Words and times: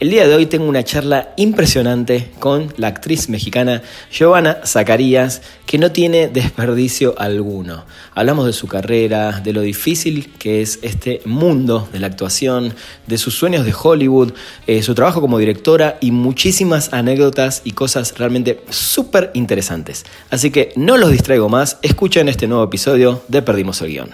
El 0.00 0.10
día 0.10 0.28
de 0.28 0.34
hoy 0.36 0.46
tengo 0.46 0.68
una 0.68 0.84
charla 0.84 1.30
impresionante 1.36 2.30
con 2.38 2.72
la 2.76 2.86
actriz 2.86 3.28
mexicana 3.28 3.82
Giovanna 4.12 4.58
Zacarías, 4.64 5.42
que 5.66 5.76
no 5.76 5.90
tiene 5.90 6.28
desperdicio 6.28 7.16
alguno. 7.18 7.84
Hablamos 8.14 8.46
de 8.46 8.52
su 8.52 8.68
carrera, 8.68 9.40
de 9.40 9.52
lo 9.52 9.60
difícil 9.60 10.32
que 10.38 10.62
es 10.62 10.78
este 10.82 11.20
mundo 11.24 11.88
de 11.92 11.98
la 11.98 12.06
actuación, 12.06 12.74
de 13.08 13.18
sus 13.18 13.34
sueños 13.34 13.64
de 13.64 13.74
Hollywood, 13.74 14.34
eh, 14.68 14.84
su 14.84 14.94
trabajo 14.94 15.20
como 15.20 15.36
directora 15.36 15.98
y 16.00 16.12
muchísimas 16.12 16.92
anécdotas 16.92 17.62
y 17.64 17.72
cosas 17.72 18.16
realmente 18.16 18.60
súper 18.70 19.32
interesantes. 19.34 20.04
Así 20.30 20.52
que 20.52 20.72
no 20.76 20.96
los 20.96 21.10
distraigo 21.10 21.48
más, 21.48 21.78
escuchen 21.82 22.28
este 22.28 22.46
nuevo 22.46 22.62
episodio 22.62 23.24
de 23.26 23.42
Perdimos 23.42 23.82
el 23.82 23.88
Guión. 23.88 24.10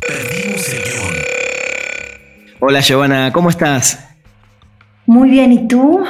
Perdimos 0.00 0.68
el 0.68 0.82
Guión. 0.82 1.14
Hola 2.58 2.80
Giovanna, 2.80 3.32
¿cómo 3.32 3.50
estás? 3.50 4.13
Muy 5.06 5.30
bien, 5.30 5.52
¿y 5.52 5.68
tú? 5.68 6.02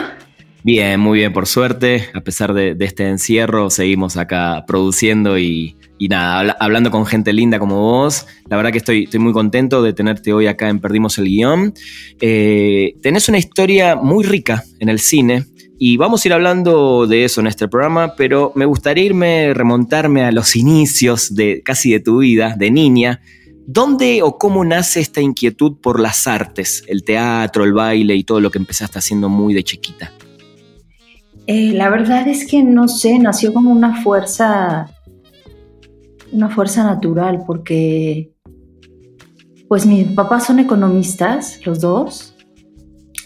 Bien, 0.63 0.99
muy 0.99 1.19
bien, 1.19 1.33
por 1.33 1.47
suerte. 1.47 2.09
A 2.15 2.21
pesar 2.23 2.55
de, 2.55 2.77
este 2.81 3.09
encierro, 3.09 3.69
seguimos 3.69 4.17
acá 4.17 4.65
produciendo 4.67 5.39
y, 5.39 5.77
nada, 6.09 6.57
hablando 6.61 6.91
con 6.91 7.05
gente 7.05 7.33
linda 7.33 7.59
como 7.59 7.81
vos. 7.81 8.27
La 8.49 8.57
verdad 8.57 8.73
que 8.73 8.79
estoy, 8.79 9.09
muy 9.19 9.33
contento 9.33 9.83
de 9.83 9.93
tenerte 9.93 10.33
hoy 10.33 10.47
acá 10.47 10.69
en 10.69 10.79
Perdimos 10.79 11.19
el 11.19 11.25
Guión. 11.25 11.75
Eh, 12.21 12.95
tenés 13.03 13.29
una 13.29 13.39
historia 13.39 13.97
muy 13.97 14.25
rica 14.25 14.65
en 14.79 14.89
el 14.89 15.01
cine. 15.01 15.45
Y 15.77 15.97
vamos 15.97 16.25
a 16.25 16.29
ir 16.29 16.33
hablando 16.33 17.07
de 17.07 17.25
eso 17.25 17.41
en 17.41 17.49
este 17.49 17.69
programa, 17.69 18.15
pero 18.17 18.53
me 18.55 18.65
gustaría 18.65 19.05
irme, 19.05 19.53
remontarme 19.53 20.23
a 20.23 20.31
los 20.31 20.55
inicios 20.55 21.35
de 21.35 21.63
casi 21.63 21.93
de 21.93 22.01
tu 22.01 22.19
vida, 22.19 22.55
de 22.57 22.71
niña, 22.71 23.21
¿Dónde 23.67 24.23
o 24.23 24.37
cómo 24.37 24.65
nace 24.65 25.01
esta 25.01 25.23
inquietud 25.23 25.77
por 25.81 25.99
las 25.99 26.27
artes, 26.27 26.85
el 26.87 27.03
teatro, 27.03 27.65
el 27.65 27.73
baile 27.73 28.15
y 28.15 28.25
todo 28.25 28.41
lo 28.41 28.51
que 28.51 28.59
empezaste 28.59 28.99
haciendo 28.99 29.29
muy 29.29 29.55
de 29.55 29.65
chiquita? 29.65 30.13
Eh, 31.47 31.73
la 31.73 31.89
verdad 31.89 32.29
es 32.29 32.47
que 32.47 32.63
no 32.63 32.89
sé, 32.89 33.19
nació 33.19 33.53
como 33.55 33.71
una 33.71 34.03
fuerza, 34.03 34.91
una 36.33 36.51
fuerza 36.51 36.85
natural, 36.85 37.45
porque 37.47 38.33
pues 39.69 39.87
mis 39.87 40.09
papás 40.09 40.47
son 40.47 40.59
economistas, 40.59 41.61
los 41.67 41.81
dos. 41.81 42.35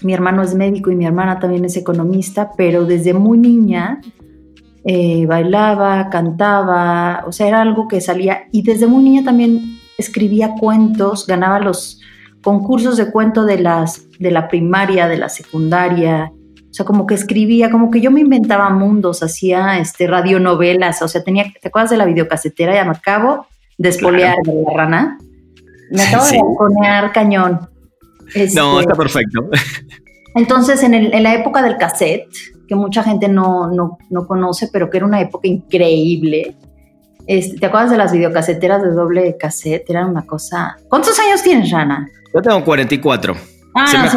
Mi 0.02 0.14
hermano 0.14 0.42
es 0.42 0.54
médico 0.54 0.90
y 0.90 0.96
mi 0.96 1.04
hermana 1.04 1.40
también 1.40 1.64
es 1.64 1.76
economista, 1.76 2.52
pero 2.56 2.84
desde 2.84 3.12
muy 3.12 3.38
niña 3.38 4.00
eh, 4.84 5.26
bailaba, 5.26 6.08
cantaba, 6.10 7.24
o 7.26 7.32
sea, 7.32 7.48
era 7.48 7.60
algo 7.60 7.88
que 7.88 8.00
salía. 8.00 8.44
Y 8.52 8.62
desde 8.62 8.86
muy 8.86 9.02
niña 9.02 9.24
también 9.24 9.77
escribía 9.98 10.54
cuentos, 10.58 11.26
ganaba 11.26 11.58
los 11.58 12.00
concursos 12.42 12.96
de 12.96 13.10
cuento 13.10 13.44
de, 13.44 13.58
las, 13.58 14.06
de 14.18 14.30
la 14.30 14.48
primaria, 14.48 15.08
de 15.08 15.18
la 15.18 15.28
secundaria, 15.28 16.32
o 16.70 16.74
sea, 16.74 16.86
como 16.86 17.06
que 17.06 17.14
escribía, 17.14 17.70
como 17.70 17.90
que 17.90 18.00
yo 18.00 18.10
me 18.10 18.20
inventaba 18.20 18.70
mundos, 18.70 19.22
hacía 19.22 19.78
este, 19.78 20.06
radionovelas, 20.06 21.02
o 21.02 21.08
sea, 21.08 21.24
tenía, 21.24 21.44
¿te 21.60 21.68
acuerdas 21.68 21.90
de 21.90 21.96
la 21.96 22.04
videocasetera? 22.04 22.74
Ya 22.74 22.84
me 22.84 22.92
acabo 22.92 23.46
de 23.78 23.88
espolear 23.88 24.36
de 24.44 24.54
la 24.54 24.76
rana. 24.76 25.18
Me 25.90 26.02
acabo 26.02 26.26
de 26.26 26.40
poner 26.56 27.10
cañón. 27.12 27.68
no, 28.54 28.80
está 28.80 28.92
este, 28.92 28.94
perfecto. 28.94 29.48
Entonces, 30.34 30.82
en, 30.82 30.94
el, 30.94 31.14
en, 31.14 31.22
la 31.22 31.34
época 31.34 31.62
del 31.62 31.78
cassette, 31.78 32.28
que 32.68 32.74
mucha 32.74 33.02
gente 33.02 33.28
no, 33.28 33.70
no, 33.70 33.96
no 34.10 34.26
conoce, 34.26 34.68
pero 34.70 34.90
que 34.90 34.98
era 34.98 35.06
una 35.06 35.20
época 35.20 35.48
increíble, 35.48 36.54
este, 37.28 37.58
¿Te 37.58 37.66
acuerdas 37.66 37.90
de 37.90 37.98
las 37.98 38.10
videocaseteras 38.10 38.82
de 38.82 38.90
doble 38.90 39.36
cassette? 39.38 39.88
Era 39.88 40.06
una 40.06 40.24
cosa... 40.24 40.78
¿Cuántos 40.88 41.18
años 41.20 41.42
tienes, 41.42 41.70
Rana? 41.70 42.08
Yo 42.34 42.40
tengo 42.40 42.64
44. 42.64 43.36
Ah, 43.74 44.08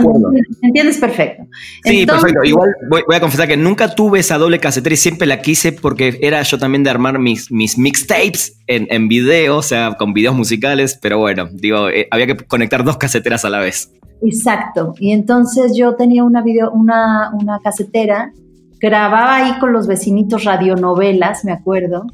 me 0.62 0.68
entiendes 0.70 0.98
perfecto. 0.98 1.44
Sí, 1.84 2.06
perfecto. 2.06 2.42
Igual 2.44 2.70
voy, 2.90 3.04
a 3.14 3.20
confesar 3.20 3.50
que 3.50 3.58
nunca 3.58 3.94
tuve 3.94 4.20
esa 4.20 4.38
doble 4.38 4.60
casetera 4.60 4.94
y 4.94 4.98
siempre 4.98 5.28
la 5.28 5.42
quise 5.42 5.74
porque 5.74 6.20
era 6.22 6.42
yo 6.42 6.58
también 6.58 6.84
de 6.84 6.90
armar 6.90 7.20
mis, 7.20 7.52
mis 7.52 7.78
mixtapes 7.78 8.58
en, 8.66 8.88
en 8.90 9.10
video, 9.10 9.58
o 9.58 9.62
sea, 9.62 9.96
con 10.00 10.14
videos 10.14 10.34
musicales, 10.34 10.98
pero 11.00 11.20
bueno, 11.20 11.50
digo, 11.52 11.90
eh, 11.90 12.08
había 12.12 12.28
que 12.28 12.38
conectar 12.38 12.84
dos 12.86 12.98
caseteras 12.98 13.44
a 13.44 13.50
la 13.50 13.60
vez. 13.60 13.92
Exacto. 14.24 14.96
Y 15.00 15.12
entonces 15.12 15.76
yo 15.76 15.96
tenía 15.96 16.24
una, 16.24 16.42
video, 16.42 16.72
una, 16.72 17.32
una 17.34 17.60
casetera, 17.60 18.32
grababa 18.80 19.36
ahí 19.36 19.60
con 19.60 19.74
los 19.74 19.86
vecinitos 19.86 20.46
radionovelas, 20.46 21.44
me 21.44 21.52
acuerdo, 21.52 22.08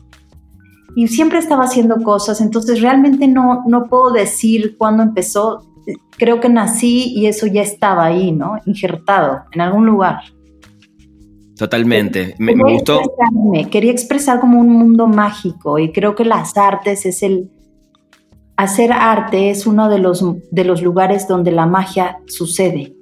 y 0.97 1.09
siempre 1.09 1.37
estaba 1.37 1.65
haciendo 1.65 1.97
cosas, 1.97 2.41
entonces 2.41 2.81
realmente 2.81 3.27
no, 3.27 3.63
no 3.67 3.85
puedo 3.85 4.09
decir 4.09 4.77
cuándo 4.79 5.03
empezó. 5.03 5.61
Creo 6.17 6.39
que 6.39 6.49
nací 6.49 7.13
y 7.15 7.27
eso 7.27 7.45
ya 7.45 7.61
estaba 7.61 8.05
ahí, 8.05 8.31
¿no? 8.31 8.55
Injertado 8.65 9.43
en 9.51 9.61
algún 9.61 9.85
lugar. 9.85 10.21
Totalmente. 11.55 12.33
Me, 12.39 12.55
gustó. 12.55 12.99
Quería 13.69 13.91
expresar 13.91 14.39
como 14.39 14.59
un 14.59 14.69
mundo 14.69 15.05
mágico 15.05 15.77
y 15.77 15.91
creo 15.91 16.15
que 16.15 16.25
las 16.25 16.57
artes 16.57 17.05
es 17.05 17.21
el... 17.21 17.51
Hacer 18.55 18.91
arte 18.91 19.51
es 19.51 19.67
uno 19.67 19.89
de 19.89 19.99
los, 19.99 20.25
de 20.49 20.63
los 20.63 20.81
lugares 20.81 21.27
donde 21.27 21.51
la 21.51 21.67
magia 21.67 22.17
sucede. 22.25 22.96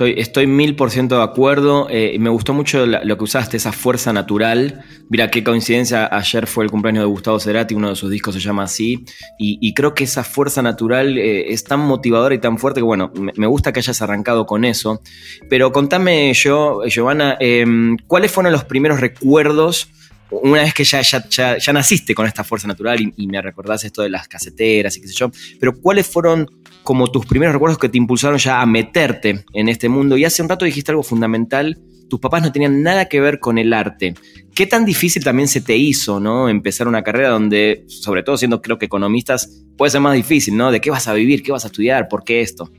Estoy, 0.00 0.46
mil 0.46 0.76
por 0.76 0.90
ciento 0.90 1.16
de 1.16 1.24
acuerdo. 1.24 1.88
Eh, 1.90 2.16
me 2.20 2.30
gustó 2.30 2.54
mucho 2.54 2.86
lo 2.86 3.18
que 3.18 3.24
usaste, 3.24 3.56
esa 3.56 3.72
fuerza 3.72 4.12
natural. 4.12 4.84
Mira 5.08 5.30
qué 5.30 5.42
coincidencia. 5.42 6.08
Ayer 6.14 6.46
fue 6.46 6.64
el 6.64 6.70
cumpleaños 6.70 7.02
de 7.02 7.08
Gustavo 7.08 7.40
Cerati, 7.40 7.74
uno 7.74 7.90
de 7.90 7.96
sus 7.96 8.10
discos 8.10 8.34
se 8.34 8.40
llama 8.40 8.64
así. 8.64 9.04
Y, 9.38 9.74
creo 9.74 9.94
que 9.94 10.04
esa 10.04 10.22
fuerza 10.24 10.62
natural 10.62 11.18
eh, 11.18 11.52
es 11.52 11.64
tan 11.64 11.80
motivadora 11.80 12.34
y 12.34 12.38
tan 12.38 12.58
fuerte 12.58 12.80
que, 12.80 12.84
bueno, 12.84 13.12
me, 13.14 13.46
gusta 13.46 13.72
que 13.72 13.80
hayas 13.80 14.00
arrancado 14.00 14.46
con 14.46 14.64
eso. 14.64 15.02
Pero 15.48 15.72
contame, 15.72 16.32
yo, 16.32 16.82
Giovanna, 16.86 17.36
em, 17.40 17.96
¿cuáles 18.06 18.30
fueron 18.30 18.52
los 18.52 18.64
primeros 18.64 19.00
recuerdos? 19.00 19.88
Una 20.30 20.62
vez 20.62 20.74
que 20.74 20.84
ya, 20.84 21.00
ya, 21.00 21.72
naciste 21.72 22.14
con 22.14 22.26
esta 22.26 22.44
fuerza 22.44 22.68
natural 22.68 23.00
y, 23.00 23.12
y, 23.16 23.26
me 23.26 23.40
recordás 23.40 23.84
esto 23.84 24.02
de 24.02 24.10
las 24.10 24.28
caseteras 24.28 24.96
y 24.96 25.00
qué 25.00 25.08
sé 25.08 25.14
yo, 25.14 25.30
pero 25.58 25.78
¿cuáles 25.80 26.06
fueron 26.06 26.46
como 26.88 27.10
tus 27.10 27.26
primeros 27.26 27.52
recuerdos 27.52 27.78
que 27.78 27.90
te 27.90 27.98
impulsaron 27.98 28.38
ya 28.38 28.62
a 28.62 28.64
meterte 28.64 29.44
en 29.52 29.68
este 29.68 29.90
mundo. 29.90 30.16
Y 30.16 30.24
hace 30.24 30.40
un 30.40 30.48
rato 30.48 30.64
dijiste 30.64 30.90
algo 30.90 31.02
fundamental, 31.02 31.78
tus 32.08 32.18
papás 32.18 32.42
no 32.42 32.50
tenían 32.50 32.82
nada 32.82 33.10
que 33.10 33.20
ver 33.20 33.40
con 33.40 33.58
el 33.58 33.74
arte. 33.74 34.14
¿Qué 34.54 34.66
tan 34.66 34.86
difícil 34.86 35.22
también 35.22 35.48
se 35.48 35.60
te 35.60 35.76
hizo, 35.76 36.18
¿no? 36.18 36.48
Empezar 36.48 36.88
una 36.88 37.02
carrera 37.02 37.28
donde, 37.28 37.84
sobre 37.88 38.22
todo 38.22 38.38
siendo 38.38 38.62
creo 38.62 38.78
que 38.78 38.86
economistas, 38.86 39.66
puede 39.76 39.90
ser 39.90 40.00
más 40.00 40.14
difícil, 40.14 40.56
¿no? 40.56 40.70
¿De 40.70 40.80
qué 40.80 40.90
vas 40.90 41.06
a 41.08 41.12
vivir? 41.12 41.42
¿Qué 41.42 41.52
vas 41.52 41.64
a 41.64 41.68
estudiar? 41.68 42.08
¿Por 42.08 42.24
qué 42.24 42.40
esto? 42.40 42.70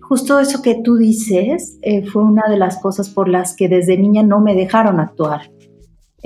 Justo 0.00 0.40
eso 0.40 0.62
que 0.62 0.76
tú 0.82 0.96
dices 0.96 1.76
eh, 1.82 2.06
fue 2.06 2.24
una 2.24 2.48
de 2.48 2.56
las 2.56 2.78
cosas 2.78 3.10
por 3.10 3.28
las 3.28 3.54
que 3.54 3.68
desde 3.68 3.98
niña 3.98 4.22
no 4.22 4.40
me 4.40 4.54
dejaron 4.54 5.00
actuar. 5.00 5.50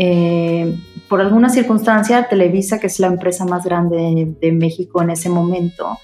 Eh, 0.03 0.79
por 1.11 1.21
alguna 1.21 1.51
circunstancia, 1.51 2.27
Televisa, 2.27 2.81
que 2.81 2.87
es 2.87 2.99
la 3.01 3.09
empresa 3.09 3.45
más 3.45 3.65
grande 3.65 4.35
de 4.41 4.53
México 4.53 5.03
en 5.03 5.11
ese 5.11 5.29
momento, 5.29 5.99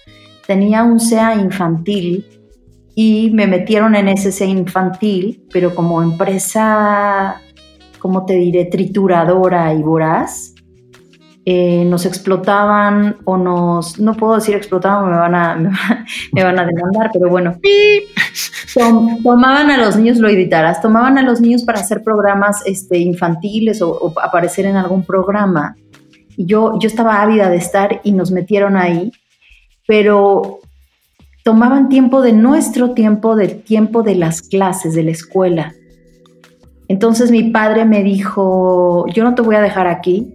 tenía 0.46 0.84
un 0.84 1.00
SEA 1.00 1.36
infantil 1.36 2.26
y 2.94 3.30
me 3.32 3.46
metieron 3.46 3.94
en 3.94 4.08
ese 4.08 4.32
SEA 4.32 4.48
infantil, 4.48 5.46
pero 5.50 5.74
como 5.74 6.02
empresa, 6.02 7.40
como 7.98 8.26
te 8.26 8.34
diré, 8.34 8.66
trituradora 8.66 9.72
y 9.72 9.82
voraz, 9.82 10.52
eh, 11.46 11.84
nos 11.86 12.04
explotaban 12.04 13.16
o 13.24 13.38
nos, 13.38 13.98
no 13.98 14.14
puedo 14.14 14.34
decir 14.34 14.54
explotaban, 14.54 15.10
me 15.10 15.16
van 15.16 15.34
a, 15.34 15.56
me, 16.32 16.44
van 16.44 16.58
a 16.58 16.66
demandar, 16.66 17.10
pero 17.12 17.30
bueno, 17.30 17.58
tomaban 19.22 19.70
a 19.70 19.78
los 19.78 19.96
niños, 19.96 20.18
lo 20.18 20.28
editarás, 20.28 20.82
tomaban 20.82 21.16
a 21.16 21.22
los 21.22 21.40
niños 21.40 21.62
para 21.62 21.80
hacer 21.80 22.02
programas 22.02 22.62
este, 22.66 22.98
infantiles 22.98 23.80
o, 23.80 23.90
o 23.90 24.20
aparecer 24.20 24.66
en 24.66 24.76
algún 24.76 25.04
programa. 25.04 25.74
Y 26.36 26.44
yo, 26.44 26.78
yo 26.78 26.86
estaba 26.86 27.22
ávida 27.22 27.48
de 27.48 27.56
estar 27.56 28.02
y 28.04 28.12
nos 28.12 28.30
metieron 28.30 28.76
ahí 28.76 29.10
pero 29.86 30.60
tomaban 31.44 31.88
tiempo 31.88 32.22
de 32.22 32.32
nuestro 32.32 32.90
tiempo, 32.90 33.36
del 33.36 33.62
tiempo 33.62 34.02
de 34.02 34.16
las 34.16 34.42
clases, 34.42 34.94
de 34.94 35.04
la 35.04 35.12
escuela. 35.12 35.74
Entonces 36.88 37.30
mi 37.30 37.44
padre 37.44 37.84
me 37.84 38.02
dijo, 38.02 39.06
yo 39.12 39.24
no 39.24 39.34
te 39.34 39.42
voy 39.42 39.56
a 39.56 39.60
dejar 39.60 39.86
aquí, 39.86 40.34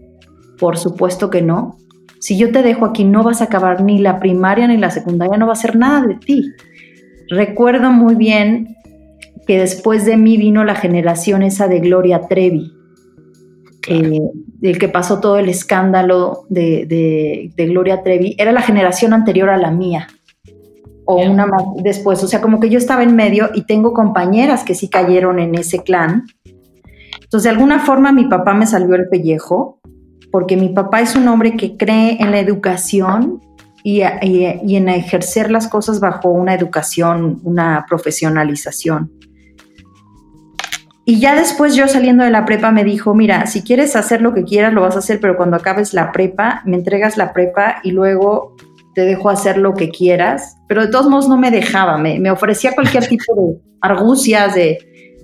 por 0.61 0.77
supuesto 0.77 1.31
que 1.31 1.41
no. 1.41 1.75
Si 2.19 2.37
yo 2.37 2.51
te 2.51 2.61
dejo 2.61 2.85
aquí 2.85 3.03
no 3.03 3.23
vas 3.23 3.41
a 3.41 3.45
acabar 3.45 3.81
ni 3.81 3.97
la 3.97 4.19
primaria 4.19 4.67
ni 4.67 4.77
la 4.77 4.91
secundaria, 4.91 5.37
no 5.37 5.47
va 5.47 5.53
a 5.53 5.55
ser 5.55 5.75
nada 5.75 6.05
de 6.05 6.15
ti. 6.15 6.51
Recuerdo 7.29 7.91
muy 7.91 8.13
bien 8.13 8.77
que 9.47 9.57
después 9.57 10.05
de 10.05 10.17
mí 10.17 10.37
vino 10.37 10.63
la 10.63 10.75
generación 10.75 11.41
esa 11.41 11.67
de 11.67 11.79
Gloria 11.79 12.27
Trevi, 12.27 12.71
eh, 13.87 14.21
del 14.59 14.77
que 14.77 14.87
pasó 14.87 15.19
todo 15.19 15.39
el 15.39 15.49
escándalo 15.49 16.45
de, 16.49 17.51
Gloria 17.57 18.03
Trevi, 18.03 18.35
era 18.37 18.51
la 18.51 18.61
generación 18.61 19.13
anterior 19.13 19.49
a 19.49 19.57
la 19.57 19.71
mía, 19.71 20.07
o 21.05 21.15
una 21.27 21.47
más 21.47 21.63
después, 21.83 22.23
o 22.23 22.27
sea, 22.27 22.39
como 22.39 22.59
que 22.59 22.69
yo 22.69 22.77
estaba 22.77 23.01
en 23.01 23.15
medio 23.15 23.49
y 23.55 23.63
tengo 23.63 23.93
compañeras 23.93 24.63
que 24.63 24.75
sí 24.75 24.89
cayeron 24.89 25.39
en 25.39 25.55
ese 25.55 25.79
clan. 25.79 26.25
Entonces, 27.15 27.45
de 27.45 27.49
alguna 27.49 27.79
forma 27.79 28.11
mi 28.11 28.25
papá 28.25 28.53
me 28.53 28.67
salió 28.67 28.93
el 28.93 29.09
pellejo, 29.09 29.79
porque 30.31 30.56
mi 30.57 30.69
papá 30.69 31.01
es 31.01 31.16
un 31.16 31.28
hombre 31.28 31.56
que 31.57 31.78
cree 31.78 32.18
en 32.19 32.31
la 32.31 32.39
educación 32.39 33.42
y, 33.83 34.01
y, 34.22 34.75
en 34.75 34.89
ejercer 34.89 35.51
las 35.51 35.68
cosas 35.68 36.00
bajo 36.00 36.30
una 36.30 36.54
educación, 36.54 37.39
una 37.44 37.86
profesionalización. 37.88 39.12
Y 41.04 41.19
ya 41.19 41.36
después 41.36 41.75
yo 41.75 41.88
saliendo 41.88 42.24
de 42.24 42.30
la 42.30 42.45
prepa 42.45 42.72
me 42.72 42.83
dijo, 42.83 43.16
mira, 43.16 43.48
si 43.48 43.63
quieres 43.63 43.95
hacer 43.95 44.22
lo 44.22 44.33
que 44.33 44.44
quieras, 44.44 44.72
lo 44.72 44.81
vas 44.81 44.95
a 44.95 45.00
hacer, 45.00 45.19
pero 45.19 45.36
cuando 45.36 45.57
acabes 45.57 45.94
la 45.94 46.12
prepa, 46.12 46.62
me 46.66 46.78
entregas 46.78 47.18
la 47.18 47.33
prepa 47.33 47.78
y 47.83 47.92
luego 47.92 48.56
te 48.94 49.01
dejo 49.01 49.30
hacer 49.30 49.57
lo 49.57 49.74
que 49.74 49.89
quieras. 49.89 50.57
Pero 50.68 50.86
de 50.86 50.92
todos 50.92 51.10
modos 51.10 51.28
no 51.28 51.38
me 51.38 51.50
dejaba, 51.50 51.98
me, 51.98 52.19
me 52.19 52.30
ofrecía 52.30 52.74
cualquier 52.74 53.07
tipo 53.10 53.33
de 53.36 53.57
argucias, 53.81 54.54
de, 54.54 54.78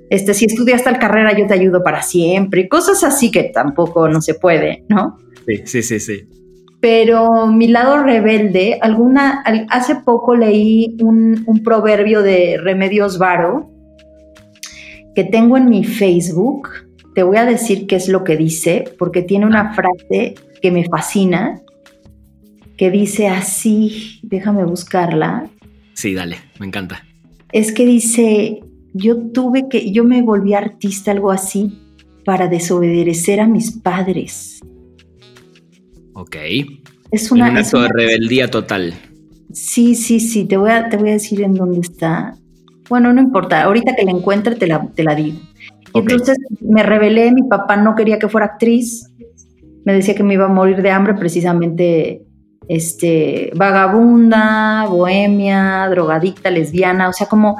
este, 0.09 0.33
si 0.33 0.45
estudias 0.45 0.83
tal 0.83 1.00
carrera 1.00 1.38
yo 1.38 1.48
te 1.48 1.54
ayudo 1.54 1.83
para 1.83 2.01
siempre, 2.01 2.62
y 2.62 2.68
cosas 2.68 3.04
así 3.04 3.31
que 3.31 3.44
tampoco 3.44 4.07
no 4.07 4.21
se 4.21 4.36
puede, 4.36 4.86
¿no? 4.89 5.18
Sí, 5.45 5.62
sí, 5.65 5.83
sí, 5.83 6.00
sí. 6.00 6.27
Pero 6.80 7.48
mi 7.48 7.68
lado 7.68 8.04
rebelde, 8.04 8.77
alguna, 8.81 9.44
hace 9.69 9.95
poco 9.95 10.36
leí 10.36 10.95
un, 11.01 11.44
un 11.48 11.63
proverbio 11.63 12.21
de 12.21 12.57
Remedios 12.62 13.18
Varo, 13.18 13.71
que 15.15 15.24
tengo 15.24 15.57
en 15.57 15.69
mi 15.69 15.83
Facebook. 15.83 16.69
Te 17.15 17.24
voy 17.24 17.38
a 17.38 17.45
decir 17.45 17.88
qué 17.88 17.95
es 17.95 18.07
lo 18.07 18.24
que 18.24 18.38
dice, 18.38 18.83
porque 19.00 19.24
tiene 19.24 19.48
una 19.48 19.74
frase 19.74 20.36
que 20.62 20.71
me 20.71 20.86
fascina, 20.86 21.62
que 22.77 22.92
dice 22.92 23.27
así, 23.27 24.19
déjame 24.21 24.63
buscarla. 24.63 25.50
Sí, 25.94 26.13
dale, 26.13 26.38
me 26.59 26.68
encanta. 26.68 27.04
Es 27.51 27.71
que 27.71 27.88
dice, 27.88 28.59
yo 28.93 29.17
tuve 29.31 29.67
que, 29.69 29.91
yo 29.91 30.03
me 30.03 30.21
volví 30.21 30.53
artista, 30.53 31.11
algo 31.11 31.31
así, 31.31 31.79
para 32.25 32.47
desobedecer 32.47 33.39
a 33.39 33.47
mis 33.47 33.71
padres. 33.71 34.59
Ok. 36.13 36.35
Es 37.11 37.31
una... 37.31 37.51
Un 37.51 37.57
acto 37.57 37.81
de 37.81 37.89
rebeldía 37.89 38.49
total. 38.49 38.93
Sí, 39.51 39.95
sí, 39.95 40.19
sí, 40.19 40.45
te 40.45 40.57
voy, 40.57 40.71
a, 40.71 40.89
te 40.89 40.97
voy 40.97 41.09
a 41.09 41.13
decir 41.13 41.41
en 41.41 41.53
dónde 41.53 41.79
está. 41.79 42.35
Bueno, 42.89 43.13
no 43.13 43.21
importa, 43.21 43.63
ahorita 43.63 43.95
que 43.95 44.03
la 44.03 44.11
encuentre 44.11 44.55
te 44.55 44.67
la, 44.67 44.87
te 44.93 45.03
la 45.03 45.15
digo. 45.15 45.39
Entonces 45.93 46.37
me 46.61 46.83
rebelé, 46.83 47.31
mi 47.31 47.43
papá 47.43 47.77
no 47.77 47.95
quería 47.95 48.19
que 48.19 48.29
fuera 48.29 48.45
actriz, 48.45 49.11
me 49.85 49.93
decía 49.93 50.15
que 50.15 50.23
me 50.23 50.33
iba 50.33 50.45
a 50.45 50.49
morir 50.49 50.81
de 50.81 50.91
hambre 50.91 51.13
precisamente 51.15 52.21
este, 52.67 53.51
vagabunda, 53.55 54.85
bohemia, 54.89 55.87
drogadicta, 55.89 56.51
lesbiana, 56.51 57.09
o 57.09 57.13
sea, 57.13 57.27
como 57.27 57.57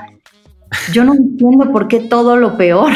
yo 0.94 1.04
no 1.04 1.14
entiendo 1.14 1.72
por 1.72 1.88
qué 1.88 2.00
todo 2.00 2.38
lo 2.38 2.58
peor. 2.58 2.92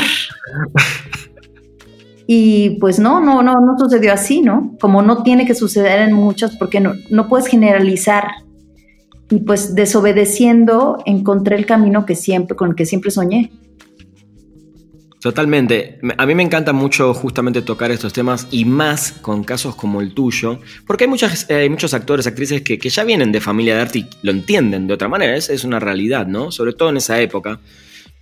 Y 2.27 2.77
pues 2.79 2.97
no, 2.99 3.19
no, 3.19 3.41
no, 3.43 3.59
no 3.59 3.77
sucedió 3.77 4.13
así, 4.13 4.41
¿no? 4.41 4.77
Como 4.79 5.01
no 5.01 5.23
tiene 5.23 5.45
que 5.45 5.55
suceder 5.55 5.99
en 6.07 6.13
muchos, 6.13 6.55
porque 6.55 6.79
no, 6.79 6.93
no 7.09 7.27
puedes 7.27 7.47
generalizar 7.47 8.25
y 9.29 9.39
pues 9.39 9.75
desobedeciendo 9.75 10.97
encontré 11.05 11.55
el 11.55 11.65
camino 11.65 12.05
que 12.05 12.15
siempre, 12.15 12.55
con 12.55 12.69
el 12.69 12.75
que 12.75 12.85
siempre 12.85 13.11
soñé. 13.11 13.51
Totalmente. 15.21 15.99
A 16.17 16.25
mí 16.25 16.33
me 16.33 16.41
encanta 16.41 16.73
mucho 16.73 17.13
justamente 17.13 17.61
tocar 17.61 17.91
estos 17.91 18.11
temas 18.11 18.47
y 18.49 18.65
más 18.65 19.11
con 19.11 19.43
casos 19.43 19.75
como 19.75 20.01
el 20.01 20.15
tuyo, 20.15 20.59
porque 20.87 21.03
hay, 21.03 21.09
muchas, 21.11 21.45
eh, 21.47 21.69
muchos 21.69 21.93
actores, 21.93 22.25
actrices 22.25 22.63
que, 22.63 22.77
ya 22.77 23.03
vienen 23.03 23.31
de 23.31 23.39
familia 23.39 23.75
de 23.75 23.81
arte 23.81 23.99
y 23.99 24.07
lo 24.23 24.31
entienden 24.31 24.87
de 24.87 24.95
otra 24.95 25.07
manera, 25.07 25.37
es, 25.37 25.63
una 25.63 25.79
realidad, 25.79 26.25
¿no? 26.25 26.51
Sobre 26.51 26.73
todo 26.73 26.89
en 26.89 26.97
esa 26.97 27.21
época. 27.21 27.59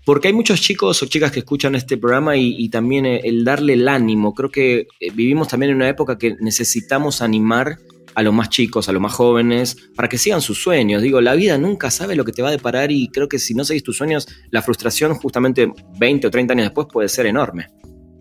Porque 0.04 0.28
hay 0.28 0.34
muchos 0.34 0.60
chicos 0.60 1.02
o 1.02 1.06
chicas 1.06 1.32
que 1.32 1.40
escuchan 1.40 1.74
este 1.76 1.96
programa 1.98 2.36
y, 2.36 2.56
y 2.58 2.68
también 2.68 3.06
eh, 3.06 3.22
el 3.24 3.46
darle 3.46 3.74
el 3.74 3.88
ánimo. 3.88 4.34
Creo 4.34 4.52
que 4.52 4.88
eh, 5.00 5.12
vivimos 5.14 5.48
también 5.48 5.70
en 5.72 5.78
una 5.78 5.88
época 5.88 6.18
que 6.18 6.36
necesitamos 6.42 7.22
animar 7.22 7.78
a 8.16 8.22
los 8.22 8.34
más 8.34 8.50
chicos, 8.50 8.90
a 8.90 8.92
los 8.92 9.02
más 9.02 9.14
jóvenes, 9.14 9.78
para 9.96 10.08
que 10.08 10.18
sigan 10.18 10.42
sus 10.42 10.62
sueños. 10.62 11.02
Digo, 11.02 11.22
la 11.22 11.36
vida 11.36 11.58
nunca 11.58 11.92
sabe 11.92 12.16
lo 12.16 12.26
que 12.26 12.32
te 12.32 12.42
va 12.42 12.50
a 12.50 12.52
deparar 12.52 12.92
y 12.92 13.10
creo 13.10 13.28
que 13.28 13.40
si 13.40 13.54
no 13.54 13.64
seguís 13.64 13.84
tus 13.84 13.98
sueños, 13.98 14.28
la 14.52 14.62
frustración 14.62 15.14
justamente 15.16 15.72
20 16.00 16.28
o 16.28 16.32
30 16.32 16.54
años 16.54 16.66
después 16.66 16.88
puede 16.92 17.10
ser 17.10 17.26
enorme. 17.26 17.68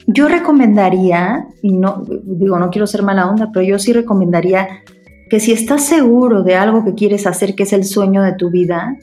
Yo 0.07 0.27
recomendaría, 0.27 1.47
y 1.63 1.73
no 1.73 2.03
digo, 2.25 2.59
no 2.59 2.71
quiero 2.71 2.87
ser 2.87 3.03
mala 3.03 3.29
onda, 3.29 3.51
pero 3.53 3.67
yo 3.67 3.79
sí 3.79 3.93
recomendaría 3.93 4.83
que 5.29 5.41
si 5.41 5.53
estás 5.53 5.85
seguro 5.85 6.43
de 6.43 6.55
algo 6.55 6.85
que 6.85 6.95
quieres 6.95 7.27
hacer, 7.27 7.55
que 7.55 7.65
es 7.65 7.73
el 7.75 7.85
sueño 7.85 8.23
de 8.23 8.33
tu 8.33 8.51
vida, 8.51 8.97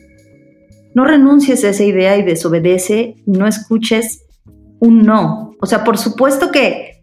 no 0.95 1.05
renuncies 1.05 1.63
a 1.63 1.69
esa 1.69 1.83
idea 1.83 2.17
y 2.17 2.23
desobedece, 2.23 3.15
no 3.27 3.45
escuches 3.47 4.25
un 4.79 5.03
no. 5.03 5.51
O 5.61 5.65
sea, 5.65 5.83
por 5.83 5.97
supuesto 5.97 6.51
que 6.51 6.94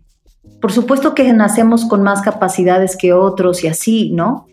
por 0.63 0.71
supuesto 0.71 1.13
que 1.13 1.31
nacemos 1.33 1.85
con 1.85 2.05
más 2.05 2.23
capacidades 2.23 2.97
que 2.97 3.13
otros 3.13 3.65
y 3.65 3.67
así, 3.67 4.13
¿no? 4.13 4.47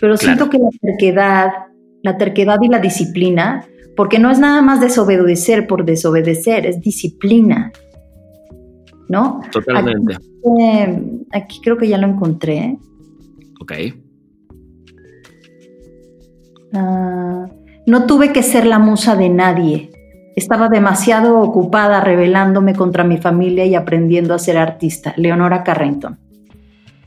Pero 0.00 0.16
siento 0.16 0.48
que 0.48 0.58
la 0.58 0.70
terquedad, 0.80 1.48
la 2.04 2.16
terquedad 2.16 2.58
y 2.62 2.68
la 2.68 2.78
disciplina, 2.78 3.66
porque 3.96 4.20
no 4.20 4.30
es 4.30 4.38
nada 4.38 4.62
más 4.62 4.80
desobedecer 4.80 5.66
por 5.66 5.84
desobedecer, 5.84 6.66
es 6.66 6.80
disciplina, 6.80 7.72
¿no? 9.08 9.40
Totalmente. 9.50 10.16
Aquí, 11.32 11.60
creo 11.60 11.76
que 11.76 11.88
ya 11.88 11.98
lo 11.98 12.06
encontré. 12.06 12.78
Ok. 13.60 13.72
Ah, 16.74 17.46
no 17.88 18.06
tuve 18.06 18.32
que 18.32 18.44
ser 18.44 18.66
la 18.66 18.78
musa 18.78 19.16
de 19.16 19.30
nadie. 19.30 19.90
Estaba 20.36 20.68
demasiado 20.68 21.40
ocupada 21.40 22.02
rebelándome 22.02 22.74
contra 22.74 23.04
mi 23.04 23.16
familia 23.16 23.64
y 23.64 23.74
aprendiendo 23.74 24.34
a 24.34 24.38
ser 24.38 24.58
artista. 24.58 25.14
Leonora 25.16 25.64
Carrington. 25.64 26.18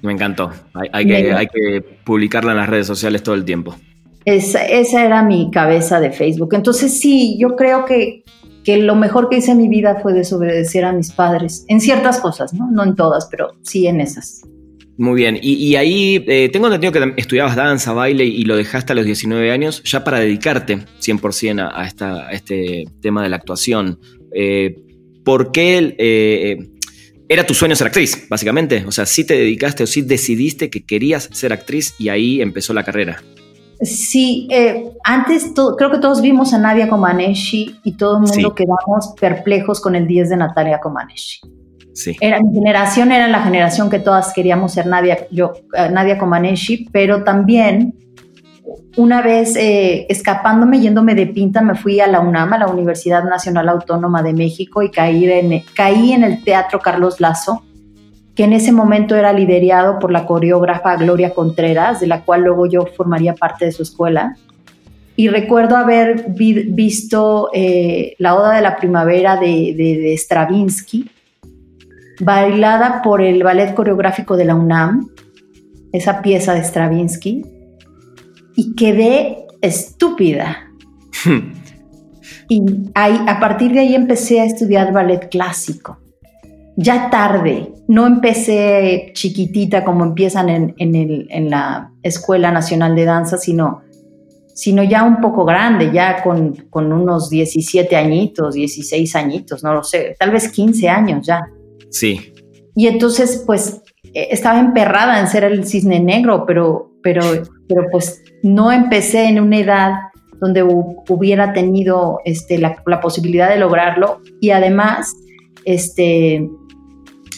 Me 0.01 0.11
encantó. 0.11 0.51
Hay, 0.91 1.05
que, 1.05 1.85
publicarla 2.03 2.53
en 2.53 2.57
las 2.57 2.69
redes 2.69 2.87
sociales 2.87 3.21
todo 3.21 3.35
el 3.35 3.45
tiempo. 3.45 3.75
Esa, 4.25 4.65
esa, 4.65 5.05
era 5.05 5.21
mi 5.21 5.51
cabeza 5.51 5.99
de 5.99 6.11
Facebook. 6.11 6.55
Entonces 6.55 6.99
sí, 6.99 7.37
yo 7.39 7.55
creo 7.55 7.85
que, 7.85 8.23
que 8.63 8.77
lo 8.77 8.95
mejor 8.95 9.29
que 9.29 9.37
hice 9.37 9.51
en 9.51 9.59
mi 9.59 9.67
vida 9.67 9.99
fue 10.01 10.13
desobedecer 10.13 10.83
a 10.83 10.91
mis 10.91 11.11
padres. 11.11 11.65
En 11.67 11.81
ciertas 11.81 12.19
cosas, 12.19 12.55
¿no? 12.55 12.71
No 12.71 12.83
en 12.83 12.95
todas, 12.95 13.27
pero 13.29 13.49
sí 13.61 13.85
en 13.85 14.01
esas. 14.01 14.41
Muy 14.99 15.15
bien, 15.15 15.39
y, 15.41 15.77
ahí 15.77 16.25
eh, 16.27 16.49
tengo 16.51 16.67
entendido 16.67 16.91
que 16.91 17.13
estudiabas 17.15 17.55
danza, 17.55 17.93
baile 17.93 18.25
y 18.25 18.43
lo 18.43 18.57
dejaste 18.57 18.91
a 18.91 18.95
los 18.97 19.05
19 19.05 19.49
años 19.49 19.81
ya 19.85 20.03
para 20.03 20.19
dedicarte 20.19 20.79
100% 20.99 21.61
a, 21.61 22.25
a, 22.25 22.31
este 22.33 22.83
tema 22.99 23.23
de 23.23 23.29
la 23.29 23.37
actuación. 23.37 23.97
Eh, 24.35 24.75
¿Por 25.23 25.53
qué 25.53 25.95
eh, 25.97 26.69
era 27.29 27.45
tu 27.45 27.53
sueño 27.53 27.77
ser 27.77 27.87
actriz, 27.87 28.27
básicamente? 28.29 28.83
O 28.85 28.91
sea, 28.91 29.05
sí 29.05 29.23
te 29.23 29.35
dedicaste 29.35 29.83
o 29.83 29.87
sí 29.87 30.01
decidiste 30.01 30.69
que 30.69 30.85
querías 30.85 31.29
ser 31.31 31.53
actriz 31.53 31.95
y 31.97 32.09
ahí 32.09 32.41
empezó 32.41 32.73
la 32.73 32.83
carrera. 32.83 33.23
Sí, 33.79 34.49
antes 35.05 35.53
creo 35.77 35.91
que 35.91 35.99
todos 35.99 36.21
vimos 36.21 36.53
a 36.53 36.57
Nadia 36.57 36.89
Comaneci 36.89 37.73
y 37.85 37.95
todo 37.95 38.17
el 38.17 38.23
mundo 38.23 38.53
quedamos 38.53 39.13
perplejos 39.17 39.79
con 39.79 39.95
el 39.95 40.05
10 40.05 40.31
de 40.31 40.35
Natalia 40.35 40.81
Comaneci. 40.81 41.39
Era, 42.21 42.39
mi 42.39 42.53
generación 42.53 43.11
era 43.11 43.27
la 43.27 43.41
generación 43.41 43.89
que 43.89 43.99
todas 43.99 44.33
queríamos 44.33 44.73
ser 44.73 44.85
Nadia, 44.85 45.27
yo, 45.31 45.53
uh, 45.73 45.91
Nadia 45.91 46.17
Comaneci, 46.17 46.87
pero 46.91 47.23
también 47.23 47.93
una 48.97 49.21
vez 49.21 49.55
eh, 49.55 50.05
escapándome, 50.09 50.79
yéndome 50.79 51.15
de 51.15 51.27
pinta, 51.27 51.61
me 51.61 51.75
fui 51.75 51.99
a 51.99 52.07
la 52.07 52.19
UNAM, 52.19 52.53
a 52.53 52.57
la 52.59 52.67
Universidad 52.67 53.23
Nacional 53.23 53.69
Autónoma 53.69 54.21
de 54.21 54.33
México, 54.33 54.81
y 54.81 54.91
caí 54.91 55.29
en, 55.29 55.63
caí 55.73 56.11
en 56.11 56.23
el 56.23 56.43
Teatro 56.43 56.79
Carlos 56.79 57.19
Lazo, 57.19 57.63
que 58.35 58.43
en 58.43 58.53
ese 58.53 58.71
momento 58.71 59.15
era 59.15 59.33
liderado 59.33 59.99
por 59.99 60.11
la 60.11 60.25
coreógrafa 60.25 60.95
Gloria 60.95 61.33
Contreras, 61.33 61.99
de 61.99 62.07
la 62.07 62.23
cual 62.23 62.41
luego 62.41 62.65
yo 62.67 62.85
formaría 62.85 63.33
parte 63.33 63.65
de 63.65 63.71
su 63.71 63.83
escuela. 63.83 64.35
Y 65.15 65.27
recuerdo 65.27 65.75
haber 65.75 66.27
visto 66.29 67.49
eh, 67.53 68.15
la 68.19 68.35
Oda 68.35 68.55
de 68.55 68.61
la 68.61 68.77
Primavera 68.77 69.35
de 69.35 70.13
Stravinsky, 70.17 71.09
bailada 72.19 73.01
por 73.01 73.21
el 73.21 73.43
Ballet 73.43 73.73
Coreográfico 73.73 74.37
de 74.37 74.45
la 74.45 74.55
UNAM, 74.55 75.09
esa 75.91 76.21
pieza 76.21 76.53
de 76.53 76.63
Stravinsky, 76.63 77.45
y 78.55 78.75
quedé 78.75 79.45
estúpida. 79.61 80.69
y 82.49 82.61
ahí, 82.93 83.19
a 83.27 83.39
partir 83.39 83.71
de 83.73 83.79
ahí 83.79 83.95
empecé 83.95 84.41
a 84.41 84.45
estudiar 84.45 84.93
ballet 84.93 85.29
clásico. 85.29 85.99
Ya 86.75 87.09
tarde, 87.09 87.73
no 87.87 88.07
empecé 88.07 89.11
chiquitita 89.13 89.83
como 89.83 90.05
empiezan 90.05 90.49
en, 90.49 90.75
en, 90.77 90.95
el, 90.95 91.27
en 91.29 91.49
la 91.49 91.91
Escuela 92.03 92.51
Nacional 92.51 92.95
de 92.95 93.05
Danza, 93.05 93.37
sino 93.37 93.81
sino 94.59 94.83
ya 94.83 95.03
un 95.03 95.21
poco 95.21 95.45
grande, 95.45 95.89
ya 95.93 96.21
con, 96.21 96.53
con 96.69 96.91
unos 96.91 97.29
17 97.29 97.95
añitos, 97.95 98.55
16 98.55 99.15
añitos, 99.15 99.63
no 99.63 99.73
lo 99.73 99.83
sé, 99.83 100.17
tal 100.19 100.31
vez 100.31 100.51
15 100.51 100.89
años 100.89 101.25
ya. 101.25 101.47
Sí. 101.89 102.33
Y 102.75 102.87
entonces, 102.87 103.43
pues, 103.45 103.81
eh, 104.13 104.29
estaba 104.31 104.59
emperrada 104.59 105.19
en 105.19 105.27
ser 105.27 105.43
el 105.43 105.65
cisne 105.65 105.99
negro, 105.99 106.45
pero, 106.45 106.91
pero, 107.03 107.21
pero 107.67 107.87
pues 107.91 108.23
no 108.43 108.71
empecé 108.71 109.25
en 109.25 109.39
una 109.39 109.57
edad 109.57 109.91
donde 110.39 110.63
hubiera 110.63 111.53
tenido 111.53 112.19
este, 112.23 112.57
la, 112.57 112.81
posibilidad 113.01 113.49
de 113.49 113.59
lograrlo 113.59 114.21
y 114.39 114.51
además 114.51 115.13
este, 115.65 116.49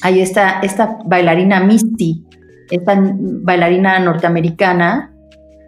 hay 0.03 0.22
esta, 0.22 0.60
esta 0.60 1.00
bailarina 1.05 1.63
Misty, 1.63 2.24
esta 2.70 3.01
bailarina 3.01 4.00
norteamericana 4.00 5.11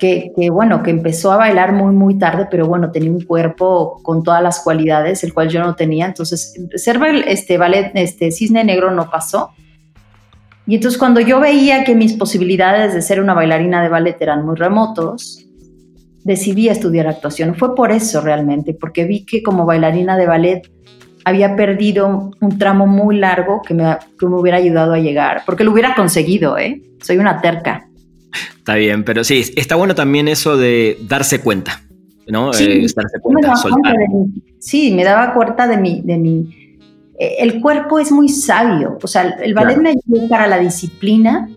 que, 0.03 0.49
bueno, 0.49 0.83
que 0.83 0.91
empezó 0.91 1.31
a 1.31 1.37
bailar 1.37 1.71
muy, 1.71 1.95
muy 1.95 2.17
tarde, 2.17 2.47
pero 2.51 2.67
bueno, 2.67 2.91
tenía 2.91 3.09
un 3.09 3.21
cuerpo 3.21 4.01
con 4.03 4.21
todas 4.21 4.43
las 4.43 4.59
cualidades, 4.59 5.23
el 5.23 5.33
cual 5.33 5.47
yo 5.47 5.61
no 5.61 5.75
tenía. 5.75 6.05
Entonces, 6.05 6.59
ser 6.75 6.99
este 7.25 7.57
ballet, 7.57 7.91
este 7.95 8.29
cisne 8.31 8.65
negro 8.65 8.91
no 8.91 9.09
pasó. 9.09 9.51
Y 10.67 10.75
entonces 10.75 10.97
cuando 10.97 11.21
yo 11.21 11.39
veía 11.39 11.85
que 11.85 11.95
mis 11.95 12.13
posibilidades 12.13 12.93
de 12.93 13.01
ser 13.01 13.21
una 13.21 13.33
bailarina 13.33 13.81
de 13.81 13.87
ballet 13.87 14.21
eran 14.21 14.45
muy 14.45 14.55
remotos, 14.55 15.45
decidí 16.25 16.67
estudiar 16.67 17.07
actuación. 17.07 17.55
Fue 17.55 17.73
por 17.73 17.93
eso 17.93 18.19
realmente, 18.19 18.73
porque 18.73 19.05
vi 19.05 19.25
que 19.25 19.41
como 19.41 19.65
bailarina 19.65 20.17
de 20.17 20.27
ballet 20.27 20.71
había 21.23 21.55
perdido 21.55 22.31
un 22.41 22.57
tramo 22.57 22.87
muy 22.87 23.17
largo 23.17 23.61
que 23.61 23.73
me, 23.73 23.97
que 24.19 24.25
me 24.25 24.35
hubiera 24.35 24.57
ayudado 24.57 24.93
a 24.93 24.99
llegar, 24.99 25.43
porque 25.45 25.63
lo 25.63 25.71
hubiera 25.71 25.95
conseguido, 25.95 26.57
¿eh? 26.57 26.81
Soy 27.01 27.17
una 27.17 27.39
terca. 27.39 27.87
Está 28.57 28.75
bien, 28.75 29.03
pero 29.03 29.23
sí, 29.23 29.43
está 29.55 29.75
bueno 29.75 29.95
también 29.95 30.27
eso 30.27 30.57
de 30.57 30.97
darse 31.07 31.41
cuenta, 31.41 31.81
¿no? 32.27 32.53
Sí, 32.53 32.63
eh, 32.63 32.87
darse 32.95 33.19
cuenta, 33.21 33.53
sí 34.59 34.91
me 34.91 35.03
daba 35.03 35.33
cuenta 35.33 35.67
de 35.67 35.77
mi, 35.77 36.01
de 36.01 36.17
mi... 36.17 36.79
Eh, 37.19 37.35
el 37.39 37.61
cuerpo 37.61 37.99
es 37.99 38.11
muy 38.11 38.29
sabio, 38.29 38.97
o 39.01 39.07
sea, 39.07 39.23
el 39.41 39.53
ballet 39.53 39.77
me 39.77 39.89
ayudó 39.89 40.27
para 40.27 40.47
la 40.47 40.59
disciplina 40.59 41.49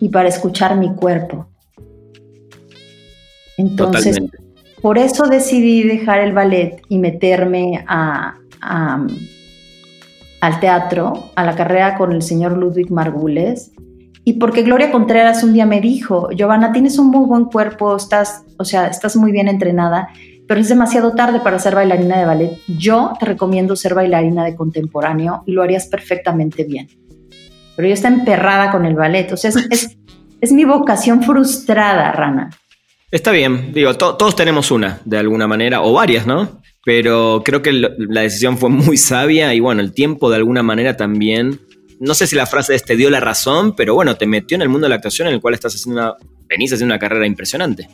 y 0.00 0.08
para 0.08 0.28
escuchar 0.28 0.76
mi 0.76 0.94
cuerpo. 0.94 1.48
Entonces, 3.56 4.18
por 4.82 4.98
eso 4.98 5.26
decidí 5.26 5.82
dejar 5.82 6.20
el 6.20 6.32
ballet 6.32 6.82
y 6.88 6.98
meterme 6.98 7.84
a, 7.86 8.36
al 10.40 10.60
teatro, 10.60 11.30
a 11.34 11.44
la 11.44 11.54
carrera 11.54 11.96
con 11.96 12.12
el 12.12 12.22
señor 12.22 12.56
Ludwig 12.56 12.90
Margules. 12.90 13.72
Y 14.24 14.34
porque 14.34 14.62
Gloria 14.62 14.90
Contreras 14.90 15.44
un 15.44 15.52
día 15.52 15.66
me 15.66 15.80
dijo, 15.80 16.30
Giovanna, 16.30 16.72
tienes 16.72 16.98
un 16.98 17.08
muy 17.08 17.26
buen 17.26 17.44
cuerpo, 17.44 17.94
estás, 17.94 18.44
o 18.58 18.64
sea, 18.64 18.86
estás 18.86 19.16
muy 19.16 19.32
bien 19.32 19.48
entrenada, 19.48 20.08
pero 20.48 20.60
es 20.60 20.68
demasiado 20.68 21.12
tarde 21.12 21.40
para 21.40 21.58
ser 21.58 21.74
bailarina 21.74 22.18
de 22.18 22.24
ballet. 22.24 22.58
Yo 22.66 23.12
te 23.20 23.26
recomiendo 23.26 23.76
ser 23.76 23.94
bailarina 23.94 24.44
de 24.44 24.56
contemporáneo 24.56 25.42
y 25.46 25.52
lo 25.52 25.62
harías 25.62 25.86
perfectamente 25.86 26.64
bien. 26.64 26.88
Pero 27.76 27.88
yo 27.88 27.94
está 27.94 28.08
emperrada 28.08 28.70
con 28.70 28.86
el 28.86 28.94
ballet, 28.94 29.30
o 29.32 29.36
sea, 29.36 29.50
es, 29.50 29.96
es 30.40 30.52
mi 30.52 30.64
vocación 30.64 31.22
frustrada, 31.22 32.10
Rana. 32.12 32.50
Está 33.10 33.30
bien, 33.30 33.72
digo, 33.72 33.94
todos 33.94 34.34
tenemos 34.34 34.70
una, 34.70 35.00
de 35.04 35.18
alguna 35.18 35.46
manera, 35.46 35.82
o 35.82 35.92
varias, 35.92 36.26
¿no? 36.26 36.60
Pero 36.84 37.42
creo 37.44 37.62
que 37.62 37.72
la 37.72 38.20
decisión 38.20 38.58
fue 38.58 38.70
muy 38.70 38.96
sabia 38.96 39.54
y 39.54 39.60
bueno, 39.60 39.82
el 39.82 39.92
tiempo 39.92 40.30
de 40.30 40.36
alguna 40.36 40.62
manera 40.62 40.96
también, 40.96 41.60
no 42.00 42.14
sé 42.14 42.26
si 42.26 42.36
la 42.36 42.46
frase 42.46 42.74
es 42.74 42.84
te 42.84 42.96
dio 42.96 43.10
la 43.10 43.20
razón, 43.20 43.74
pero 43.76 43.94
bueno, 43.94 44.16
te 44.16 44.26
metió 44.26 44.54
en 44.54 44.62
el 44.62 44.68
mundo 44.68 44.86
de 44.86 44.90
la 44.90 44.96
actuación 44.96 45.28
en 45.28 45.34
el 45.34 45.40
cual 45.40 45.54
estás 45.54 45.74
haciendo 45.74 46.00
una, 46.00 46.14
venís 46.48 46.72
haciendo 46.72 46.94
una 46.94 46.98
carrera 46.98 47.26
impresionante. 47.26 47.88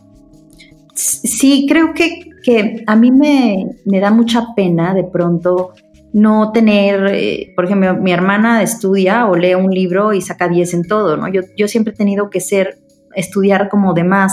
Sí, 0.95 1.67
creo 1.69 1.95
que, 1.95 2.31
que 2.43 2.83
a 2.87 2.97
mí 2.97 3.11
me, 3.11 3.67
me, 3.87 4.01
da 4.01 4.11
mucha 4.11 4.55
pena 4.55 4.93
de 4.93 5.05
pronto 5.05 5.73
no 6.13 6.53
tener, 6.53 7.07
eh, 7.15 7.53
por 7.55 7.65
ejemplo, 7.65 7.95
mi 7.95 8.13
hermana 8.13 8.63
estudia 8.63 9.27
o 9.27 9.37
lee 9.37 9.55
un 9.55 9.71
libro 9.71 10.13
y 10.13 10.21
saca 10.21 10.49
10 10.49 10.75
en 10.75 10.83
todo, 10.85 11.17
¿no? 11.17 11.33
Yo, 11.33 11.43
yo 11.57 11.69
siempre 11.69 11.95
he 11.95 11.97
tenido 11.97 12.29
que 12.29 12.41
ser, 12.41 12.79
estudiar 13.15 13.69
como 13.69 13.95
de 13.95 14.05
más 14.05 14.33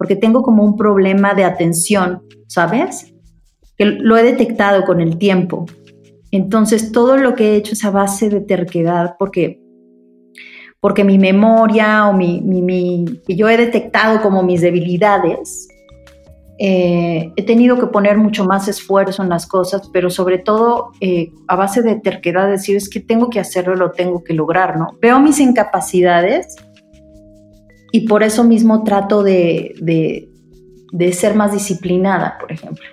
porque 0.00 0.16
tengo 0.16 0.42
como 0.42 0.64
un 0.64 0.78
problema 0.78 1.34
de 1.34 1.44
atención, 1.44 2.22
¿sabes? 2.46 3.12
Que 3.76 3.84
lo 3.84 4.16
he 4.16 4.22
detectado 4.22 4.84
con 4.84 5.02
el 5.02 5.18
tiempo. 5.18 5.66
Entonces, 6.30 6.92
todo 6.92 7.16
lo 7.16 7.34
que 7.34 7.52
he 7.52 7.56
hecho 7.56 7.72
es 7.72 7.84
a 7.84 7.90
base 7.90 8.28
de 8.28 8.40
terquedad, 8.40 9.16
porque, 9.18 9.60
porque 10.80 11.04
mi 11.04 11.18
memoria 11.18 12.08
o 12.08 12.12
mi, 12.12 12.40
mi, 12.40 13.04
yo 13.26 13.48
he 13.48 13.56
detectado 13.56 14.22
como 14.22 14.42
mis 14.42 14.60
debilidades, 14.60 15.68
eh, 16.62 17.32
he 17.36 17.42
tenido 17.42 17.80
que 17.80 17.86
poner 17.86 18.18
mucho 18.18 18.44
más 18.44 18.68
esfuerzo 18.68 19.22
en 19.22 19.30
las 19.30 19.46
cosas, 19.46 19.88
pero 19.94 20.10
sobre 20.10 20.36
todo 20.36 20.92
eh, 21.00 21.32
a 21.48 21.56
base 21.56 21.80
de 21.80 21.96
terquedad, 21.96 22.50
decir 22.50 22.76
es 22.76 22.90
que 22.90 23.00
tengo 23.00 23.30
que 23.30 23.40
hacerlo, 23.40 23.74
lo 23.76 23.92
tengo 23.92 24.22
que 24.22 24.34
lograr, 24.34 24.76
¿no? 24.76 24.88
Veo 25.00 25.18
mis 25.20 25.40
incapacidades 25.40 26.56
y 27.92 28.06
por 28.06 28.22
eso 28.22 28.44
mismo 28.44 28.84
trato 28.84 29.22
de, 29.22 30.28
ser 31.12 31.34
más 31.34 31.52
disciplinada, 31.54 32.36
por 32.38 32.52
ejemplo. 32.52 32.84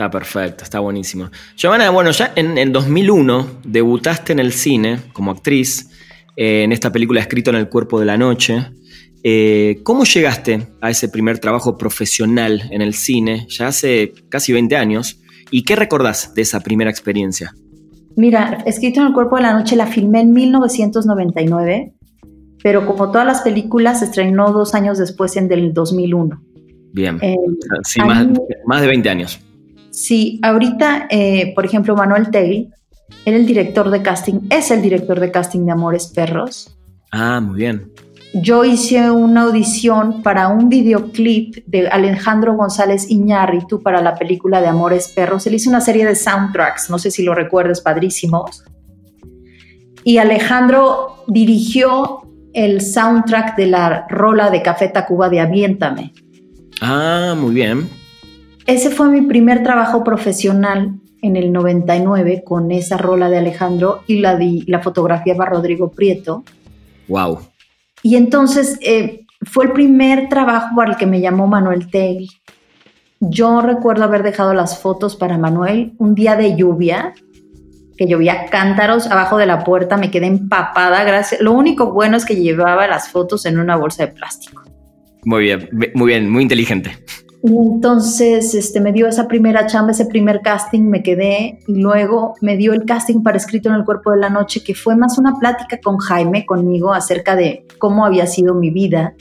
Está 0.00 0.10
perfecto, 0.10 0.64
está 0.64 0.80
buenísimo. 0.80 1.28
Giovanna, 1.54 1.90
bueno, 1.90 2.10
ya 2.10 2.32
en 2.34 2.56
el 2.56 2.72
2001 2.72 3.60
debutaste 3.64 4.32
en 4.32 4.38
el 4.38 4.54
cine 4.54 4.98
como 5.12 5.30
actriz 5.30 5.90
eh, 6.36 6.62
en 6.62 6.72
esta 6.72 6.90
película 6.90 7.20
Escrito 7.20 7.50
en 7.50 7.56
el 7.56 7.68
cuerpo 7.68 8.00
de 8.00 8.06
la 8.06 8.16
noche. 8.16 8.64
Eh, 9.22 9.80
¿Cómo 9.82 10.04
llegaste 10.04 10.68
a 10.80 10.88
ese 10.88 11.10
primer 11.10 11.38
trabajo 11.38 11.76
profesional 11.76 12.62
en 12.70 12.80
el 12.80 12.94
cine 12.94 13.46
ya 13.50 13.66
hace 13.66 14.14
casi 14.30 14.54
20 14.54 14.74
años? 14.74 15.20
¿Y 15.50 15.64
qué 15.64 15.76
recordás 15.76 16.32
de 16.32 16.40
esa 16.40 16.60
primera 16.60 16.88
experiencia? 16.88 17.54
Mira, 18.16 18.62
Escrito 18.64 19.02
en 19.02 19.08
el 19.08 19.12
cuerpo 19.12 19.36
de 19.36 19.42
la 19.42 19.52
noche 19.52 19.76
la 19.76 19.86
filmé 19.86 20.22
en 20.22 20.32
1999 20.32 21.92
pero 22.62 22.86
como 22.86 23.10
todas 23.10 23.26
las 23.26 23.40
películas, 23.40 24.00
se 24.00 24.04
estrenó 24.04 24.52
dos 24.52 24.74
años 24.74 24.98
después 24.98 25.34
en 25.36 25.48
del 25.48 25.72
2001. 25.72 26.42
Bien, 26.92 27.18
eh, 27.22 27.36
sí, 27.84 28.00
más, 28.66 28.80
de 28.80 28.86
20 28.86 29.08
años. 29.08 29.40
Sí, 30.00 30.40
ahorita, 30.42 31.08
eh, 31.10 31.52
por 31.54 31.66
ejemplo, 31.66 31.94
Manuel 31.94 32.30
Tegel, 32.30 32.72
era 33.26 33.36
el 33.36 33.44
director 33.44 33.90
de 33.90 34.00
casting, 34.00 34.48
es 34.48 34.70
el 34.70 34.80
director 34.80 35.20
de 35.20 35.30
casting 35.30 35.66
de 35.66 35.72
Amores 35.72 36.06
Perros. 36.06 36.74
Ah, 37.12 37.38
muy 37.38 37.56
bien. 37.56 37.92
Yo 38.32 38.64
hice 38.64 39.10
una 39.10 39.42
audición 39.42 40.22
para 40.22 40.48
un 40.48 40.70
videoclip 40.70 41.66
de 41.66 41.88
Alejandro 41.88 42.54
González 42.54 43.10
Iñárritu 43.10 43.82
para 43.82 44.00
la 44.00 44.14
película 44.14 44.62
de 44.62 44.68
Amores 44.68 45.08
Perros. 45.14 45.46
Él 45.46 45.56
hizo 45.56 45.68
una 45.68 45.82
serie 45.82 46.06
de 46.06 46.16
soundtracks, 46.16 46.88
no 46.88 46.98
sé 46.98 47.10
si 47.10 47.22
lo 47.22 47.34
recuerdas, 47.34 47.82
padrísimos. 47.82 48.64
Y 50.02 50.16
Alejandro 50.16 51.24
dirigió 51.26 52.22
el 52.54 52.80
soundtrack 52.80 53.54
de 53.54 53.66
la 53.66 54.06
rola 54.08 54.48
de 54.48 54.62
Café 54.62 54.88
Tacuba 54.88 55.28
de 55.28 55.40
Aviéntame. 55.40 56.14
Ah, 56.80 57.34
muy 57.36 57.52
bien. 57.52 57.99
Ese 58.70 58.90
fue 58.90 59.08
mi 59.08 59.22
primer 59.22 59.64
trabajo 59.64 60.04
profesional 60.04 61.00
en 61.22 61.34
el 61.34 61.52
99 61.52 62.44
con 62.44 62.70
esa 62.70 62.96
rola 62.96 63.28
de 63.28 63.38
Alejandro 63.38 64.04
y 64.06 64.20
la, 64.20 64.38
la 64.38 64.78
fotografía 64.78 65.34
va 65.34 65.46
Rodrigo 65.46 65.90
Prieto. 65.90 66.44
Wow. 67.08 67.40
Y 68.04 68.14
entonces 68.14 68.78
eh, 68.80 69.26
fue 69.42 69.64
el 69.64 69.72
primer 69.72 70.28
trabajo 70.28 70.76
para 70.76 70.92
el 70.92 70.96
que 70.96 71.06
me 71.06 71.20
llamó 71.20 71.48
Manuel 71.48 71.90
Tegel. 71.90 72.28
Yo 73.18 73.60
recuerdo 73.60 74.04
haber 74.04 74.22
dejado 74.22 74.54
las 74.54 74.78
fotos 74.78 75.16
para 75.16 75.36
Manuel 75.36 75.94
un 75.98 76.14
día 76.14 76.36
de 76.36 76.54
lluvia 76.54 77.14
que 77.98 78.06
llovía 78.06 78.46
cántaros 78.52 79.08
abajo 79.08 79.36
de 79.36 79.46
la 79.46 79.64
puerta, 79.64 79.96
me 79.96 80.12
quedé 80.12 80.26
empapada. 80.28 81.02
Gracias. 81.02 81.40
Lo 81.40 81.54
único 81.54 81.92
bueno 81.92 82.16
es 82.16 82.24
que 82.24 82.36
llevaba 82.36 82.86
las 82.86 83.08
fotos 83.08 83.46
en 83.46 83.58
una 83.58 83.74
bolsa 83.74 84.06
de 84.06 84.12
plástico. 84.12 84.62
Muy 85.24 85.42
bien, 85.42 85.68
muy 85.94 86.06
bien, 86.06 86.30
muy 86.30 86.44
inteligente. 86.44 86.92
Entonces 87.42 88.54
este, 88.54 88.80
me 88.80 88.92
dio 88.92 89.06
esa 89.06 89.26
primera 89.26 89.66
chamba, 89.66 89.92
ese 89.92 90.06
primer 90.06 90.40
casting, 90.42 90.82
me 90.82 91.02
quedé 91.02 91.60
y 91.66 91.80
luego 91.80 92.34
me 92.40 92.56
dio 92.56 92.72
el 92.72 92.84
casting 92.84 93.22
para 93.22 93.38
Escrito 93.38 93.68
en 93.68 93.76
el 93.76 93.84
Cuerpo 93.84 94.12
de 94.12 94.18
la 94.18 94.30
Noche, 94.30 94.62
que 94.62 94.74
fue 94.74 94.96
más 94.96 95.18
una 95.18 95.38
plática 95.38 95.78
con 95.82 95.98
Jaime, 95.98 96.44
conmigo, 96.44 96.92
acerca 96.92 97.36
de 97.36 97.66
cómo 97.78 98.04
había 98.04 98.26
sido 98.26 98.54
mi 98.54 98.70
vida 98.70 99.14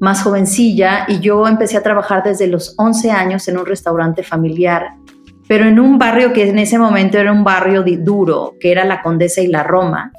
más 0.00 0.22
jovencilla. 0.22 1.04
Y 1.08 1.20
yo 1.20 1.46
empecé 1.46 1.76
a 1.76 1.82
trabajar 1.82 2.22
desde 2.22 2.46
los 2.46 2.74
11 2.78 3.10
años 3.10 3.46
en 3.48 3.58
un 3.58 3.66
restaurante 3.66 4.22
familiar 4.22 4.92
pero 5.48 5.64
en 5.64 5.80
un 5.80 5.98
barrio 5.98 6.32
que 6.32 6.46
en 6.46 6.58
ese 6.58 6.78
momento 6.78 7.18
era 7.18 7.32
un 7.32 7.42
barrio 7.42 7.82
duro, 7.82 8.54
que 8.60 8.70
era 8.70 8.84
la 8.84 9.02
Condesa 9.02 9.40
y 9.40 9.46
la 9.46 9.62
Roma, 9.62 10.12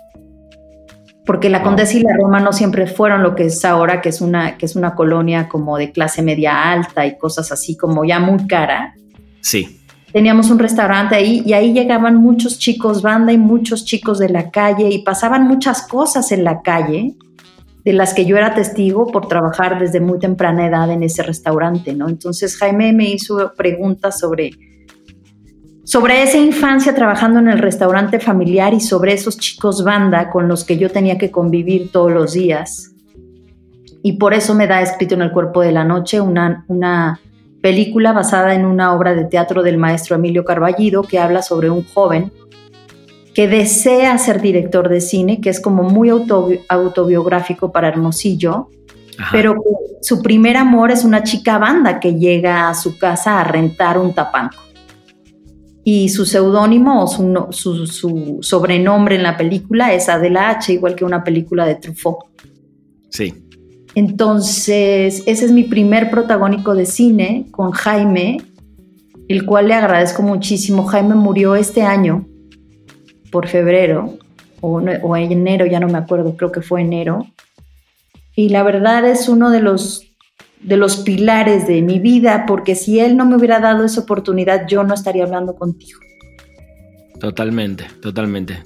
porque 1.30 1.48
la 1.48 1.62
Condesa 1.62 1.96
y 1.96 2.02
la 2.02 2.16
Roma 2.20 2.40
no 2.40 2.52
siempre 2.52 2.88
fueron 2.88 3.22
lo 3.22 3.36
que 3.36 3.46
es 3.46 3.64
ahora, 3.64 4.02
que 4.02 4.10
es 4.10 4.20
una, 4.20 4.58
que 4.58 4.66
es 4.66 4.76
una 4.76 4.96
colonia 4.96 5.48
como 5.48 5.78
de 5.78 5.92
clase 5.92 6.24
media 6.24 6.72
alta 6.72 7.06
y 7.06 7.20
cosas 7.20 7.52
así, 7.52 7.78
como 7.78 8.04
ya 8.04 8.20
muy 8.20 8.48
cara. 8.48 8.96
Sí. 9.40 9.80
Teníamos 10.12 10.50
un 10.50 10.58
restaurante 10.58 11.14
ahí 11.14 11.44
y 11.46 11.54
ahí 11.54 11.72
llegaban 11.72 12.16
muchos 12.16 12.58
chicos 12.58 13.04
banda 13.04 13.32
y 13.32 13.38
muchos 13.38 13.86
chicos 13.86 14.18
de 14.18 14.30
la 14.30 14.50
calle 14.50 14.90
y 14.90 15.04
pasaban 15.04 15.44
muchas 15.44 15.84
cosas 15.84 16.32
en 16.32 16.44
la 16.44 16.64
calle 16.64 17.14
de 17.86 17.94
las 17.94 18.16
que 18.16 18.26
yo 18.26 18.36
era 18.36 18.56
testigo 18.56 19.06
por 19.06 19.28
trabajar 19.28 19.78
desde 19.78 20.00
muy 20.00 20.18
temprana 20.18 20.66
edad 20.66 20.90
en 20.90 21.04
ese 21.04 21.22
restaurante, 21.22 21.94
¿no? 21.94 22.10
Entonces 22.10 22.58
Jaime 22.58 22.92
me 22.92 23.08
hizo 23.08 23.54
preguntas 23.56 24.18
sobre, 24.18 24.50
sobre 25.89 26.22
esa 26.22 26.38
infancia 26.38 26.93
trabajando 26.93 27.39
en 27.39 27.48
el 27.48 27.58
restaurante 27.58 28.19
familiar 28.19 28.75
y 28.75 28.79
sobre 28.79 29.13
esos 29.13 29.39
chicos 29.39 29.84
banda 29.84 30.29
con 30.29 30.48
los 30.48 30.63
que 30.63 30.77
yo 30.77 30.91
tenía 30.91 31.17
que 31.17 31.31
convivir 31.31 31.91
todos 31.91 32.12
los 32.12 32.34
días. 32.34 32.91
Y 34.03 34.13
por 34.13 34.36
eso 34.36 34.53
me 34.53 34.67
da 34.67 34.84
Espíritu 34.84 35.15
en 35.15 35.24
el 35.24 35.31
Cuerpo 35.31 35.62
de 35.62 35.72
la 35.72 35.86
Noche, 35.86 36.22
una, 36.22 36.63
una 36.67 37.19
película 37.63 38.13
basada 38.13 38.53
en 38.53 38.65
una 38.65 38.93
obra 38.93 39.15
de 39.15 39.25
teatro 39.25 39.63
del 39.63 39.79
maestro 39.79 40.15
Emilio 40.15 40.46
Carballido 40.46 41.01
que 41.01 41.17
habla 41.17 41.41
sobre 41.41 41.72
un 41.72 41.84
joven 41.84 42.31
que 43.34 43.48
desea 43.48 44.15
ser 44.19 44.41
director 44.41 44.89
de 44.89 45.01
cine, 45.01 45.41
que 45.41 45.50
es 45.50 45.60
como 45.60 45.81
muy 45.81 46.12
autobiográfico 46.12 47.72
para 47.72 47.88
Hermosillo, 47.88 48.69
pero 49.31 49.55
su 50.01 50.22
primer 50.22 50.55
amor 50.55 50.91
es 50.91 51.03
una 51.03 51.24
chica 51.24 51.58
banda 51.58 52.00
que 52.00 52.13
llega 52.13 52.69
a 52.69 52.75
su 52.75 53.00
casa 53.00 53.41
a 53.41 53.43
rentar 53.43 53.98
un 53.98 54.13
tapanco. 54.13 54.69
Y 55.91 56.10
su 56.10 56.27
seudónimo 56.27 57.03
o 57.03 57.08
su, 57.08 57.88
su, 57.88 58.38
sobrenombre 58.41 59.15
en 59.15 59.24
la 59.24 59.36
película 59.36 59.91
es 59.91 60.08
Adela 60.08 60.51
H, 60.51 60.72
igual 60.72 60.93
que 60.93 61.03
una 61.03 61.24
película 61.24 61.65
de 61.65 61.74
Truffaut. 61.74 62.25
Sí. 63.10 63.34
Entonces, 63.96 65.24
ese 65.25 65.46
es 65.46 65.51
mi 65.51 65.63
primer 65.63 66.12
protagónico 66.12 66.75
de 66.75 66.86
cine 66.86 67.48
con 67.50 67.72
Jaime, 67.72 68.38
el 69.27 69.48
cual 69.48 69.69
le 69.69 69.74
agradezco 69.74 70.22
muchísimo. 70.22 70.84
Jaime 70.86 71.15
murió 71.15 71.55
este 71.55 71.81
año 71.81 72.27
por 73.31 73.48
febrero 73.48 74.13
o, 74.62 74.79
o 75.01 75.17
enero, 75.17 75.65
ya 75.65 75.79
no 75.79 75.88
me 75.88 75.98
acuerdo, 75.98 76.38
creo 76.38 76.51
que 76.51 76.62
fue 76.62 76.81
enero. 76.81 77.25
Y 78.36 78.50
la 78.50 78.62
verdad 78.62 79.10
es 79.10 79.27
uno 79.27 79.50
de 79.50 79.62
los, 79.62 80.03
de 80.62 80.78
los 80.78 80.98
pilares 80.98 81.68
de 81.68 81.82
mi 81.82 82.00
vida, 82.00 82.46
porque 82.46 82.75
si 82.75 83.00
él 83.00 83.16
no 83.18 83.25
me 83.25 83.38
hubiera 83.38 83.60
dado 83.60 83.86
esa 83.86 84.01
oportunidad, 84.01 84.68
yo 84.68 84.84
no 84.84 84.94
estaría 84.94 85.24
hablando 85.24 85.56
contigo. 85.56 86.00
Totalmente, 87.20 87.86
totalmente. 88.01 88.63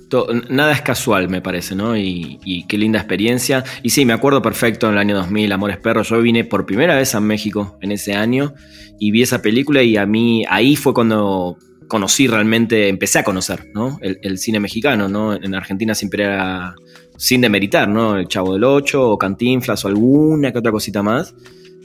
nada 0.50 0.74
es 0.74 0.82
casual, 0.82 1.28
me 1.28 1.42
parece, 1.42 1.76
¿no? 1.76 1.98
Y, 1.98 2.66
qué 2.68 2.78
linda 2.78 3.00
experiencia. 3.00 3.64
Y 3.82 3.90
sí, 3.90 4.06
me 4.06 4.14
acuerdo 4.14 4.42
perfecto 4.44 4.88
en 4.88 4.94
el 4.94 5.00
año 5.00 5.16
2000, 5.16 5.52
Amores 5.52 5.78
Perros. 5.78 6.10
Yo 6.10 6.22
vine 6.22 6.44
por 6.44 6.66
primera 6.66 6.96
vez 6.96 7.16
a 7.16 7.20
México 7.20 7.78
en 7.82 7.92
ese 7.92 8.14
año 8.14 8.54
y 9.00 9.10
vi 9.10 9.24
esa 9.24 9.42
película 9.42 9.82
y 9.82 9.98
a 9.98 10.06
mí 10.06 10.46
ahí 10.50 10.76
fue 10.76 10.94
cuando 10.94 11.58
conocí 11.88 12.28
realmente, 12.28 12.90
empecé 12.90 13.20
a 13.20 13.24
conocer, 13.24 13.72
¿no? 13.74 14.00
El, 14.02 14.38
cine 14.38 14.60
mexicano, 14.60 15.10
¿no? 15.10 15.34
En 15.34 15.54
Argentina 15.56 15.96
siempre 15.96 16.24
era 16.24 16.76
sin 17.18 17.42
demeritar, 17.42 17.88
¿no? 17.90 18.18
El 18.18 18.28
Chavo 18.28 18.54
del 18.54 18.64
Ocho 18.64 19.10
o 19.10 19.18
Cantinflas 19.18 19.84
o 19.84 19.88
alguna 19.88 20.52
que 20.52 20.60
otra 20.60 20.72
cosita 20.72 21.02
más. 21.02 21.34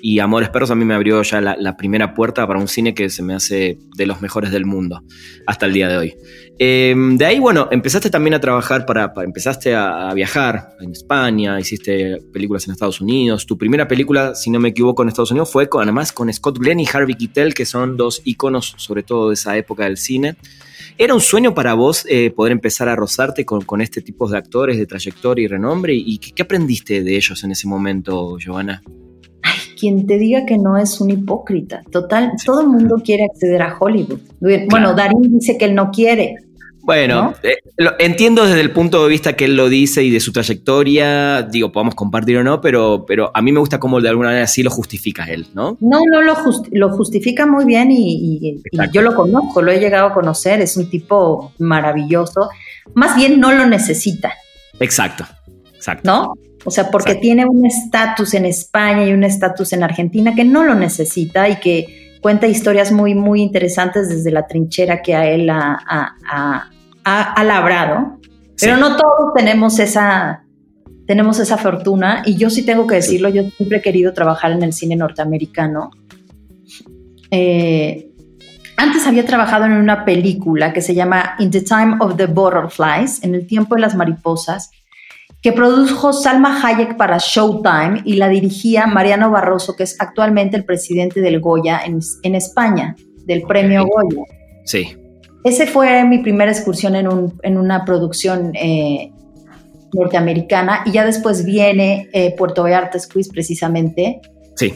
Y 0.01 0.19
Amores 0.21 0.49
Perros 0.51 0.71
a 0.71 0.75
mí 0.75 0.85
me 0.85 0.95
abrió 0.95 1.23
ya 1.23 1.41
la, 1.41 1.77
primera 1.77 2.15
puerta 2.15 2.47
para 2.47 2.59
un 2.59 2.69
cine 2.69 2.95
que 2.95 3.11
se 3.11 3.23
me 3.23 3.35
hace 3.35 3.79
de 3.97 4.07
los 4.07 4.21
mejores 4.21 4.51
del 4.51 4.65
mundo 4.65 5.03
hasta 5.47 5.67
el 5.67 5.73
día 5.73 5.89
de 5.89 5.97
hoy. 5.97 6.15
Em, 6.59 7.17
de 7.17 7.25
ahí, 7.25 7.39
bueno, 7.39 7.69
empezaste 7.71 8.11
también 8.11 8.35
a 8.35 8.41
trabajar 8.41 8.85
para, 8.85 9.13
empezaste 9.25 9.75
a, 9.75 10.13
viajar 10.15 10.77
en 10.81 10.93
España, 10.93 11.59
hiciste 11.61 12.21
películas 12.33 12.67
en 12.67 12.73
Estados 12.73 13.01
Unidos. 13.01 13.47
Tu 13.47 13.57
primera 13.57 13.87
película, 13.87 14.35
si 14.35 14.51
no 14.51 14.59
me 14.59 14.71
equivoco, 14.71 15.03
en 15.03 15.09
Estados 15.09 15.31
Unidos 15.31 15.51
fue 15.51 15.69
con, 15.69 15.83
además 15.83 16.13
con 16.13 16.33
Scott 16.33 16.59
Glenn 16.59 16.81
y 16.81 16.87
Harvey 16.93 17.15
Keitel, 17.15 17.55
que 17.55 17.65
son 17.65 17.97
dos 17.97 18.23
íconos, 18.25 18.75
sobre 18.77 19.03
todo 19.03 19.29
de 19.29 19.35
esa 19.35 19.57
época 19.57 19.85
del 19.85 19.97
cine. 19.97 20.37
¿Era 20.97 21.15
un 21.15 21.21
sueño 21.21 21.55
para 21.55 21.75
vos 21.75 22.05
eh, 22.09 22.33
poder 22.33 22.51
empezar 22.51 22.89
a 22.89 22.97
rozarte 22.97 23.45
con, 23.45 23.81
este 23.81 24.03
tipo 24.03 24.29
de 24.29 24.37
actores 24.37 24.79
de 24.79 24.87
trayectoria 24.87 25.45
y 25.45 25.47
renombre? 25.47 25.95
¿Y 25.95 26.19
qué 26.19 26.43
aprendiste 26.43 27.05
de 27.05 27.17
ellos 27.17 27.45
en 27.45 27.53
ese 27.53 27.69
momento, 27.69 28.37
Giovanna? 28.37 28.83
Quien 29.79 30.07
te 30.07 30.19
diga 30.19 30.45
que 30.47 30.59
no 30.59 30.77
es 30.77 31.01
un 31.01 31.11
hipócrita. 31.11 31.83
Total, 31.91 32.33
todo 32.45 32.63
el 32.63 32.69
mundo 32.69 32.97
quiere 33.05 33.25
acceder 33.25 33.63
a 33.63 33.77
Hollywood. 33.79 34.21
Bueno, 34.71 34.95
Darín 34.95 35.39
dice 35.39 35.57
que 35.57 35.67
él 35.67 35.75
no 35.75 35.91
quiere. 35.91 36.37
Bueno, 36.89 37.35
eh, 37.43 37.59
entiendo 37.99 38.47
desde 38.47 38.63
el 38.63 38.71
punto 38.71 39.03
de 39.03 39.11
vista 39.11 39.35
que 39.35 39.45
él 39.45 39.57
lo 39.59 39.69
dice 39.69 40.03
y 40.03 40.11
de 40.11 40.21
su 40.21 40.33
trayectoria, 40.33 41.43
digo, 41.43 41.71
podemos 41.71 41.95
compartir 41.95 42.39
o 42.39 42.43
no, 42.43 42.63
pero, 42.63 43.05
pero 43.07 43.31
a 43.35 43.43
mí 43.43 43.53
me 43.53 43.61
gusta 43.61 43.79
cómo 43.79 44.01
de 44.01 44.09
alguna 44.09 44.29
manera 44.29 44.47
sí 44.47 44.63
lo 44.63 44.71
justifica 44.71 45.25
él, 45.25 45.47
¿no? 45.53 45.77
No, 45.81 46.01
no, 46.11 46.23
lo, 46.23 46.35
lo 46.73 46.89
justifica 46.97 47.45
muy 47.45 47.67
bien 47.67 47.91
y, 47.93 48.63
yo 48.91 49.03
lo 49.03 49.15
conozco, 49.15 49.61
lo 49.61 49.71
he 49.71 49.81
llegado 49.81 50.07
a 50.07 50.15
conocer, 50.15 50.63
es 50.63 50.79
un 50.79 50.89
tipo 50.89 51.53
maravilloso, 51.59 52.49
más 52.95 53.17
bien 53.17 53.39
no 53.39 53.53
lo 53.53 53.67
necesita. 53.67 54.33
Exacto, 54.81 55.27
exacto. 55.75 56.11
¿No? 56.11 56.33
O 56.65 56.71
sea, 56.71 56.91
porque 56.91 57.15
tiene 57.15 57.47
un 57.47 57.65
estatus 57.65 58.35
en 58.35 58.45
España 58.45 59.05
y 59.05 59.13
un 59.13 59.25
estatus 59.25 59.73
en 59.73 59.83
Argentina 59.83 60.35
que 60.35 60.45
no 60.45 60.65
lo 60.65 60.75
necesita 60.75 61.49
y 61.49 61.57
que 61.57 62.19
cuenta 62.21 62.47
historias 62.47 62.93
muy, 62.93 63.15
muy 63.15 63.43
interesantes 63.43 64.09
desde 64.09 64.31
la 64.31 64.47
trinchera 64.47 65.03
que 65.03 65.15
a 65.15 65.27
él 65.29 65.49
ha, 65.51 66.71
labrado. 67.45 68.19
Pero 68.61 68.77
no 68.77 68.97
todos 68.97 69.33
tenemos 69.37 69.79
esa, 69.79 70.45
tenemos 71.07 71.39
esa 71.39 71.57
fortuna 71.57 72.23
y 72.27 72.37
yo 72.37 72.51
sí 72.51 72.67
tengo 72.67 72.87
que 72.87 72.97
decirlo, 72.97 73.29
yo 73.29 73.43
siempre 73.57 73.79
he 73.79 73.83
querido 73.83 74.13
trabajar 74.13 74.53
en 74.53 74.63
el 74.63 74.73
cine 74.73 74.97
norteamericano. 74.97 75.91
Eh, 77.31 78.11
antes 78.77 79.07
había 79.07 79.25
trabajado 79.25 79.65
en 79.65 79.73
una 79.73 80.05
película 80.05 80.73
que 80.73 80.83
se 80.83 80.95
llama 80.95 81.35
In 81.39 81.51
the 81.51 81.63
Time 81.63 81.97
of 82.01 82.17
the 82.17 82.27
Butterflies, 82.27 83.23
en 83.25 83.35
el 83.35 83.47
tiempo 83.47 83.75
de 83.75 83.81
las 83.81 83.95
mariposas, 83.95 84.71
que 85.43 85.53
produjo 85.53 86.13
Salma 86.13 86.61
Hayek 86.63 86.97
para 86.97 87.19
Showtime 87.19 88.03
y 88.05 88.15
la 88.15 88.29
dirigía 88.29 88.87
Mariano 88.87 89.31
Barroso, 89.31 89.77
que 89.77 89.85
es 89.85 89.97
actualmente 90.01 90.57
el 90.57 90.65
presidente 90.65 91.21
del 91.21 91.41
Goya 91.41 91.81
en, 91.85 92.35
España, 92.35 92.97
del 93.25 93.43
premio 93.43 93.87
Goya. 93.87 94.25
Sí. 94.65 94.97
Ese 95.45 95.67
fue 95.67 96.05
mi 96.05 96.19
primera 96.19 96.51
excursión 96.51 96.97
en, 96.97 97.57
una 97.57 97.85
producción 97.85 98.53
eh, 98.55 99.13
norteamericana 99.93 100.83
y 100.85 100.93
ya 100.93 101.05
después 101.05 101.45
viene 101.45 102.09
eh, 102.13 102.35
Puerto 102.37 102.65
Vallarta 102.65 102.99
Squeeze 102.99 103.31
precisamente. 103.31 104.21
Sí. 104.57 104.75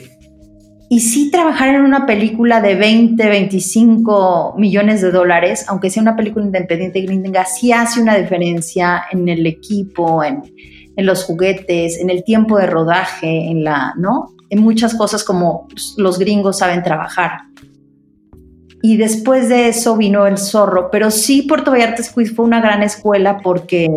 Y 0.92 1.00
sí 1.00 1.30
trabajar 1.30 1.74
en 1.74 1.80
una 1.80 2.04
película 2.04 2.60
de 2.60 2.74
20, 2.74 3.26
25 3.26 4.56
millones 4.58 5.00
de 5.00 5.10
dólares, 5.10 5.64
aunque 5.66 5.88
sea 5.88 6.02
una 6.02 6.16
película 6.16 6.44
independiente 6.44 7.00
gringa, 7.00 7.46
sí 7.46 7.72
hace 7.72 8.02
una 8.02 8.14
diferencia 8.18 9.04
en 9.10 9.26
el 9.26 9.46
equipo, 9.46 10.22
en, 10.22 10.42
en 10.94 11.06
los 11.06 11.24
juguetes, 11.24 11.96
en 11.96 12.10
el 12.10 12.24
tiempo 12.24 12.58
de 12.58 12.66
rodaje, 12.66 13.26
en 13.26 13.64
la, 13.64 13.94
¿no? 13.96 14.34
En 14.50 14.60
muchas 14.60 14.94
cosas 14.94 15.24
como 15.24 15.66
los 15.96 16.18
gringos 16.18 16.58
saben 16.58 16.82
trabajar. 16.82 17.38
Y 18.82 18.98
después 18.98 19.48
de 19.48 19.68
eso 19.68 19.96
vino 19.96 20.26
El 20.26 20.36
Zorro, 20.36 20.90
pero 20.90 21.10
sí 21.10 21.40
Puerto 21.40 21.70
Vallarta 21.70 22.02
Squeeze 22.02 22.34
fue 22.34 22.44
una 22.44 22.60
gran 22.60 22.82
escuela 22.82 23.38
porque 23.42 23.88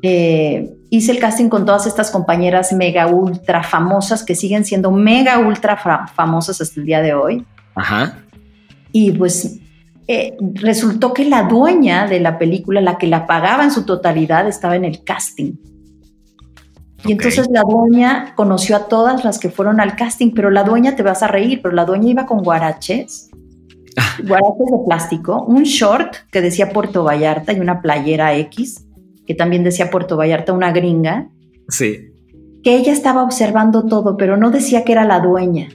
eh, 0.00 0.72
hice 0.92 1.12
el 1.12 1.18
casting 1.18 1.48
con 1.48 1.64
todas 1.64 1.86
estas 1.86 2.10
compañeras 2.10 2.70
mega 2.74 3.06
ultra 3.06 3.62
famosas 3.62 4.22
que 4.22 4.34
siguen 4.34 4.66
siendo 4.66 4.90
mega 4.90 5.38
ultra 5.38 5.74
famosas 6.14 6.60
hasta 6.60 6.78
el 6.78 6.84
día 6.84 7.00
de 7.00 7.14
hoy. 7.14 7.46
Ajá. 7.74 8.18
Y 8.92 9.12
pues 9.12 9.58
eh, 10.06 10.36
resultó 10.52 11.14
que 11.14 11.24
la 11.24 11.44
dueña 11.44 12.06
de 12.06 12.20
la 12.20 12.36
película, 12.36 12.82
la 12.82 12.98
que 12.98 13.06
la 13.06 13.26
pagaba 13.26 13.64
en 13.64 13.70
su 13.70 13.86
totalidad, 13.86 14.46
estaba 14.46 14.76
en 14.76 14.84
el 14.84 15.02
casting. 15.02 15.54
Y 17.06 17.12
entonces 17.12 17.48
la 17.50 17.62
dueña 17.62 18.34
conoció 18.34 18.76
a 18.76 18.86
todas 18.86 19.24
las 19.24 19.38
que 19.38 19.48
fueron 19.48 19.80
al 19.80 19.96
casting, 19.96 20.32
pero 20.34 20.50
la 20.50 20.62
dueña 20.62 20.94
te 20.94 21.02
vas 21.02 21.22
a 21.22 21.26
reír, 21.26 21.60
pero 21.62 21.74
la 21.74 21.86
dueña 21.86 22.10
iba 22.10 22.26
con 22.26 22.42
guaraches, 22.42 23.30
ah. 23.96 24.18
guaraches 24.22 24.66
de 24.70 24.84
plástico, 24.86 25.42
un 25.46 25.62
short 25.62 26.16
que 26.30 26.42
decía 26.42 26.68
Puerto 26.68 27.02
Vallarta 27.02 27.54
y 27.54 27.60
una 27.60 27.80
playera 27.80 28.34
X 28.36 28.84
que 29.32 29.36
también 29.36 29.64
decía 29.64 29.90
Puerto 29.90 30.18
Vallarta, 30.18 30.52
una 30.52 30.72
gringa. 30.72 31.30
Sí. 31.70 32.10
Que 32.62 32.76
ella 32.76 32.92
estaba 32.92 33.22
observando 33.22 33.86
todo, 33.86 34.18
pero 34.18 34.36
no 34.36 34.50
decía 34.50 34.84
que 34.84 34.92
era 34.92 35.06
la 35.06 35.20
dueña. 35.20 35.70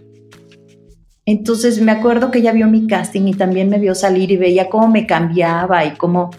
Entonces 1.26 1.82
me 1.82 1.91
acuerdo 1.91 2.30
que 2.30 2.38
ella 2.38 2.52
vio 2.52 2.67
mi 2.67 2.86
casting 2.86 3.28
y 3.28 3.34
también 3.34 3.70
me 3.70 3.80
vio 3.80 3.96
salir 3.96 4.30
y 4.30 4.38
veía 4.38 4.70
cómo 4.70 4.89
me 4.89 5.08
cambiaba 5.08 5.86
y 5.86 5.96
cómo, 5.96 6.30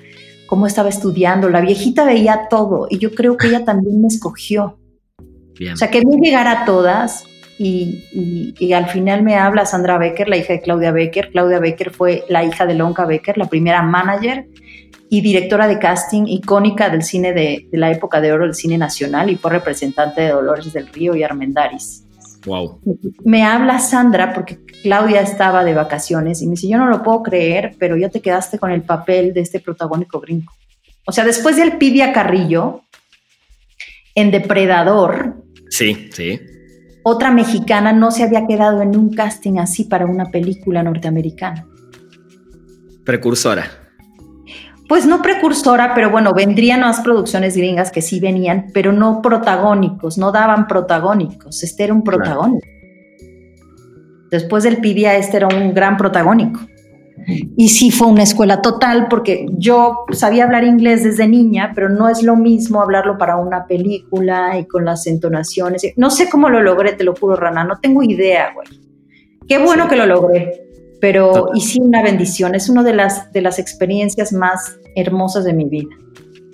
cómo 0.46 0.68
estaba 0.68 0.88
estudiando. 0.88 1.50
La 1.50 1.60
viejita 1.60 2.04
veía 2.04 2.46
todo 2.48 2.86
y 2.88 2.98
yo 2.98 3.12
creo 3.12 3.36
que 3.36 3.48
ella 3.48 3.64
también 3.64 4.00
me 4.00 4.06
escogió. 4.06 4.78
Bien. 5.58 5.72
O 5.72 5.76
sea, 5.76 5.90
que 5.90 5.98
vi 5.98 6.20
llegar 6.22 6.46
a 6.46 6.64
todas 6.64 7.24
y, 7.58 8.54
y, 8.56 8.72
al 8.74 8.86
final 8.86 9.24
me 9.24 9.34
habla 9.34 9.66
Sandra 9.66 9.98
Becker, 9.98 10.28
la 10.28 10.36
hija 10.36 10.52
de 10.52 10.60
Claudia 10.60 10.92
Becker. 10.92 11.32
Claudia 11.32 11.58
Becker 11.58 11.90
fue 11.90 12.24
la 12.28 12.44
hija 12.44 12.64
de 12.64 12.74
Lonca 12.74 13.06
Becker, 13.06 13.36
la 13.36 13.48
primera 13.48 13.82
manager 13.82 14.46
y 15.10 15.20
directora 15.20 15.66
de 15.66 15.78
casting 15.78 16.26
icónica 16.26 16.90
del 16.90 17.02
cine 17.02 17.32
de, 17.32 17.68
la 17.72 17.90
época 17.90 18.20
de 18.20 18.32
oro 18.32 18.44
del 18.44 18.54
cine 18.54 18.78
nacional 18.78 19.30
y 19.30 19.36
fue 19.36 19.50
representante 19.50 20.20
de 20.20 20.30
Dolores 20.30 20.72
del 20.72 20.88
Río 20.88 21.14
y 21.16 21.22
Armendaris. 21.22 22.04
Wow. 22.44 22.80
Me 23.24 23.44
habla 23.44 23.78
Sandra 23.78 24.32
porque 24.32 24.58
Claudia 24.82 25.20
estaba 25.20 25.64
de 25.64 25.74
vacaciones 25.74 26.40
y 26.42 26.46
me 26.46 26.52
dice, 26.52 26.68
yo 26.68 26.78
no 26.78 26.86
lo 26.86 27.02
puedo 27.02 27.22
creer, 27.22 27.74
pero 27.78 27.96
ya 27.96 28.10
te 28.10 28.20
quedaste 28.20 28.58
con 28.58 28.70
el 28.70 28.82
papel 28.82 29.34
de 29.34 29.40
este 29.40 29.60
protagónico 29.60 30.20
gringo. 30.20 30.52
O 31.04 31.12
sea, 31.12 31.24
después 31.24 31.56
de 31.56 31.62
Alpidia 31.62 32.12
Carrillo, 32.12 32.82
en 34.14 34.30
Depredador. 34.30 35.44
Sí, 35.70 36.10
sí. 36.12 36.40
Otra 37.02 37.30
mexicana 37.30 37.92
no 37.92 38.10
se 38.10 38.24
había 38.24 38.46
quedado 38.46 38.82
en 38.82 38.96
un 38.96 39.14
casting 39.14 39.58
así 39.58 39.84
para 39.84 40.06
una 40.06 40.26
película 40.26 40.82
norteamericana. 40.82 41.66
Precursora. 43.04 43.87
Pues 44.88 45.06
no 45.06 45.20
precursora, 45.20 45.92
pero 45.94 46.10
bueno, 46.10 46.32
vendrían 46.32 46.80
más 46.80 47.00
producciones 47.00 47.56
gringas 47.56 47.92
que 47.92 48.00
sí 48.00 48.20
venían, 48.20 48.70
pero 48.72 48.90
no 48.90 49.20
protagónicos, 49.20 50.16
no 50.16 50.32
daban 50.32 50.66
protagónicos. 50.66 51.62
Este 51.62 51.84
era 51.84 51.92
un 51.92 52.02
protagónico. 52.02 52.66
Después 54.30 54.64
del 54.64 54.78
Pidia, 54.78 55.16
este 55.16 55.36
era 55.36 55.48
un 55.48 55.74
gran 55.74 55.96
protagónico. 55.96 56.60
Y 57.26 57.68
sí 57.68 57.90
fue 57.90 58.06
una 58.06 58.22
escuela 58.22 58.62
total 58.62 59.08
porque 59.08 59.46
yo 59.58 60.06
sabía 60.12 60.44
hablar 60.44 60.64
inglés 60.64 61.04
desde 61.04 61.28
niña, 61.28 61.72
pero 61.74 61.90
no 61.90 62.08
es 62.08 62.22
lo 62.22 62.36
mismo 62.36 62.80
hablarlo 62.80 63.18
para 63.18 63.36
una 63.36 63.66
película 63.66 64.58
y 64.58 64.66
con 64.66 64.86
las 64.86 65.06
entonaciones. 65.06 65.82
No 65.96 66.10
sé 66.10 66.30
cómo 66.30 66.48
lo 66.48 66.62
logré, 66.62 66.92
te 66.92 67.04
lo 67.04 67.14
juro, 67.14 67.36
Rana, 67.36 67.64
no 67.64 67.78
tengo 67.80 68.02
idea, 68.02 68.54
güey. 68.54 68.68
Qué 69.46 69.58
bueno 69.58 69.88
que 69.88 69.96
lo 69.96 70.06
logré, 70.06 70.67
pero 71.00 71.50
y 71.54 71.60
sí 71.60 71.78
una 71.80 72.02
bendición, 72.02 72.54
es 72.54 72.68
una 72.68 72.82
de 72.82 72.94
las, 72.94 73.32
de 73.32 73.40
las 73.40 73.58
experiencias 73.58 74.32
más 74.32 74.76
hermosas 74.96 75.44
de 75.44 75.52
mi 75.52 75.64
vida. 75.64 75.88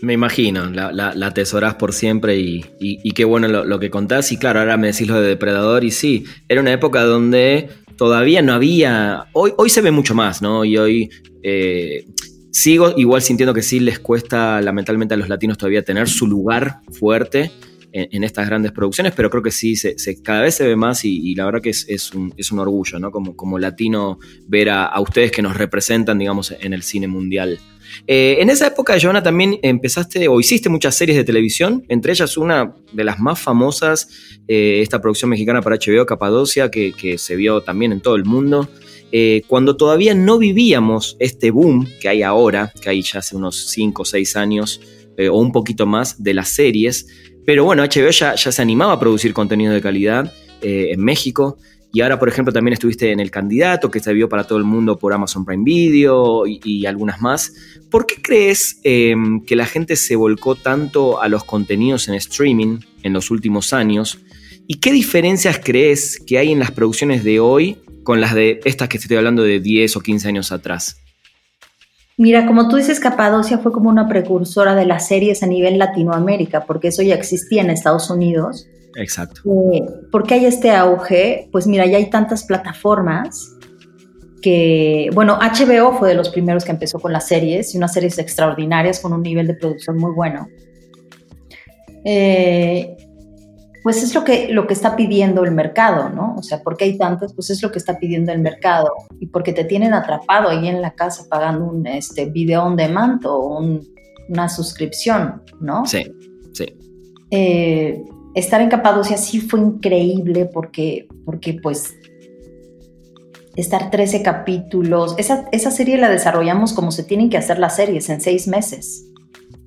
Me 0.00 0.12
imagino, 0.12 0.68
la, 0.70 0.92
la, 0.92 1.26
atesorás 1.26 1.76
por 1.76 1.94
siempre 1.94 2.36
y, 2.36 3.12
qué 3.14 3.24
bueno 3.24 3.48
lo, 3.48 3.64
lo, 3.64 3.78
que 3.78 3.90
contás. 3.90 4.32
Y 4.32 4.36
claro, 4.36 4.60
ahora 4.60 4.76
me 4.76 4.88
decís 4.88 5.08
lo 5.08 5.20
de 5.20 5.28
Depredador 5.28 5.82
y 5.84 5.90
sí, 5.90 6.24
era 6.48 6.60
una 6.60 6.72
época 6.72 7.04
donde 7.04 7.70
todavía 7.96 8.42
no 8.42 8.52
había, 8.52 9.26
hoy, 9.32 9.52
hoy 9.56 9.70
se 9.70 9.80
ve 9.80 9.90
mucho 9.90 10.14
más, 10.14 10.42
¿no? 10.42 10.64
Y 10.64 10.76
hoy 10.76 11.10
eh, 11.42 12.06
sigo 12.50 12.92
igual 12.96 13.22
sintiendo 13.22 13.54
que 13.54 13.62
sí 13.62 13.80
les 13.80 13.98
cuesta 13.98 14.60
lamentablemente 14.60 15.14
a 15.14 15.16
los 15.16 15.28
latinos 15.28 15.58
todavía 15.58 15.82
tener 15.82 16.08
su 16.08 16.26
lugar 16.26 16.80
fuerte 16.92 17.50
en, 17.96 18.24
estas 18.24 18.48
grandes 18.48 18.72
producciones, 18.72 19.12
pero 19.14 19.30
creo 19.30 19.42
que 19.42 19.52
sí, 19.52 19.76
se, 19.76 19.94
cada 20.20 20.42
vez 20.42 20.56
se 20.56 20.66
ve 20.66 20.74
más 20.74 21.04
y, 21.04 21.32
la 21.36 21.44
verdad 21.44 21.62
que 21.62 21.70
es, 21.70 22.12
un, 22.12 22.58
orgullo, 22.58 22.98
¿no? 22.98 23.12
Como, 23.12 23.36
como 23.36 23.56
latino 23.56 24.18
ver 24.48 24.70
a, 24.70 25.00
ustedes 25.00 25.30
que 25.30 25.42
nos 25.42 25.56
representan, 25.56 26.18
digamos, 26.18 26.52
en 26.60 26.72
el 26.72 26.82
cine 26.82 27.06
mundial. 27.06 27.60
Eh, 28.08 28.38
en 28.40 28.50
esa 28.50 28.66
época, 28.66 28.96
Joana, 29.00 29.22
también 29.22 29.60
empezaste 29.62 30.26
o 30.26 30.40
hiciste 30.40 30.68
muchas 30.68 30.96
series 30.96 31.16
de 31.16 31.22
televisión, 31.22 31.84
entre 31.88 32.12
ellas 32.12 32.36
una 32.36 32.74
de 32.92 33.04
las 33.04 33.20
más 33.20 33.40
famosas, 33.40 34.08
eh, 34.48 34.80
esta 34.82 35.00
producción 35.00 35.30
mexicana 35.30 35.62
para 35.62 35.76
HBO, 35.76 36.04
Capadocia, 36.04 36.72
que, 36.72 37.16
se 37.16 37.36
vio 37.36 37.60
también 37.60 37.92
en 37.92 38.00
todo 38.00 38.16
el 38.16 38.24
mundo. 38.24 38.68
Eh, 39.12 39.42
cuando 39.46 39.76
todavía 39.76 40.14
no 40.14 40.38
vivíamos 40.38 41.16
este 41.20 41.52
boom 41.52 41.88
que 42.00 42.08
hay 42.08 42.22
ahora, 42.22 42.72
que 42.82 42.90
hay 42.90 43.02
ya 43.02 43.20
hace 43.20 43.36
unos 43.36 43.68
5 43.68 44.02
o 44.02 44.04
6 44.04 44.34
años, 44.34 44.80
o 45.30 45.38
un 45.38 45.52
poquito 45.52 45.86
más, 45.86 46.20
de 46.20 46.34
las 46.34 46.48
series, 46.48 47.06
pero 47.46 47.64
bueno, 47.64 47.82
HBO 47.82 48.10
ya, 48.10 48.36
se 48.36 48.62
animaba 48.62 48.94
a 48.94 49.00
producir 49.00 49.32
contenido 49.32 49.72
de 49.72 49.80
calidad 49.80 50.32
eh, 50.62 50.90
en 50.92 51.00
México. 51.00 51.58
Y 51.92 52.00
ahora, 52.00 52.18
por 52.18 52.28
ejemplo, 52.28 52.52
también 52.52 52.72
estuviste 52.72 53.12
en 53.12 53.20
El 53.20 53.30
Candidato, 53.30 53.88
que 53.88 54.00
se 54.00 54.12
vio 54.12 54.28
para 54.28 54.44
todo 54.44 54.58
el 54.58 54.64
mundo 54.64 54.98
por 54.98 55.12
Amazon 55.12 55.44
Prime 55.44 55.62
Video 55.64 56.44
y, 56.44 56.86
algunas 56.86 57.20
más. 57.20 57.54
¿Por 57.88 58.04
qué 58.04 58.20
crees 58.20 58.80
em, 58.82 59.44
que 59.44 59.54
la 59.54 59.64
gente 59.64 59.94
se 59.94 60.16
volcó 60.16 60.56
tanto 60.56 61.22
a 61.22 61.28
los 61.28 61.44
contenidos 61.44 62.08
en 62.08 62.14
streaming 62.14 62.80
en 63.04 63.12
los 63.12 63.30
últimos 63.30 63.72
años? 63.72 64.18
¿Y 64.66 64.80
qué 64.80 64.90
diferencias 64.90 65.60
crees 65.62 66.20
que 66.26 66.38
hay 66.38 66.50
en 66.50 66.58
las 66.58 66.72
producciones 66.72 67.22
de 67.22 67.38
hoy 67.38 67.76
con 68.02 68.20
las 68.20 68.34
de 68.34 68.60
estas 68.64 68.88
que 68.88 68.96
estoy 68.96 69.16
hablando 69.16 69.44
de 69.44 69.60
10 69.60 69.96
o 69.96 70.00
15 70.00 70.26
años 70.26 70.50
atrás? 70.50 71.03
Mira, 72.16 72.46
como 72.46 72.68
tú 72.68 72.76
dices, 72.76 73.00
Capadocia 73.00 73.58
fue 73.58 73.72
como 73.72 73.90
una 73.90 74.08
precursora 74.08 74.74
de 74.74 74.86
las 74.86 75.08
series 75.08 75.42
a 75.42 75.46
nivel 75.46 75.78
Latinoamérica, 75.78 76.64
porque 76.64 76.88
eso 76.88 77.02
ya 77.02 77.14
existía 77.14 77.62
en 77.62 77.70
Estados 77.70 78.08
Unidos. 78.08 78.68
Exacto. 78.96 79.40
Eh, 79.72 79.82
¿Por 80.12 80.24
qué 80.24 80.34
hay 80.34 80.46
este 80.46 80.70
auge? 80.70 81.48
Pues 81.50 81.66
mira, 81.66 81.86
ya 81.86 81.96
hay 81.96 82.10
tantas 82.10 82.44
plataformas 82.44 83.50
que, 84.40 85.08
bueno, 85.14 85.38
HBO 85.40 85.98
fue 85.98 86.10
de 86.10 86.14
los 86.14 86.28
primeros 86.28 86.64
que 86.64 86.70
empezó 86.70 87.00
con 87.00 87.12
las 87.12 87.26
series, 87.26 87.74
y 87.74 87.78
unas 87.78 87.92
series 87.92 88.18
extraordinarias 88.18 89.00
con 89.00 89.12
un 89.12 89.22
nivel 89.22 89.46
de 89.46 89.54
producción 89.54 89.96
muy 89.96 90.12
bueno. 90.12 90.46
Eh, 92.04 92.94
pues 93.84 94.02
es 94.02 94.14
lo 94.14 94.24
que, 94.24 94.48
lo 94.48 94.66
que 94.66 94.72
está 94.72 94.96
pidiendo 94.96 95.44
el 95.44 95.52
mercado, 95.52 96.08
¿no? 96.08 96.36
O 96.38 96.42
sea, 96.42 96.62
porque 96.62 96.84
hay 96.86 96.96
tantas, 96.96 97.34
pues 97.34 97.50
es 97.50 97.62
lo 97.62 97.70
que 97.70 97.78
está 97.78 97.98
pidiendo 97.98 98.32
el 98.32 98.38
mercado 98.38 98.88
y 99.20 99.26
porque 99.26 99.52
te 99.52 99.64
tienen 99.64 99.92
atrapado 99.92 100.48
ahí 100.48 100.68
en 100.68 100.80
la 100.80 100.94
casa 100.94 101.26
pagando 101.28 101.66
un 101.66 101.86
este, 101.86 102.24
video 102.24 102.64
on 102.64 102.76
demand 102.76 103.20
o 103.26 103.62
una 104.30 104.48
suscripción, 104.48 105.42
¿no? 105.60 105.84
Sí, 105.84 106.02
sí. 106.54 106.64
Eh, 107.30 108.02
estar 108.34 108.62
en 108.62 108.70
Capadocia 108.70 109.18
sí 109.18 109.42
fue 109.42 109.60
increíble 109.60 110.46
porque, 110.46 111.06
porque 111.26 111.60
pues 111.62 111.94
estar 113.54 113.90
13 113.90 114.22
capítulos, 114.22 115.14
esa, 115.18 115.46
esa 115.52 115.70
serie 115.70 115.98
la 115.98 116.08
desarrollamos 116.08 116.72
como 116.72 116.90
se 116.90 117.04
tienen 117.04 117.28
que 117.28 117.36
hacer 117.36 117.58
las 117.58 117.76
series 117.76 118.08
en 118.08 118.22
seis 118.22 118.48
meses 118.48 119.04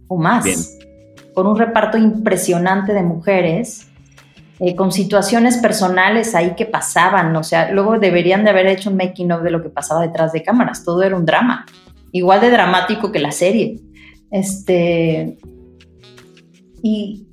o 0.08 0.18
más. 0.18 0.44
Bien. 0.44 0.58
Con 1.36 1.46
un 1.46 1.56
reparto 1.56 2.00
impresionante 2.00 2.94
de 2.94 3.04
mujeres 3.04 3.87
eh, 4.60 4.76
con 4.76 4.92
situaciones 4.92 5.58
personales 5.58 6.34
ahí 6.36 6.56
que 6.56 6.66
pasaban, 6.66 7.36
o 7.36 7.44
sea, 7.44 7.72
luego 7.72 8.00
deberían 8.00 8.44
de 8.44 8.50
haber 8.50 8.68
hecho 8.68 8.90
un 8.90 8.98
making 8.98 9.32
of 9.32 9.44
de 9.44 9.52
lo 9.52 9.62
que 9.62 9.70
pasaba 9.70 10.02
detrás 10.02 10.32
de 10.32 10.44
cámaras, 10.44 10.84
todo 10.84 11.04
era 11.04 11.16
un 11.16 11.26
drama, 11.26 11.66
igual 12.12 12.42
de 12.42 12.50
dramático 12.50 13.12
que 13.12 13.20
la 13.20 13.32
serie. 13.32 13.80
Este, 14.32 15.38
y 16.82 17.28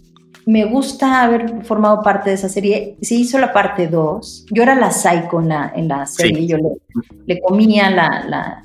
me 0.47 0.65
gusta 0.67 1.23
haber 1.23 1.65
formado 1.65 2.03
parte 2.03 2.31
de 2.31 2.37
esa 2.37 2.49
serie. 2.49 2.97
Se 3.01 3.15
hizo 3.15 3.39
la 3.39 3.53
parte 3.53 3.89
2. 3.89 4.47
Yo 4.51 4.63
era 4.63 4.75
la 4.75 4.91
psycho 4.91 5.41
en 5.41 5.49
la, 5.49 5.73
en 5.75 5.89
la 5.89 6.07
serie. 6.07 6.47
Yo 6.47 6.59
le, 7.27 7.41
comía 7.41 7.91
la, 7.91 8.25
la 8.29 8.63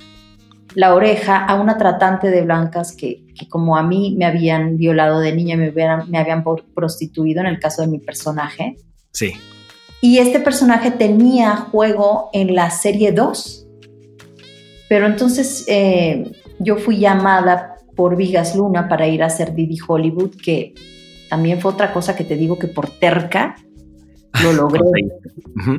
oreja 0.93 1.45
a 1.45 1.55
una 1.55 1.77
tratante 1.77 2.29
de 2.29 2.41
blancas 2.41 2.95
que, 2.95 3.25
como 3.49 3.77
a 3.77 3.83
mí 3.83 4.15
me 4.17 4.25
habían 4.25 4.77
violado 4.77 5.19
de 5.19 5.35
niña, 5.35 5.57
me, 5.57 5.71
me 5.71 6.17
habían 6.17 6.43
prostituido 6.73 7.41
en 7.41 7.47
el 7.47 7.59
caso 7.59 7.81
de 7.81 7.87
mi 7.87 7.99
personaje. 7.99 8.75
Sí. 9.11 9.33
Y 10.01 10.19
este 10.19 10.39
personaje 10.39 10.91
tenía 10.91 11.55
juego 11.55 12.29
en 12.33 12.55
la 12.55 12.69
serie 12.69 13.11
2. 13.11 13.67
Pero 14.87 15.05
entonces 15.05 15.65
eh, 15.67 16.31
yo 16.59 16.77
fui 16.77 16.99
llamada 16.99 17.75
por 17.95 18.15
Vigas 18.15 18.55
Luna 18.55 18.87
para 18.87 19.07
ir 19.07 19.21
a 19.23 19.27
hacer 19.27 19.53
Didi 19.53 19.77
Hollywood, 19.85 20.35
que 20.43 20.73
también 21.29 21.59
fue 21.59 21.71
otra 21.71 21.93
cosa 21.93 22.15
que 22.15 22.23
te 22.23 22.35
digo 22.35 22.57
que 22.57 22.67
por 22.67 22.89
terca 22.89 23.55
lo 24.43 24.53
logré. 24.53 24.79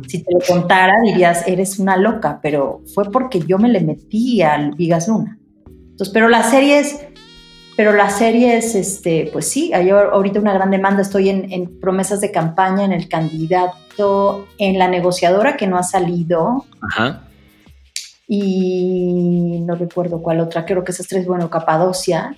Si 0.08 0.22
te 0.22 0.32
lo 0.32 0.40
contara 0.46 0.94
dirías, 1.04 1.46
eres 1.46 1.78
una 1.78 1.96
loca, 1.96 2.40
pero 2.42 2.82
fue 2.94 3.10
porque 3.10 3.40
yo 3.40 3.58
me 3.58 3.68
le 3.68 3.80
metí 3.80 4.42
al 4.42 4.72
Vigas 4.72 5.08
Luna. 5.08 5.38
Entonces, 5.66 6.12
pero 6.12 6.28
las 6.28 6.50
series, 6.50 7.00
pero 7.76 7.92
las 7.92 8.18
series, 8.18 8.74
este, 8.74 9.30
pues 9.32 9.48
sí, 9.48 9.72
hay 9.72 9.90
ahorita 9.90 10.40
una 10.40 10.52
gran 10.52 10.70
demanda. 10.70 11.02
Estoy 11.02 11.28
en, 11.28 11.80
promesas 11.80 12.20
de 12.20 12.30
campaña, 12.30 12.84
en 12.84 12.92
el 12.92 13.08
candidato, 13.08 14.46
en 14.58 14.78
la 14.78 14.88
negociadora 14.88 15.56
que 15.56 15.66
no 15.66 15.78
ha 15.78 15.82
salido. 15.82 16.66
Ajá. 16.80 17.24
Y 18.26 19.60
no 19.62 19.74
recuerdo 19.74 20.22
cuál 20.22 20.40
otra, 20.40 20.64
creo 20.64 20.84
que 20.84 20.92
esas 20.92 21.08
tres, 21.08 21.26
bueno, 21.26 21.50
Capadocia. 21.50 22.36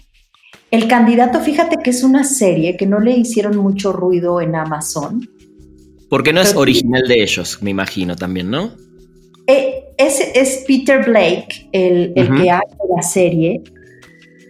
El 0.71 0.89
candidato, 0.89 1.41
fíjate 1.41 1.77
que 1.83 1.91
es 1.91 2.03
una 2.03 2.25
serie 2.25 2.77
que 2.79 2.87
no 2.87 2.99
le 2.99 3.13
hicieron 3.13 3.59
mucho 3.59 3.93
ruido 3.93 4.41
en 4.41 4.55
Amazon 4.55 5.29
porque 6.13 6.35
no 6.35 6.43
es 6.43 6.55
original 6.55 7.09
de 7.09 7.23
ellos, 7.23 7.63
me 7.63 7.71
imagino 7.71 8.15
también, 8.15 8.51
¿no? 8.51 8.73
Eh, 9.47 9.83
es, 9.97 10.63
Peter 10.67 11.03
Blake 11.07 11.71
el, 11.73 12.13
que 12.13 12.51
hace 12.51 12.77
la 12.95 13.03
serie. 13.03 13.63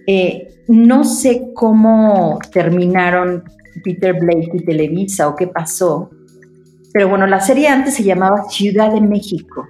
Eh, 0.09 0.49
no 0.67 1.05
sé 1.05 1.53
cómo 1.55 2.41
terminaron 2.53 3.45
Peter 3.85 4.13
Blake 4.13 4.51
y 4.55 4.65
Televisa 4.65 5.29
o 5.29 5.37
qué 5.37 5.47
pasó. 5.47 6.11
Pero 6.93 7.09
bueno, 7.09 7.29
la 7.29 7.41
serie 7.41 7.69
antes 7.69 7.95
se 7.95 8.03
llamaba 8.03 8.43
Ciudad 8.51 8.93
de 8.93 9.01
México. 9.01 9.65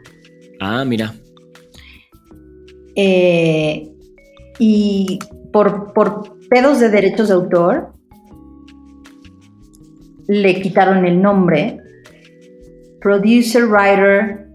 Ah, 0.60 0.86
mira. 0.86 1.12
Eh, 2.96 3.86
y 4.58 5.18
por, 5.52 5.92
por 5.92 6.38
pedos 6.48 6.80
de 6.80 6.88
derechos 6.88 7.28
de 7.28 7.34
autor, 7.34 7.92
le 10.26 10.62
quitaron 10.62 11.04
el 11.04 11.20
nombre 11.20 11.81
producer, 13.02 13.64
writer. 13.64 14.46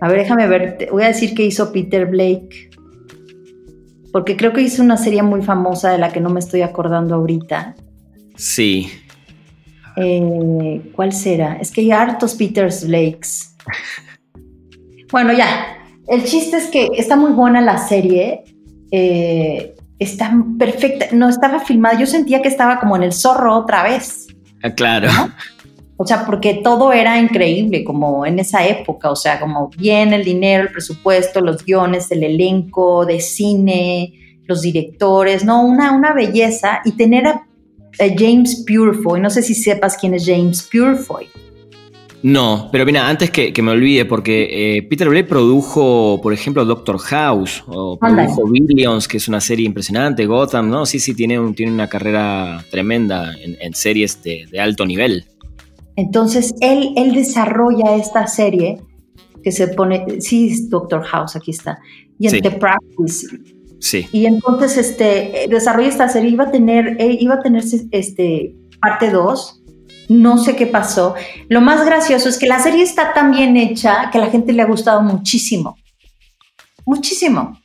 A 0.00 0.08
ver, 0.08 0.18
déjame 0.18 0.46
ver. 0.46 0.88
voy 0.90 1.02
a 1.02 1.08
decir 1.08 1.34
que 1.34 1.44
hizo 1.44 1.72
Peter 1.72 2.06
Blake. 2.06 2.70
Porque 4.12 4.36
creo 4.36 4.52
que 4.52 4.62
hizo 4.62 4.82
una 4.82 4.96
serie 4.96 5.22
muy 5.22 5.42
famosa 5.42 5.90
de 5.90 5.98
la 5.98 6.10
que 6.12 6.20
no 6.20 6.30
me 6.30 6.40
estoy 6.40 6.62
acordando 6.62 7.14
ahorita. 7.14 7.74
Sí. 8.36 8.90
Eh, 9.96 10.90
¿Cuál 10.94 11.12
será? 11.12 11.56
Es 11.56 11.70
que 11.70 11.82
hay 11.82 11.90
hartos 11.90 12.34
Peter 12.34 12.70
Blakes. 12.84 13.54
bueno, 15.10 15.32
ya. 15.32 15.48
El 16.08 16.24
chiste 16.24 16.56
es 16.56 16.68
que 16.68 16.88
está 16.96 17.16
muy 17.16 17.32
buena 17.32 17.60
la 17.60 17.78
serie. 17.78 18.44
Eh, 18.90 19.74
está 19.98 20.32
perfecta. 20.58 21.06
No 21.12 21.28
estaba 21.28 21.60
filmada. 21.60 21.98
Yo 21.98 22.06
sentía 22.06 22.42
que 22.42 22.48
estaba 22.48 22.78
como 22.78 22.96
en 22.96 23.02
el 23.02 23.12
zorro 23.12 23.56
otra 23.56 23.82
vez. 23.82 24.28
Ah, 24.62 24.70
claro. 24.70 25.08
O 25.98 26.06
sea, 26.06 26.26
porque 26.26 26.60
todo 26.62 26.92
era 26.92 27.18
increíble 27.18 27.82
como 27.82 28.26
en 28.26 28.38
esa 28.38 28.66
época, 28.66 29.10
o 29.10 29.16
sea, 29.16 29.40
como 29.40 29.70
bien 29.78 30.12
el 30.12 30.24
dinero, 30.24 30.64
el 30.64 30.72
presupuesto, 30.72 31.40
los 31.40 31.64
guiones, 31.64 32.10
el 32.10 32.22
elenco 32.22 33.06
de 33.06 33.20
cine, 33.20 34.12
los 34.46 34.60
directores, 34.60 35.44
¿no? 35.44 35.64
Una, 35.64 35.92
una 35.92 36.12
belleza 36.12 36.80
y 36.84 36.92
tener 36.92 37.26
a, 37.26 37.42
James 37.98 38.62
Purefoy, 38.66 39.22
no 39.22 39.30
sé 39.30 39.40
si 39.40 39.54
sepas 39.54 39.96
quién 39.96 40.12
es 40.12 40.26
James 40.26 40.68
Purefoy. 40.70 41.28
No, 42.22 42.68
pero 42.70 42.84
mira, 42.84 43.08
antes 43.08 43.30
que, 43.30 43.62
me 43.62 43.70
olvide, 43.70 44.04
porque 44.04 44.48
eh, 44.76 44.82
Peter 44.82 45.08
Blake 45.08 45.28
produjo, 45.28 46.20
por 46.22 46.34
ejemplo, 46.34 46.64
Doctor 46.66 46.98
House, 46.98 47.64
o 47.66 47.98
produjo 47.98 48.50
Billions, 48.50 49.08
que 49.08 49.16
es 49.16 49.28
una 49.28 49.40
serie 49.40 49.64
impresionante, 49.64 50.26
Gotham, 50.26 50.68
¿no? 50.68 50.84
Sí, 50.84 50.98
sí, 50.98 51.14
tiene, 51.14 51.38
un, 51.38 51.54
tiene 51.54 51.72
una 51.72 51.88
carrera 51.88 52.62
tremenda 52.70 53.32
en, 53.40 53.74
series 53.74 54.22
de, 54.22 54.46
de 54.50 54.60
alto 54.60 54.84
nivel. 54.84 55.24
Entonces, 55.96 56.54
él, 56.60 56.92
él 56.96 57.14
desarrolla 57.14 57.96
esta 57.96 58.26
serie 58.26 58.78
que 59.42 59.52
se 59.52 59.68
pone, 59.68 60.20
sí, 60.20 60.68
Doctor 60.68 61.02
House, 61.04 61.36
aquí 61.36 61.52
está, 61.52 61.78
y 62.18 62.28
en 62.28 62.42
The 62.42 62.50
Practice. 62.52 63.28
Sí. 63.80 64.08
Y 64.10 64.26
entonces 64.26 64.76
este, 64.76 65.46
desarrolla 65.48 65.88
esta 65.88 66.08
serie, 66.08 66.30
iba 66.30 66.44
a 66.44 66.50
tener, 66.50 66.96
eh, 67.00 67.16
iba 67.20 67.36
a 67.36 67.40
tener 67.40 67.62
este, 67.92 68.56
parte 68.80 69.10
2, 69.10 69.62
no 70.08 70.38
sé 70.38 70.56
qué 70.56 70.66
pasó. 70.66 71.14
Lo 71.48 71.60
más 71.60 71.84
gracioso 71.84 72.28
es 72.28 72.38
que 72.38 72.46
la 72.46 72.58
serie 72.58 72.82
está 72.82 73.12
tan 73.12 73.30
bien 73.30 73.56
hecha 73.56 74.10
que 74.10 74.18
a 74.18 74.22
la 74.22 74.30
gente 74.30 74.52
le 74.52 74.62
ha 74.62 74.66
gustado 74.66 75.02
muchísimo. 75.02 75.76
Muchísimo. 76.84 77.60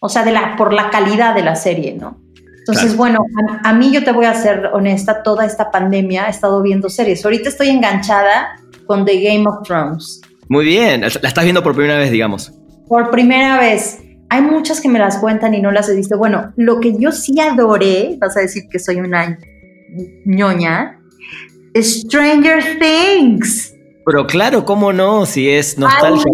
O 0.00 0.08
sea, 0.08 0.24
de 0.24 0.32
la, 0.32 0.56
por 0.56 0.72
la 0.72 0.90
calidad 0.90 1.34
de 1.34 1.42
la 1.42 1.56
serie, 1.56 1.94
¿no? 1.94 2.18
Entonces, 2.60 2.96
bueno, 2.96 3.24
a, 3.64 3.72
mí 3.72 3.90
yo 3.90 4.04
te 4.04 4.12
voy 4.12 4.26
a 4.26 4.34
ser 4.34 4.70
honesta, 4.72 5.22
toda 5.22 5.44
esta 5.44 5.70
pandemia 5.70 6.26
he 6.26 6.30
estado 6.30 6.62
viendo 6.62 6.88
series. 6.88 7.24
Ahorita 7.24 7.48
estoy 7.48 7.68
enganchada 7.68 8.56
con 8.86 9.04
The 9.04 9.20
Game 9.20 9.48
of 9.48 9.66
Thrones. 9.66 10.20
Muy 10.48 10.64
bien, 10.66 11.00
la 11.00 11.06
estás 11.06 11.44
viendo 11.44 11.62
por 11.62 11.74
primera 11.74 11.98
vez, 11.98 12.10
digamos. 12.10 12.52
Por 12.88 13.10
primera 13.10 13.58
vez. 13.58 13.98
Hay 14.28 14.42
muchas 14.42 14.80
que 14.80 14.88
me 14.88 14.98
las 14.98 15.18
cuentan 15.18 15.54
y 15.54 15.60
no 15.60 15.72
las 15.72 15.88
he 15.88 15.96
visto. 15.96 16.16
Bueno, 16.18 16.52
lo 16.56 16.80
que 16.80 16.94
yo 16.98 17.12
sí 17.12 17.40
adoré, 17.40 18.16
vas 18.20 18.36
a 18.36 18.40
decir 18.40 18.64
que 18.70 18.78
soy 18.78 18.96
una 18.96 19.38
ñoña, 20.24 21.00
Stranger 21.74 22.78
Things. 22.78 23.74
Pero 24.04 24.26
claro, 24.26 24.64
¿cómo 24.64 24.92
no? 24.92 25.26
Si 25.26 25.48
es 25.50 25.78
nostalgia. 25.78 26.32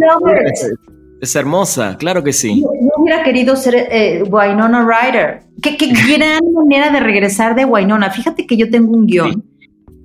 Es 1.20 1.34
hermosa, 1.34 1.96
claro 1.96 2.22
que 2.22 2.32
sí. 2.32 2.60
Yo, 2.60 2.68
hubiera 2.98 3.22
querido 3.22 3.56
ser 3.56 3.74
eh, 3.90 4.22
Wynonna 4.22 4.86
Ryder. 4.86 5.42
Qué, 5.62 5.76
qué 5.76 5.86
gran 6.16 6.40
manera 6.52 6.90
de 6.90 7.00
regresar 7.00 7.54
de 7.54 7.64
Wynonna. 7.64 8.10
Fíjate 8.10 8.46
que 8.46 8.56
yo 8.56 8.70
tengo 8.70 8.92
un 8.92 9.06
guion 9.06 9.44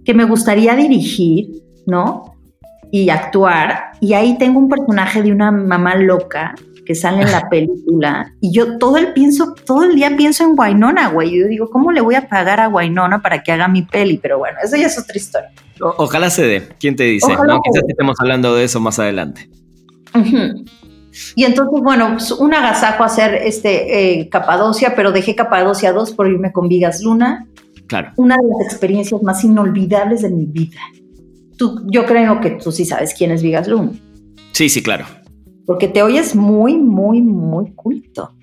que 0.06 0.14
me 0.14 0.24
gustaría 0.24 0.76
dirigir, 0.76 1.64
¿no? 1.86 2.38
Y 2.92 3.10
actuar. 3.10 3.92
Y 4.00 4.14
ahí 4.14 4.38
tengo 4.38 4.60
un 4.60 4.70
personaje 4.70 5.22
de 5.22 5.32
una 5.32 5.52
mamá 5.52 5.96
loca 5.96 6.56
que 6.86 6.96
sale 6.96 7.24
en 7.24 7.32
la 7.32 7.50
película. 7.50 8.34
Y 8.40 8.54
yo 8.54 8.78
todo 8.78 8.98
el 8.98 9.14
pienso, 9.14 9.54
todo 9.66 9.84
el 9.84 9.96
día 9.96 10.16
pienso 10.16 10.44
en 10.44 10.58
Wynonna, 10.58 11.10
güey. 11.10 11.38
Yo 11.38 11.48
digo, 11.48 11.70
¿cómo 11.70 11.92
le 11.92 12.02
voy 12.02 12.16
a 12.16 12.28
pagar 12.28 12.60
a 12.60 12.70
Wynonna 12.70 13.22
para 13.22 13.44
que 13.44 13.52
haga 13.52 13.68
mi 13.68 13.84
peli? 13.84 14.18
Pero 14.18 14.40
bueno, 14.40 14.58
eso 14.64 14.78
ya 14.78 14.88
es 14.88 14.98
otra 14.98 15.18
historia. 15.18 15.52
ojalá 15.80 16.30
se 16.30 16.46
dé. 16.46 16.70
¿Quién 16.80 16.96
te 16.96 17.04
dice? 17.04 17.32
¿no? 17.34 17.60
Quizás 17.62 17.84
estemos 17.88 18.16
hablando 18.20 18.56
de 18.56 18.64
eso 18.64 18.80
más 18.80 18.98
adelante. 18.98 19.50
Y 21.36 21.44
entonces, 21.44 21.82
bueno, 21.84 22.12
pues, 22.14 22.32
un 22.32 22.54
agasajo 22.54 23.04
hacer 23.04 23.36
este 23.36 24.20
eh, 24.22 24.30
Capadocia, 24.30 24.94
pero 24.96 25.12
dejé 25.12 25.36
Capadocia 25.36 25.94
2 25.94 26.14
por 26.14 26.28
irme 26.28 26.52
con 26.52 26.68
Vigas 26.68 27.02
Luna. 27.02 27.48
Claro. 27.88 28.12
Una 28.18 28.36
de 28.36 28.48
las 28.48 28.72
experiencias 28.72 29.22
más 29.22 29.44
inolvidables 29.44 30.22
de 30.22 30.30
mi 30.30 30.46
vida. 30.46 30.80
Tú, 31.58 31.86
yo 31.88 32.06
creo 32.06 32.40
que 32.40 32.52
tú 32.52 32.72
sí 32.72 32.86
sabes 32.86 33.14
quién 33.14 33.32
es 33.32 33.44
Vigas 33.44 33.68
Luna. 33.68 33.92
Sí, 34.54 34.70
sí, 34.70 34.82
claro. 34.82 35.06
Porque 35.66 35.88
te 35.88 36.02
oyes 36.02 36.36
muy, 36.36 36.78
muy, 36.78 37.22
muy 37.22 37.72
culto. 37.74 38.34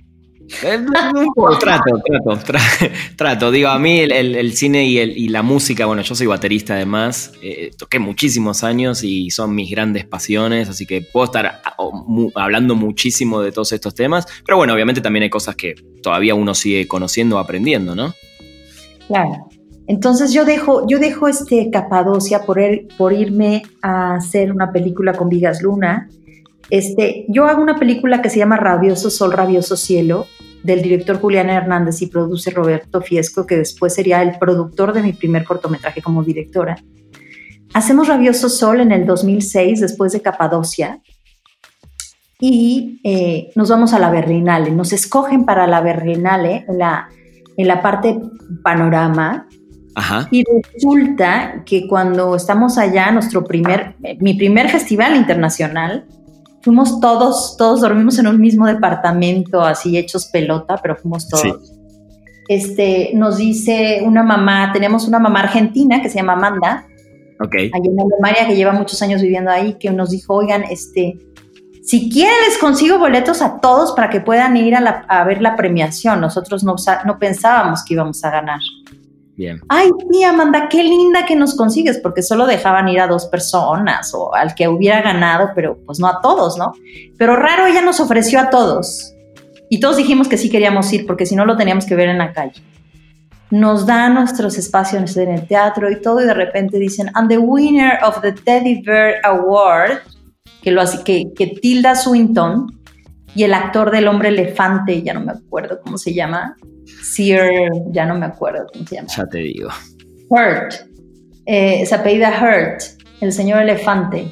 Trato, 0.48 1.58
trato, 1.58 2.38
trato. 3.16 3.50
Digo, 3.50 3.68
a 3.68 3.78
mí 3.78 4.00
el, 4.00 4.52
cine 4.54 4.84
y, 4.86 5.28
la 5.28 5.42
música, 5.42 5.86
bueno, 5.86 6.02
yo 6.02 6.14
soy 6.14 6.26
baterista 6.26 6.74
además, 6.74 7.32
eh, 7.42 7.70
toqué 7.76 7.98
muchísimos 7.98 8.64
años 8.64 9.04
y 9.04 9.30
son 9.30 9.54
mis 9.54 9.70
grandes 9.70 10.06
pasiones, 10.06 10.68
así 10.68 10.86
que 10.86 11.02
puedo 11.02 11.26
estar 11.26 11.60
hablando 12.34 12.74
muchísimo 12.74 13.40
de 13.40 13.52
todos 13.52 13.72
estos 13.72 13.94
temas, 13.94 14.26
pero 14.44 14.56
bueno, 14.56 14.74
obviamente 14.74 15.00
también 15.00 15.24
hay 15.24 15.30
cosas 15.30 15.56
que 15.56 15.74
todavía 16.02 16.34
uno 16.34 16.54
sigue 16.54 16.88
conociendo 16.88 17.36
o 17.36 17.38
aprendiendo, 17.38 17.94
¿no? 17.94 18.14
Claro. 19.06 19.48
Entonces 19.88 20.34
yo 20.34 20.44
dejo, 20.44 20.86
yo 20.86 20.98
dejo 20.98 21.28
este 21.28 21.70
Capadocia 21.70 22.42
por, 22.42 22.60
por 22.98 23.14
irme 23.14 23.62
a 23.80 24.16
hacer 24.16 24.52
una 24.52 24.70
película 24.70 25.14
con 25.14 25.30
Vigas 25.30 25.62
Luna. 25.62 26.10
Este, 26.70 27.24
yo 27.28 27.46
hago 27.46 27.62
una 27.62 27.78
película 27.78 28.20
que 28.20 28.30
se 28.30 28.38
llama 28.38 28.56
Rabioso 28.56 29.10
Sol, 29.10 29.32
Rabioso 29.32 29.76
Cielo, 29.76 30.26
del 30.62 30.82
director 30.82 31.20
Julián 31.20 31.50
Hernández 31.50 32.02
y 32.02 32.06
produce 32.06 32.50
Roberto 32.50 33.00
Fiesco, 33.00 33.46
que 33.46 33.56
después 33.56 33.94
sería 33.94 34.22
el 34.22 34.38
productor 34.38 34.92
de 34.92 35.02
mi 35.02 35.12
primer 35.12 35.44
cortometraje 35.44 36.02
como 36.02 36.22
directora. 36.22 36.76
Hacemos 37.74 38.08
Rabioso 38.08 38.48
Sol 38.48 38.80
en 38.80 38.92
el 38.92 39.06
2006, 39.06 39.80
después 39.80 40.12
de 40.12 40.20
Capadocia, 40.20 41.00
y 42.40 43.00
eh, 43.02 43.50
nos 43.56 43.68
vamos 43.68 43.92
a 43.92 43.98
la 43.98 44.10
Berlinale. 44.10 44.70
Nos 44.70 44.92
escogen 44.92 45.44
para 45.44 45.66
la 45.66 45.80
Berlinale 45.80 46.64
en 46.68 46.78
la, 46.78 47.08
en 47.56 47.68
la 47.68 47.82
parte 47.82 48.18
panorama. 48.62 49.48
Y 50.30 50.44
resulta 50.74 51.64
que 51.66 51.88
cuando 51.88 52.36
estamos 52.36 52.78
allá, 52.78 53.10
nuestro 53.10 53.42
primer, 53.42 53.96
mi 54.20 54.34
primer 54.34 54.68
festival 54.68 55.16
internacional, 55.16 56.06
fuimos 56.62 57.00
todos, 57.00 57.56
todos 57.56 57.80
dormimos 57.80 58.18
en 58.18 58.26
un 58.26 58.40
mismo 58.40 58.66
departamento, 58.66 59.60
así 59.60 59.96
hechos 59.96 60.26
pelota, 60.26 60.78
pero 60.82 60.96
fuimos 60.96 61.28
todos. 61.28 61.72
Este, 62.48 63.10
nos 63.14 63.36
dice 63.36 64.02
una 64.04 64.22
mamá, 64.22 64.72
tenemos 64.72 65.06
una 65.06 65.18
mamá 65.18 65.40
argentina 65.40 66.00
que 66.00 66.08
se 66.08 66.16
llama 66.16 66.32
Amanda, 66.32 66.86
okay. 67.40 67.70
allá 67.74 67.90
en 67.90 68.00
Alemania, 68.00 68.46
que 68.46 68.56
lleva 68.56 68.72
muchos 68.72 69.00
años 69.02 69.20
viviendo 69.20 69.50
ahí, 69.50 69.74
que 69.74 69.90
nos 69.90 70.10
dijo, 70.10 70.34
oigan, 70.34 70.64
este, 70.64 71.18
si 71.88 72.10
quieren 72.10 72.34
les 72.46 72.58
consigo 72.58 72.98
boletos 72.98 73.40
a 73.40 73.60
todos 73.60 73.92
para 73.92 74.10
que 74.10 74.20
puedan 74.20 74.56
ir 74.58 74.74
a, 74.74 75.06
a 75.08 75.24
ver 75.24 75.40
la 75.40 75.56
premiación. 75.56 76.20
Nosotros 76.20 76.62
no, 76.62 76.76
no 77.06 77.18
pensábamos 77.18 77.82
que 77.82 77.94
íbamos 77.94 78.22
a 78.24 78.30
ganar. 78.30 78.60
Ay, 79.68 79.90
tía 80.10 80.30
Amanda, 80.30 80.68
qué 80.68 80.82
linda 80.82 81.24
que 81.24 81.36
nos 81.36 81.54
consigues, 81.54 81.98
porque 81.98 82.22
solo 82.22 82.46
dejaban 82.46 82.88
ir 82.88 83.00
a 83.00 83.06
dos 83.06 83.26
personas 83.26 84.12
o 84.12 84.34
al 84.34 84.54
que 84.54 84.66
hubiera 84.66 85.00
ganado, 85.00 85.50
pero 85.54 85.78
pues 85.86 86.00
no 86.00 86.08
a 86.08 86.20
todos, 86.20 86.58
¿no? 86.58 86.72
Pero 87.16 87.36
raro, 87.36 87.66
ella 87.66 87.82
nos 87.82 88.00
ofreció 88.00 88.40
a 88.40 88.50
todos. 88.50 89.14
Y 89.70 89.80
todos 89.80 89.96
dijimos 89.96 90.28
que 90.28 90.38
sí 90.38 90.50
queríamos 90.50 90.92
ir, 90.92 91.06
porque 91.06 91.24
si 91.24 91.36
no 91.36 91.44
lo 91.44 91.56
teníamos 91.56 91.86
que 91.86 91.94
ver 91.94 92.08
en 92.08 92.18
la 92.18 92.32
calle. 92.32 92.62
Nos 93.50 93.86
da 93.86 94.08
nuestros 94.08 94.58
espacios 94.58 95.16
en 95.16 95.30
el 95.30 95.46
teatro 95.46 95.90
y 95.90 96.00
todo, 96.00 96.20
y 96.20 96.26
de 96.26 96.34
repente 96.34 96.78
dicen, 96.78 97.10
and 97.14 97.28
the 97.28 97.38
winner 97.38 97.98
of 98.02 98.20
the 98.20 98.32
Teddy 98.32 98.82
Bear 98.82 99.16
Award, 99.24 100.00
que, 100.62 100.72
lo 100.72 100.80
hace, 100.80 101.04
que, 101.04 101.32
que 101.36 101.46
Tilda 101.46 101.94
Swinton 101.94 102.66
y 103.34 103.44
el 103.44 103.54
actor 103.54 103.90
del 103.92 104.08
hombre 104.08 104.30
elefante, 104.30 105.00
ya 105.02 105.14
no 105.14 105.20
me 105.20 105.32
acuerdo 105.32 105.80
cómo 105.80 105.96
se 105.96 106.12
llama, 106.12 106.56
Sir, 107.02 107.40
ya 107.90 108.06
no 108.06 108.18
me 108.18 108.26
acuerdo 108.26 108.66
cómo 108.72 108.86
se 108.86 108.96
llama. 108.96 109.08
Ya 109.08 109.26
te 109.26 109.38
digo. 109.38 109.70
Hurt. 110.28 110.74
Eh, 111.46 111.86
se 111.86 111.94
apellida 111.94 112.30
Hurt, 112.30 112.82
el 113.20 113.32
señor 113.32 113.62
elefante. 113.62 114.28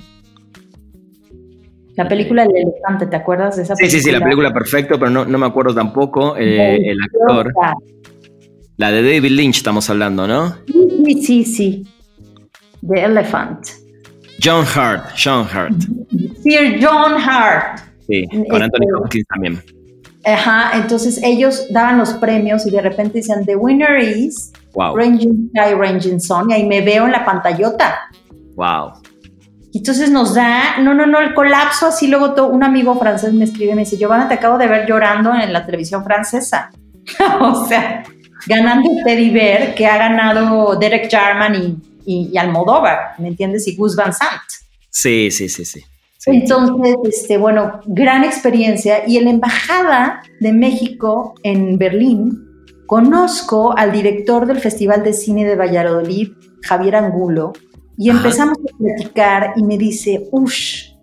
La 1.97 2.07
película 2.07 2.43
El 2.43 2.55
elefante, 2.55 3.07
¿te 3.07 3.17
acuerdas 3.17 3.57
de 3.57 3.63
esa 3.63 3.75
película? 3.75 3.91
Sí, 3.91 4.05
sí, 4.05 4.05
sí, 4.05 4.13
la 4.13 4.23
película 4.23 4.53
perfecto, 4.53 4.99
pero 4.99 5.11
no, 5.11 5.25
no 5.25 5.39
me 5.39 5.47
acuerdo 5.47 5.75
tampoco 5.75 6.37
eh, 6.37 6.77
el 6.77 6.99
actor. 7.03 7.55
La 8.77 8.91
de 8.91 9.03
David 9.03 9.31
Lynch 9.31 9.57
estamos 9.57 9.89
hablando, 9.89 10.27
¿no? 10.27 10.57
Sí, 10.67 11.23
sí, 11.23 11.45
sí. 11.45 11.87
The 12.87 13.03
Elephant. 13.03 13.67
John 14.43 14.67
Hart, 14.67 15.05
John 15.17 15.47
Hart. 15.51 15.81
Sir 16.43 16.79
John 16.83 17.15
Hart. 17.19 17.81
Sí, 18.07 18.27
con 18.51 18.63
Anthony 18.63 18.87
Hopkins 18.95 19.27
también. 19.29 19.63
Ajá, 20.27 20.73
entonces 20.75 21.21
ellos 21.23 21.67
daban 21.71 21.99
los 21.99 22.15
premios 22.15 22.67
y 22.67 22.71
de 22.71 22.81
repente 22.81 23.19
decían, 23.19 23.47
the 23.47 23.55
winner 23.55 23.97
is 23.97 24.53
Ranging 24.75 25.51
Sky, 25.51 25.75
Ranging 25.75 26.21
Sun, 26.21 26.51
y 26.51 26.55
ahí 26.55 26.67
me 26.67 26.81
veo 26.81 27.07
en 27.07 27.13
la 27.13 27.25
pantallota. 27.25 28.11
Wow. 28.57 28.95
Y 29.71 29.79
entonces 29.79 30.11
nos 30.11 30.35
da, 30.35 30.79
no, 30.81 30.95
no, 30.95 31.07
no, 31.07 31.21
el 31.21 31.33
colapso, 31.33 31.87
así 31.87 32.09
luego 32.09 32.35
todo, 32.35 32.49
un 32.49 32.65
amigo 32.65 32.99
francés 32.99 33.33
me 33.35 33.45
escribe 33.45 33.73
y 33.73 33.75
me 33.77 33.83
dice, 33.83 33.99
Giovanna, 33.99 34.27
te 34.27 34.35
acabo 34.35 34.59
de 34.59 34.67
ver 34.67 34.89
llorando 34.89 35.33
en 35.33 35.53
la 35.53 35.65
televisión 35.65 36.03
francesa. 36.03 36.73
o 37.41 37.65
sea, 37.69 38.03
ganando 38.49 38.91
Teddy 39.05 39.31
Bear, 39.31 39.75
que 39.77 39.87
ha 39.87 39.97
ganado 39.97 40.75
Derek 40.75 41.09
Jarman 41.09 41.55
y, 42.05 42.31
y, 42.33 42.37
Almodóvar, 42.37 43.15
¿me 43.19 43.29
entiendes? 43.29 43.69
Y 43.69 43.77
Gus 43.77 43.95
Van 43.95 44.13
Sant. 44.13 44.43
Sí, 44.91 45.31
sí, 45.31 45.49
sí, 45.49 45.65
sí. 45.65 45.85
Entonces, 46.27 46.97
este, 47.05 47.39
bueno, 47.39 47.81
gran 47.87 48.25
experiencia. 48.25 49.07
Y 49.07 49.17
en 49.17 49.25
la 49.25 49.31
Embajada 49.31 50.23
de 50.41 50.53
México 50.53 51.35
en 51.43 51.79
Berlín 51.79 52.43
conozco 52.87 53.77
al 53.77 53.93
director 53.93 54.47
del 54.47 54.59
Festival 54.59 55.03
de 55.03 55.13
Cine 55.13 55.45
de 55.45 55.57
Valladolid, 55.57 56.33
Javier 56.63 56.97
Angulo, 56.97 57.53
y 57.97 58.11
empezamos 58.11 58.59
a 58.59 58.77
platicar 58.77 59.55
y 59.57 59.63
me 59.63 59.79
dice, 59.79 60.29
ush, 60.31 60.97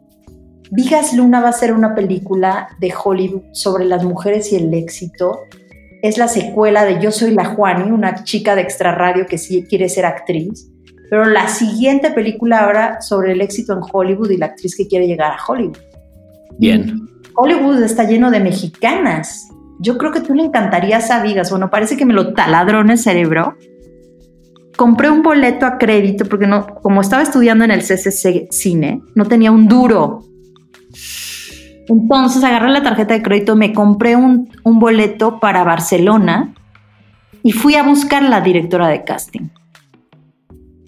Vigas 0.71 1.13
Luna 1.13 1.41
va 1.41 1.49
a 1.49 1.53
ser 1.53 1.73
una 1.73 1.95
película 1.95 2.69
de 2.79 2.93
Hollywood 2.93 3.43
sobre 3.51 3.86
las 3.86 4.03
mujeres 4.03 4.51
y 4.51 4.57
el 4.57 4.73
éxito. 4.73 5.39
Es 6.01 6.17
la 6.17 6.27
secuela 6.27 6.83
de 6.83 6.99
Yo 6.99 7.12
soy 7.12 7.31
la 7.31 7.45
Juani, 7.45 7.91
una 7.91 8.23
chica 8.23 8.55
de 8.55 8.62
extra 8.62 8.93
radio 8.93 9.25
que 9.25 9.38
sí 9.38 9.65
quiere 9.69 9.88
ser 9.88 10.05
actriz. 10.05 10.72
Pero 11.13 11.26
la 11.26 11.47
siguiente 11.47 12.10
película 12.10 12.62
ahora 12.62 12.99
sobre 12.99 13.34
el 13.34 13.41
éxito 13.41 13.73
en 13.73 13.82
Hollywood 13.91 14.32
y 14.32 14.38
la 14.38 14.47
actriz 14.47 14.76
que 14.76 14.88
quiere 14.88 15.06
llegar 15.06 15.32
a 15.32 15.38
Hollywood. 15.47 15.78
Bien. 16.58 17.08
Hollywood 17.36 17.84
está 17.84 18.06
lleno 18.06 18.32
de 18.32 18.39
mexicanas. 18.39 19.47
Yo 19.78 19.99
creo 19.99 20.12
que 20.12 20.21
tú 20.21 20.34
le 20.34 20.45
encantarías 20.45 21.12
a 21.12 21.21
Vigas. 21.21 21.52
Bueno, 21.52 21.69
parece 21.69 21.97
que 21.97 22.06
me 22.08 22.15
lo 22.15 22.34
taladró 22.34 22.82
en 22.82 22.89
el 22.89 22.97
cerebro 22.97 23.56
compré 24.76 25.12
un 25.12 25.21
boleto 25.21 25.67
a 25.67 25.78
crédito 25.78 26.26
porque 26.26 26.47
no, 26.47 26.65
como 26.65 27.02
estaba 27.02 27.21
estudiando 27.21 27.63
en 27.63 27.69
el 27.69 27.82
CCC 27.82 28.47
Cine, 28.49 29.04
no 29.13 29.26
tenía 29.26 29.52
un 29.52 29.67
duro. 29.67 30.21
Entonces 31.88 32.43
agarré 32.43 32.71
la 32.71 32.82
tarjeta 32.82 33.13
de 33.13 33.21
crédito, 33.21 33.56
me 33.56 33.71
compré 33.71 34.15
un, 34.15 34.49
un 34.63 34.80
boleto 34.80 35.39
para 35.39 35.63
Barcelona 35.63 36.56
y 37.43 37.52
fui 37.52 37.76
a 37.76 37.84
buscar 37.84 38.23
a 38.23 38.30
la 38.30 38.41
directora 38.41 38.88
de 38.88 39.04
casting. 39.04 39.49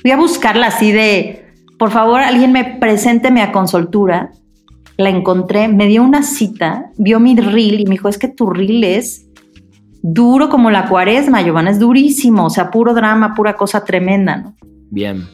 Fui 0.06 0.12
a 0.12 0.18
buscarla 0.18 0.68
así 0.68 0.92
de, 0.92 1.48
por 1.80 1.90
favor, 1.90 2.22
alguien 2.22 2.52
me 2.52 2.64
presénteme 2.64 3.42
a 3.42 3.52
consultura. 3.52 4.30
La 4.98 5.10
encontré, 5.10 5.68
me 5.68 5.88
dio 5.88 6.04
una 6.04 6.22
cita, 6.22 6.92
vio 6.96 7.20
mi 7.20 7.36
reel 7.36 7.80
y 7.80 7.86
me 7.86 7.94
dijo, 7.94 8.08
es 8.08 8.20
que 8.20 8.28
tu 8.28 8.52
reel 8.52 8.84
es 8.84 9.26
duro 10.04 10.50
como 10.50 10.70
la 10.70 10.90
cuaresma, 10.90 11.42
Giovanna, 11.42 11.72
es 11.72 11.80
durísimo, 11.80 12.46
o 12.46 12.50
sea, 12.52 12.70
puro 12.70 12.94
drama, 12.94 13.34
pura 13.34 13.56
cosa 13.56 13.84
tremenda, 13.84 14.38
¿no? 14.38 14.56
Bien. 14.92 15.28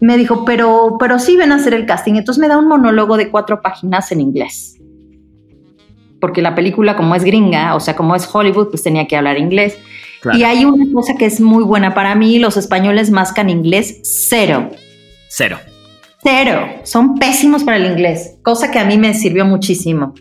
Me 0.00 0.16
dijo, 0.16 0.44
pero, 0.44 0.98
pero 1.00 1.18
sí 1.18 1.36
ven 1.36 1.50
a 1.50 1.56
hacer 1.56 1.74
el 1.74 1.84
casting. 1.84 2.14
Entonces 2.14 2.40
me 2.40 2.46
da 2.46 2.58
un 2.58 2.68
monólogo 2.68 3.16
de 3.16 3.28
cuatro 3.28 3.60
páginas 3.60 4.12
en 4.12 4.20
inglés. 4.20 4.80
Porque 6.20 6.42
la 6.42 6.54
película, 6.54 6.94
como 6.94 7.16
es 7.16 7.24
gringa, 7.24 7.74
o 7.74 7.80
sea, 7.80 7.96
como 7.96 8.14
es 8.14 8.32
Hollywood, 8.32 8.68
pues 8.68 8.84
tenía 8.84 9.08
que 9.08 9.16
hablar 9.16 9.36
inglés. 9.36 9.76
Y 10.34 10.44
hay 10.44 10.64
una 10.64 10.92
cosa 10.92 11.14
que 11.14 11.26
es 11.26 11.40
muy 11.40 11.64
buena 11.64 11.94
para 11.94 12.14
mí, 12.14 12.38
los 12.38 12.56
españoles 12.56 13.10
mascan 13.10 13.50
inglés 13.50 14.00
cero. 14.04 14.70
Cero. 15.28 15.58
Cero. 16.22 16.66
Son 16.84 17.16
pésimos 17.16 17.64
para 17.64 17.78
el 17.78 17.86
inglés, 17.86 18.38
cosa 18.42 18.70
que 18.70 18.78
a 18.78 18.84
mí 18.84 18.98
me 18.98 19.14
sirvió 19.14 19.44
muchísimo 19.44 20.14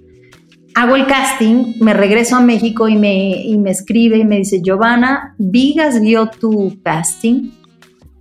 hago 0.75 0.95
el 0.95 1.05
casting, 1.05 1.75
me 1.79 1.93
regreso 1.93 2.35
a 2.35 2.41
México 2.41 2.87
y 2.87 2.95
me, 2.95 3.43
y 3.43 3.57
me 3.57 3.71
escribe 3.71 4.17
y 4.17 4.25
me 4.25 4.37
dice, 4.37 4.61
Giovanna, 4.61 5.35
Vigas 5.37 5.99
vio 6.01 6.27
tu 6.27 6.79
casting, 6.83 7.51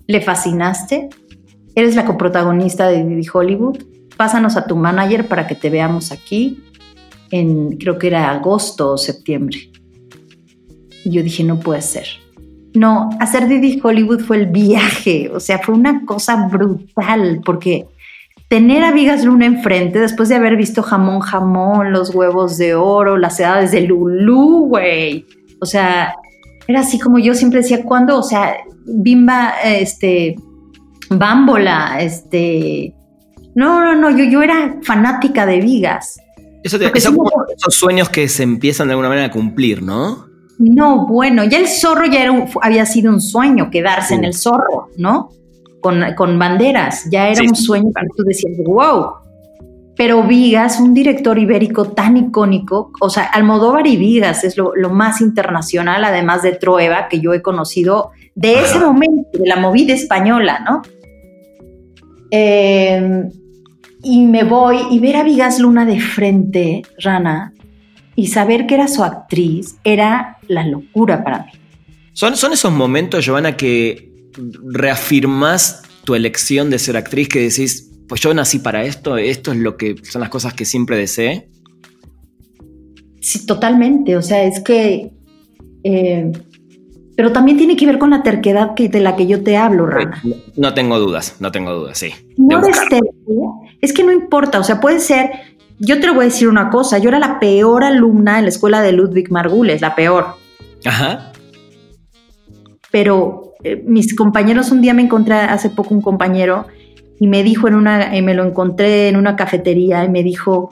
le 0.07 0.21
fascinaste, 0.21 1.09
eres 1.75 1.95
la 1.95 2.05
coprotagonista 2.05 2.89
de 2.89 3.05
Didi 3.05 3.27
Hollywood, 3.33 3.79
pásanos 4.17 4.57
a 4.57 4.67
tu 4.67 4.77
manager 4.77 5.29
para 5.29 5.47
que 5.47 5.55
te 5.55 5.71
veamos 5.71 6.13
aquí 6.13 6.63
en, 7.31 7.77
creo 7.79 7.99
que 7.99 8.09
era 8.09 8.31
agosto 8.31 8.93
o 8.93 8.99
septiembre. 8.99 9.70
Y 11.05 11.11
yo 11.11 11.23
dije, 11.23 11.45
no 11.45 11.59
puede 11.61 11.83
ser. 11.83 12.07
No, 12.75 13.11
hacer 13.19 13.49
Didi 13.49 13.81
Hollywood 13.83 14.21
fue 14.21 14.37
el 14.37 14.47
viaje, 14.47 15.31
o 15.35 15.41
sea, 15.41 15.59
fue 15.59 15.75
una 15.75 16.05
cosa 16.05 16.47
brutal, 16.47 17.41
porque 17.45 17.87
tener 18.49 18.85
a 18.85 18.93
Vigas 18.93 19.25
Luna 19.25 19.47
enfrente 19.47 19.99
después 19.99 20.29
de 20.29 20.37
haber 20.37 20.57
visto 20.57 20.83
jamón, 20.83 21.21
jamón, 21.21 21.93
los 21.93 22.15
huevos 22.15 22.59
de 22.59 22.75
oro, 22.75 23.17
las 23.17 23.39
edades 23.41 23.73
de 23.73 23.83
Lulú, 23.83 24.67
güey. 24.69 25.27
O 25.61 25.67
sea, 25.67 26.15
era 26.69 26.81
así 26.81 26.99
como 26.99 27.19
yo 27.19 27.35
siempre 27.35 27.61
decía, 27.61 27.85
¿cuándo? 27.85 28.19
O 28.19 28.23
sea, 28.23 28.57
Bimba, 28.87 29.55
este, 29.65 30.37
Bámbola, 31.11 31.99
este. 32.01 32.95
No, 33.55 33.85
no, 33.85 33.97
no, 33.97 34.17
yo, 34.17 34.25
yo 34.25 34.43
era 34.43 34.77
fanática 34.83 35.45
de 35.45 35.61
Vigas. 35.61 36.21
Eso 36.63 36.79
te, 36.79 37.01
son 37.01 37.17
como 37.17 37.31
esos 37.57 37.75
sueños 37.75 38.09
que 38.09 38.29
se 38.29 38.43
empiezan 38.43 38.89
de 38.89 38.93
alguna 38.93 39.09
manera 39.09 39.27
a 39.27 39.31
cumplir, 39.31 39.83
¿no? 39.83 40.30
No, 40.61 41.07
bueno, 41.07 41.43
ya 41.45 41.59
el 41.59 41.67
zorro 41.67 42.07
ya 42.07 42.23
era 42.23 42.47
había 42.63 42.87
sido 42.87 43.11
un 43.11 43.21
sueño 43.21 43.71
quedarse 43.71 44.15
en 44.15 44.25
el 44.25 44.35
zorro, 44.35 44.91
¿no? 44.97 45.31
con, 45.81 46.39
banderas. 46.39 47.09
Ya 47.11 47.29
era 47.29 47.43
un 47.43 47.57
sueño 47.57 47.91
que 47.95 48.07
tú 48.17 48.23
decías, 48.25 48.57
wow. 48.65 49.15
Pero 49.97 50.23
Vigas, 50.23 50.81
un 50.81 50.95
director 50.95 51.39
ibérico 51.39 51.91
tan 51.91 52.17
icónico, 52.17 52.93
o 53.01 53.11
sea, 53.11 53.25
Almodóvar 53.25 53.87
y 53.87 53.97
Vigas 53.97 54.45
es 54.45 54.57
lo, 54.57 54.73
más 54.91 55.21
internacional, 55.21 56.05
además 56.05 56.43
de 56.43 56.53
Trueba, 56.53 57.09
que 57.09 57.21
yo 57.21 57.35
he 57.35 57.43
conocido 57.43 58.11
de 58.35 58.61
ese 58.61 58.79
momento, 58.79 59.29
de 59.39 59.47
la 59.47 59.57
movida 59.57 59.93
española, 59.93 60.65
¿no? 60.67 60.83
Em, 62.31 63.29
y 64.03 64.25
me 64.25 64.45
voy 64.45 64.79
y 64.91 65.01
ver 65.01 65.17
a 65.17 65.23
Vigas 65.23 65.59
Luna 65.59 65.85
de 65.85 66.01
frente, 66.01 66.83
Rana, 66.99 67.53
y 68.17 68.29
saber 68.29 68.67
que 68.67 68.75
era 68.75 68.89
su 68.89 69.05
actriz, 69.05 69.77
era 69.85 70.39
la 70.49 70.67
locura 70.67 71.23
para 71.25 71.45
mí. 71.45 71.53
Son, 72.13 72.37
son 72.37 72.53
esos 72.53 72.73
momentos, 72.73 73.25
Giovanna, 73.25 73.57
que 73.57 74.13
reafirmás 74.73 75.83
tu 76.05 76.15
elección 76.15 76.71
de 76.71 76.79
ser 76.79 76.97
actriz 76.97 77.29
que 77.29 77.41
decís, 77.41 77.91
pues 78.09 78.21
yo 78.21 78.35
nací 78.35 78.59
para 78.59 78.85
esto, 78.85 79.17
esto 79.17 79.53
es 79.53 79.59
lo 79.59 79.77
que 79.77 79.97
son 80.03 80.21
las 80.21 80.31
cosas 80.31 80.55
que 80.55 80.65
siempre 80.65 80.97
deseé? 80.97 81.49
Sí, 83.21 83.47
totalmente. 83.47 84.17
O 84.17 84.23
sea, 84.23 84.43
es 84.43 84.61
que. 84.61 85.13
Eh, 85.85 86.33
pero 87.17 87.33
también 87.33 87.59
tiene 87.59 87.77
que 87.77 87.87
ver 87.87 87.99
con 87.99 88.11
la 88.11 88.23
terquedad 88.23 88.75
que, 88.75 88.89
de 88.89 89.01
la 89.01 89.15
que 89.15 89.27
yo 89.27 89.43
te 89.43 89.57
hablo, 89.57 89.87
Rana. 89.87 90.23
No, 90.57 90.73
tengo 90.73 90.99
dudas, 90.99 91.37
no 91.39 91.53
tengo 91.53 91.73
dudas, 91.73 91.99
sí. 91.99 92.13
No 92.39 92.63
es 93.81 93.93
que 93.93 94.03
no 94.03 94.11
importa. 94.11 94.59
O 94.59 94.65
sea, 94.65 94.81
puede 94.81 95.01
ser. 95.01 95.31
Yo 95.81 95.99
te 95.99 96.07
lo 96.07 96.15
voy 96.15 96.25
a 96.25 96.29
decir 96.29 96.47
una 96.47 96.69
cosa. 96.69 96.99
Yo 96.99 97.09
era 97.09 97.19
la 97.19 97.41
peor 97.41 97.85
alumna 97.85 98.39
en 98.39 98.45
la 98.45 98.51
escuela 98.51 98.83
de 98.83 98.93
Ludwig 98.93 99.33
Margules, 99.33 99.81
la 99.81 99.95
peor. 99.95 100.37
Ajá. 100.85 101.33
Pero 102.93 103.55
eh, 103.65 103.83
mis 103.87 104.15
compañeros, 104.15 104.71
un 104.71 104.83
día 104.83 104.93
me 104.93 105.03
encontré 105.03 105.35
hace 105.35 105.71
poco 105.71 105.95
un 105.95 106.03
compañero 106.03 106.67
y 107.19 107.29
me 107.29 107.43
dijo 107.43 107.67
en 107.67 107.75
una, 107.75 108.11
me 108.23 108.35
lo 108.35 108.45
encontré 108.45 109.09
en 109.09 109.17
una 109.17 109.37
cafetería 109.37 110.05
y 110.05 110.11
me 110.11 110.23
dijo, 110.23 110.71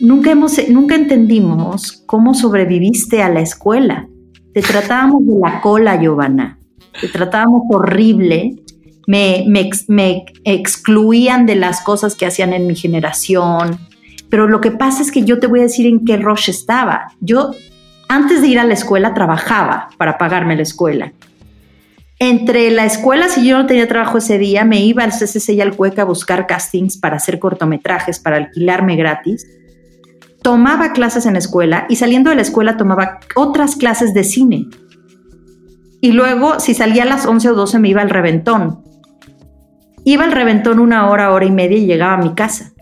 nunca, 0.00 0.32
hemos, 0.32 0.56
nunca 0.68 0.96
entendimos 0.96 2.02
cómo 2.06 2.34
sobreviviste 2.34 3.22
a 3.22 3.28
la 3.28 3.40
escuela. 3.40 4.08
Te 4.52 4.62
tratábamos 4.62 5.26
de 5.26 5.38
la 5.38 5.60
cola, 5.60 6.00
Giovanna. 6.00 6.58
Te 7.00 7.06
tratábamos 7.06 7.62
horrible. 7.70 8.56
Me, 9.06 9.44
me, 9.46 9.70
me 9.86 10.24
excluían 10.44 11.46
de 11.46 11.54
las 11.54 11.82
cosas 11.82 12.16
que 12.16 12.26
hacían 12.26 12.52
en 12.52 12.66
mi 12.66 12.74
generación. 12.74 13.87
Pero 14.30 14.48
lo 14.48 14.60
que 14.60 14.70
pasa 14.70 15.02
es 15.02 15.10
que 15.10 15.24
yo 15.24 15.38
te 15.38 15.46
voy 15.46 15.60
a 15.60 15.64
decir 15.64 15.86
en 15.86 16.04
qué 16.04 16.16
rush 16.16 16.50
estaba. 16.50 17.12
Yo, 17.20 17.52
antes 18.08 18.42
de 18.42 18.48
ir 18.48 18.58
a 18.58 18.64
la 18.64 18.74
escuela, 18.74 19.14
trabajaba 19.14 19.88
para 19.96 20.18
pagarme 20.18 20.56
la 20.56 20.62
escuela 20.62 21.12
entre 22.20 22.70
la 22.72 22.84
escuela, 22.84 23.28
si 23.28 23.46
yo 23.46 23.58
no 23.58 23.66
tenía 23.66 23.86
trabajo 23.86 24.18
ese 24.18 24.38
día, 24.38 24.64
me 24.64 24.80
iba 24.80 25.04
al 25.04 25.12
CCC 25.12 25.50
y 25.50 25.60
al 25.60 25.76
Cueca 25.76 26.02
a 26.02 26.04
buscar 26.04 26.46
castings 26.46 26.96
para 26.96 27.16
hacer 27.16 27.38
cortometrajes, 27.38 28.18
para 28.18 28.36
alquilarme 28.36 28.96
gratis. 28.96 29.46
Tomaba 30.42 30.92
clases 30.92 31.26
en 31.26 31.34
la 31.34 31.38
escuela 31.38 31.86
y 31.88 31.96
saliendo 31.96 32.30
de 32.30 32.36
la 32.36 32.42
escuela 32.42 32.76
tomaba 32.76 33.20
otras 33.36 33.76
clases 33.76 34.14
de 34.14 34.24
cine. 34.24 34.66
Y 36.00 36.12
luego, 36.12 36.58
si 36.58 36.74
salía 36.74 37.04
a 37.04 37.06
las 37.06 37.24
11 37.24 37.50
o 37.50 37.54
12, 37.54 37.78
me 37.78 37.88
iba 37.88 38.02
al 38.02 38.10
reventón. 38.10 38.82
Iba 40.04 40.24
al 40.24 40.32
reventón 40.32 40.80
una 40.80 41.08
hora, 41.10 41.32
hora 41.32 41.44
y 41.44 41.50
media 41.50 41.78
y 41.78 41.86
llegaba 41.86 42.14
a 42.14 42.22
mi 42.22 42.34
casa. 42.34 42.72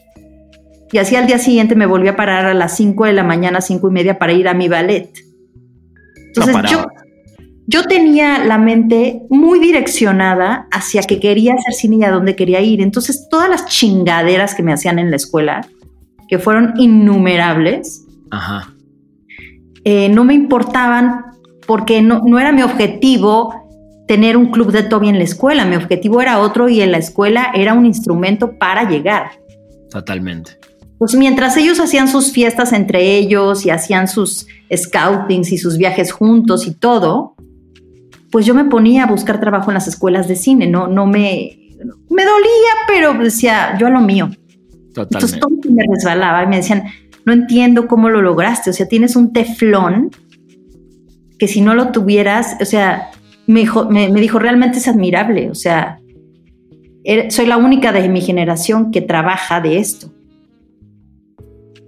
Y 0.93 0.99
así 0.99 1.17
al 1.17 1.27
día 1.27 1.39
siguiente 1.39 1.75
me 1.75 1.87
volví 1.87 2.09
a 2.09 2.17
parar 2.17 2.47
a 2.47 2.55
las 2.55 2.77
5 2.77 3.07
de 3.07 3.13
la 3.13 3.25
mañana, 3.25 3.61
5 3.61 3.89
y 3.89 3.93
media 3.93 4.19
para 4.19 4.33
ir 4.33 4.49
a 4.49 4.55
mi 4.55 4.69
ballet. 4.69 5.11
Entonces 6.29 6.71
yo 6.71 6.87
yo 7.69 7.83
tenía 7.85 8.45
la 8.45 8.59
mente 8.59 9.23
muy 9.29 9.59
direccionada 9.59 10.69
hacia 10.71 11.03
que 11.03 11.19
quería 11.19 11.55
hacer 11.55 11.75
cine 11.75 11.97
y 11.97 12.05
a 12.05 12.13
dónde 12.13 12.37
quería 12.37 12.61
ir. 12.61 12.81
Entonces, 12.81 13.27
todas 13.29 13.51
las 13.51 13.67
chingaderas 13.67 14.55
que 14.55 14.63
me 14.63 14.73
hacían 14.73 15.01
en 15.01 15.11
la 15.11 15.17
escuela, 15.17 15.67
que 16.29 16.39
fueron 16.39 16.75
innumerables, 16.79 18.07
eh, 19.85 20.09
no 20.11 20.25
me 20.25 20.35
importaban 20.35 21.25
porque 21.67 22.03
no, 22.03 22.23
no 22.25 22.39
era 22.39 22.53
mi 22.53 22.63
objetivo 22.63 23.53
tener 24.07 24.37
un 24.37 24.53
club 24.53 24.71
de 24.71 24.85
Toby 24.85 25.09
en 25.09 25.19
la 25.19 25.25
escuela. 25.25 25.65
Mi 25.65 25.75
objetivo 25.75 26.21
era 26.21 26.39
otro 26.39 26.69
y 26.69 26.81
en 26.81 26.93
la 26.93 26.99
escuela 26.99 27.51
era 27.53 27.75
un 27.75 27.85
instrumento 27.85 28.57
para 28.59 28.89
llegar. 28.89 29.31
Totalmente. 29.91 30.53
Pues 30.99 31.15
mientras 31.15 31.57
ellos 31.57 31.79
hacían 31.79 32.09
sus 32.09 32.33
fiestas 32.33 32.73
entre 32.73 33.17
ellos 33.17 33.67
y 33.67 33.71
hacían 33.71 34.09
sus 34.09 34.47
scoutings 34.75 35.53
y 35.53 35.59
sus 35.59 35.77
viajes 35.77 36.11
juntos 36.11 36.67
y 36.67 36.75
todo, 36.75 37.35
pues 38.31 38.47
yo 38.47 38.55
me 38.55 38.65
ponía 38.65 39.05
a 39.05 39.07
buscar 39.07 39.41
trabajo 39.41 39.71
en 39.71 39.75
las 39.75 39.89
escuelas 39.89 40.27
de 40.29 40.37
cine, 40.37 40.67
no, 40.67 40.89
no 40.89 41.07
me, 41.07 41.59
me 42.11 42.25
dolía, 42.25 42.73
pero 42.89 43.15
decía 43.15 43.77
yo 43.79 43.87
a 43.87 43.91
lo 43.91 44.01
mío. 44.01 44.31
Totalmente. 44.95 45.17
Entonces 45.17 45.41
todo 45.41 45.51
me 45.71 45.85
resbalaba 45.87 46.43
y 46.43 46.47
me 46.47 46.57
decían, 46.57 46.85
no 47.27 47.33
entiendo 47.33 47.87
cómo 47.89 48.09
lo 48.09 48.23
lograste, 48.23 48.71
o 48.71 48.73
sea, 48.73 48.89
tienes 48.89 49.17
un 49.17 49.33
teflón 49.33 50.11
que 51.39 51.49
si 51.49 51.61
no 51.61 51.75
lo 51.75 51.93
tuvieras, 51.93 52.57
o 52.61 52.65
sea, 52.65 53.11
me 53.47 53.61
dijo, 53.61 53.89
me, 53.91 54.11
dijo 54.13 54.39
realmente 54.39 54.79
es 54.79 54.89
admirable, 54.89 55.51
o 55.51 55.55
sea, 55.55 55.99
er, 57.05 57.31
soy 57.31 57.47
la 57.47 57.57
única 57.57 57.93
de 57.93 58.09
mi 58.09 58.21
generación 58.21 58.91
que 58.91 59.03
trabaja 59.03 59.61
de 59.61 59.79
esto. 59.79 60.13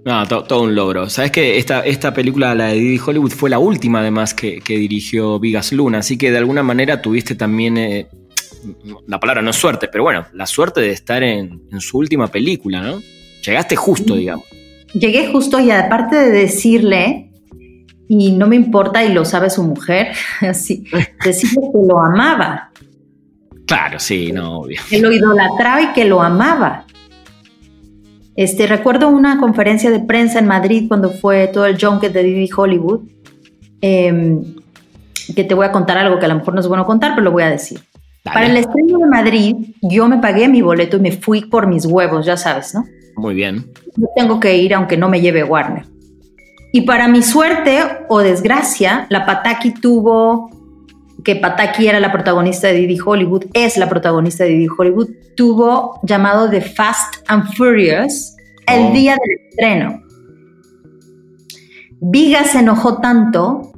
No, 0.05 0.27
todo 0.27 0.63
un 0.63 0.75
logro. 0.75 1.09
Sabes 1.09 1.31
que 1.31 1.57
esta, 1.57 1.81
esta 1.81 2.13
película, 2.13 2.55
la 2.55 2.67
de 2.67 2.75
Didi 2.75 2.99
Hollywood, 3.05 3.31
fue 3.31 3.49
la 3.49 3.59
última 3.59 3.99
además 3.99 4.33
que, 4.33 4.61
dirigió 4.65 5.39
Vigas 5.39 5.71
Luna, 5.73 5.99
así 5.99 6.17
que 6.17 6.31
de 6.31 6.37
alguna 6.37 6.63
manera 6.63 7.01
tuviste 7.01 7.35
también, 7.35 7.77
eh, 7.77 8.07
la 9.07 9.19
palabra 9.19 9.41
no 9.41 9.49
es 9.49 9.57
suerte, 9.57 9.89
pero 9.91 10.03
bueno, 10.03 10.25
la 10.33 10.45
suerte 10.45 10.81
de 10.81 10.91
estar 10.91 11.21
en, 11.21 11.63
en 11.71 11.81
su 11.81 11.97
última 11.97 12.27
película, 12.27 12.81
¿no? 12.81 13.01
Llegaste 13.45 13.75
justo, 13.75 14.15
digamos. 14.15 14.45
Llegué 14.93 15.31
justo 15.31 15.59
y 15.59 15.69
aparte 15.71 16.15
de 16.15 16.31
decirle, 16.31 17.29
y 18.07 18.31
no 18.31 18.47
me 18.47 18.55
importa 18.55 19.03
y 19.03 19.13
lo 19.13 19.23
sabe 19.23 19.49
su 19.49 19.63
mujer, 19.63 20.13
así, 20.41 20.85
decirle 21.23 21.61
que 21.71 21.87
lo 21.87 21.99
amaba. 21.99 22.71
Claro, 23.67 23.99
sí, 23.99 24.31
no, 24.31 24.61
obvio. 24.61 24.81
Que 24.89 24.99
lo 24.99 25.11
idolatraba 25.11 25.81
y 25.83 25.93
que 25.93 26.05
lo 26.05 26.23
amaba. 26.23 26.85
Este, 28.39 28.67
recuerdo 28.67 29.09
una 29.09 29.37
conferencia 29.37 29.91
de 29.91 29.99
prensa 29.99 30.39
en 30.39 30.47
Madrid 30.47 30.85
cuando 30.87 31.11
fue 31.11 31.49
todo 31.49 31.65
el 31.65 31.77
junket 31.77 32.13
de 32.13 32.23
Didi 32.23 32.49
Hollywood, 32.55 33.01
em, 33.81 34.55
que 35.35 35.43
te 35.43 35.53
voy 35.53 35.65
a 35.65 35.73
contar 35.73 35.97
algo 35.97 36.19
que 36.19 36.25
a 36.25 36.29
lo 36.29 36.35
mejor 36.35 36.53
no 36.53 36.61
es 36.61 36.67
bueno 36.69 36.85
contar, 36.85 37.15
pero 37.15 37.25
lo 37.25 37.31
voy 37.33 37.43
a 37.43 37.49
decir. 37.49 37.81
Para 38.23 38.45
el 38.45 38.55
estreno 38.55 38.97
de 38.97 39.07
Madrid, 39.07 39.55
yo 39.81 40.07
me 40.07 40.19
pagué 40.19 40.47
mi 40.47 40.61
boleto 40.61 40.95
y 40.95 41.01
me 41.01 41.11
fui 41.11 41.49
por 41.49 41.67
mis 41.67 41.85
huevos, 41.85 42.25
ya 42.25 42.37
sabes, 42.37 42.73
¿no? 42.73 42.85
Muy 43.17 43.35
bien. 43.35 43.73
Yo 43.97 44.07
tengo 44.15 44.39
que 44.39 44.55
ir 44.55 44.73
aunque 44.73 44.95
no 44.95 45.09
me 45.09 45.19
lleve 45.19 45.43
Warner. 45.43 45.83
Y 46.71 46.83
para 46.83 47.09
mi 47.09 47.21
suerte 47.23 47.81
o 48.07 48.19
desgracia, 48.19 49.05
la 49.09 49.25
Pataki 49.25 49.73
tuvo, 49.73 50.49
que 51.23 51.35
Pataki 51.35 51.87
era 51.87 51.99
la 51.99 52.11
protagonista 52.11 52.67
de 52.67 52.73
Didi 52.73 52.97
Hollywood, 53.03 53.45
es 53.53 53.77
la 53.77 53.89
protagonista 53.89 54.43
de 54.43 54.51
Didi 54.51 54.67
Hollywood, 54.77 55.09
tuvo 55.35 55.99
llamado 56.03 56.49
The 56.49 56.61
Fast 56.61 57.17
and 57.27 57.53
Furious 57.55 58.35
el 58.67 58.87
oh. 58.87 58.91
día 58.91 59.15
del 59.15 59.47
estreno. 59.47 60.01
Viga 62.01 62.43
se 62.45 62.59
enojó 62.59 62.99
tanto 62.99 63.73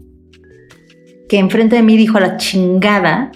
que 1.27 1.39
enfrente 1.39 1.77
de 1.77 1.81
mí 1.81 1.97
dijo 1.97 2.17
a 2.17 2.21
la 2.21 2.37
chingada, 2.37 3.31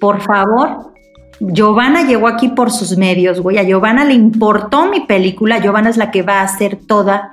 por 0.00 0.20
favor, 0.22 0.94
Giovanna 1.40 2.06
llegó 2.06 2.26
aquí 2.26 2.48
por 2.48 2.70
sus 2.70 2.96
medios, 2.96 3.40
güey. 3.40 3.58
A 3.58 3.64
Giovanna 3.64 4.04
le 4.04 4.14
importó 4.14 4.90
mi 4.90 5.00
película. 5.00 5.60
Giovanna 5.60 5.90
es 5.90 5.96
la 5.96 6.10
que 6.10 6.22
va 6.22 6.40
a 6.40 6.44
hacer 6.44 6.76
toda, 6.86 7.32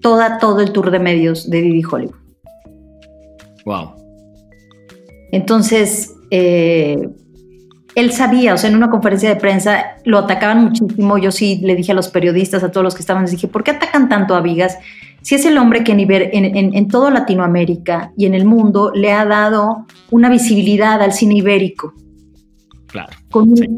toda, 0.00 0.38
todo 0.38 0.60
el 0.60 0.72
tour 0.72 0.90
de 0.90 0.98
medios 0.98 1.48
de 1.48 1.62
Didi 1.62 1.82
Hollywood. 1.82 2.14
Wow. 3.64 3.99
Entonces, 5.32 6.14
eh, 6.30 7.08
él 7.94 8.12
sabía, 8.12 8.54
o 8.54 8.58
sea, 8.58 8.70
en 8.70 8.76
una 8.76 8.90
conferencia 8.90 9.28
de 9.28 9.36
prensa 9.36 9.96
lo 10.04 10.18
atacaban 10.18 10.64
muchísimo. 10.64 11.18
Yo 11.18 11.32
sí 11.32 11.60
le 11.62 11.76
dije 11.76 11.92
a 11.92 11.94
los 11.94 12.08
periodistas, 12.08 12.62
a 12.62 12.70
todos 12.70 12.84
los 12.84 12.94
que 12.94 13.00
estaban, 13.00 13.22
les 13.22 13.32
dije, 13.32 13.48
¿por 13.48 13.64
qué 13.64 13.72
atacan 13.72 14.08
tanto 14.08 14.34
a 14.34 14.40
Vigas? 14.40 14.78
Si 15.22 15.34
es 15.34 15.44
el 15.44 15.58
hombre 15.58 15.84
que 15.84 15.92
en, 15.92 16.00
en, 16.00 16.74
en 16.74 16.88
todo 16.88 17.10
Latinoamérica 17.10 18.12
y 18.16 18.26
en 18.26 18.34
el 18.34 18.46
mundo 18.46 18.90
le 18.94 19.12
ha 19.12 19.26
dado 19.26 19.86
una 20.10 20.30
visibilidad 20.30 21.02
al 21.02 21.12
cine 21.12 21.36
ibérico 21.36 21.94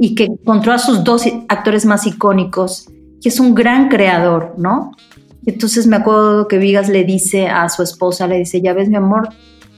y 0.00 0.14
que 0.14 0.24
encontró 0.24 0.72
a 0.72 0.78
sus 0.78 1.05
dos 1.05 1.24
actores 1.48 1.84
más 1.84 2.07
icónicos, 2.07 2.88
que 3.20 3.28
es 3.28 3.40
un 3.40 3.55
gran 3.55 3.88
creador, 3.88 4.55
¿no? 4.59 4.92
Entonces 5.44 5.86
me 5.86 5.96
acuerdo 5.96 6.48
que 6.48 6.59
Vigas 6.59 6.88
le 6.88 7.05
dice 7.05 7.48
a 7.48 7.68
su 7.68 7.82
esposa, 7.82 8.26
le 8.26 8.38
dice, 8.38 8.61
ya 8.61 8.72
ves 8.72 8.88
mi 8.88 8.96
amor, 8.96 9.28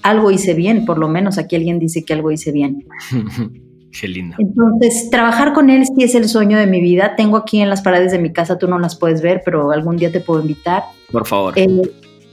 algo 0.04 0.30
hice 0.30 0.54
bien, 0.54 0.84
por 0.84 0.98
lo 0.98 1.08
menos 1.08 1.38
aquí 1.38 1.56
alguien 1.56 1.80
dice 1.80 2.04
que 2.04 2.12
algo 2.12 2.30
hice 2.30 2.52
bien. 2.52 2.84
Qué 3.98 4.08
lindo. 4.08 4.36
Entonces, 4.38 5.08
trabajar 5.10 5.52
con 5.52 5.70
él 5.70 5.84
sí 5.86 6.04
es 6.04 6.14
el 6.14 6.28
sueño 6.28 6.58
de 6.58 6.66
mi 6.66 6.80
vida. 6.80 7.14
Tengo 7.16 7.36
aquí 7.36 7.60
en 7.60 7.70
las 7.70 7.80
paredes 7.80 8.12
de 8.12 8.18
mi 8.18 8.32
casa, 8.32 8.58
tú 8.58 8.66
no 8.66 8.78
las 8.78 8.96
puedes 8.96 9.22
ver, 9.22 9.42
pero 9.44 9.70
algún 9.70 9.96
día 9.96 10.10
te 10.10 10.20
puedo 10.20 10.40
invitar. 10.40 10.82
Por 11.12 11.26
favor. 11.26 11.54
Eh, 11.56 11.68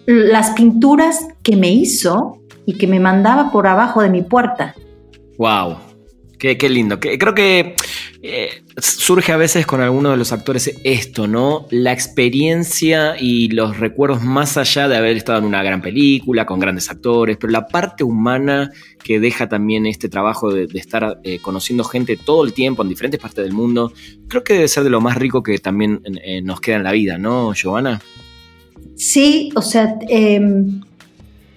las 0.07 0.51
pinturas 0.51 1.27
que 1.43 1.55
me 1.55 1.71
hizo 1.71 2.41
y 2.65 2.77
que 2.77 2.87
me 2.87 2.99
mandaba 2.99 3.51
por 3.51 3.67
abajo 3.67 4.01
de 4.01 4.09
mi 4.09 4.23
puerta. 4.23 4.75
Wow. 5.37 5.77
Qué, 6.39 6.57
lindo. 6.67 6.99
creo 6.99 7.35
que 7.35 7.75
eh, 8.23 8.63
surge 8.77 9.31
a 9.31 9.37
veces 9.37 9.65
con 9.65 9.81
algunos 9.81 10.11
de 10.11 10.17
los 10.17 10.31
actores 10.31 10.79
esto, 10.83 11.27
¿no? 11.27 11.65
La 11.71 11.91
experiencia 11.91 13.15
y 13.19 13.49
los 13.49 13.79
recuerdos 13.79 14.21
más 14.21 14.57
allá 14.57 14.87
de 14.87 14.95
haber 14.95 15.17
estado 15.17 15.39
en 15.39 15.45
una 15.45 15.63
gran 15.63 15.81
película, 15.81 16.45
con 16.45 16.59
grandes 16.59 16.91
actores, 16.91 17.37
pero 17.37 17.51
la 17.51 17.65
parte 17.65 18.03
humana 18.03 18.69
que 19.03 19.19
deja 19.19 19.49
también 19.49 19.87
este 19.87 20.07
trabajo 20.07 20.53
de, 20.53 20.67
estar 20.75 21.19
eh, 21.23 21.39
conociendo 21.39 21.83
gente 21.83 22.15
todo 22.15 22.45
el 22.45 22.53
tiempo 22.53 22.83
en 22.83 22.89
diferentes 22.89 23.19
partes 23.19 23.43
del 23.43 23.53
mundo, 23.53 23.91
creo 24.27 24.43
que 24.43 24.53
debe 24.53 24.67
ser 24.67 24.83
de 24.83 24.91
lo 24.91 25.01
más 25.01 25.17
rico 25.17 25.41
que 25.41 25.57
también 25.57 26.01
eh, 26.23 26.43
nos 26.43 26.61
queda 26.61 26.75
en 26.75 26.83
la 26.83 26.91
vida, 26.91 27.17
¿no, 27.17 27.53
Giovanna? 27.53 27.99
Sí, 28.95 29.49
o 29.55 29.63
sea, 29.63 29.97
em, 30.07 30.81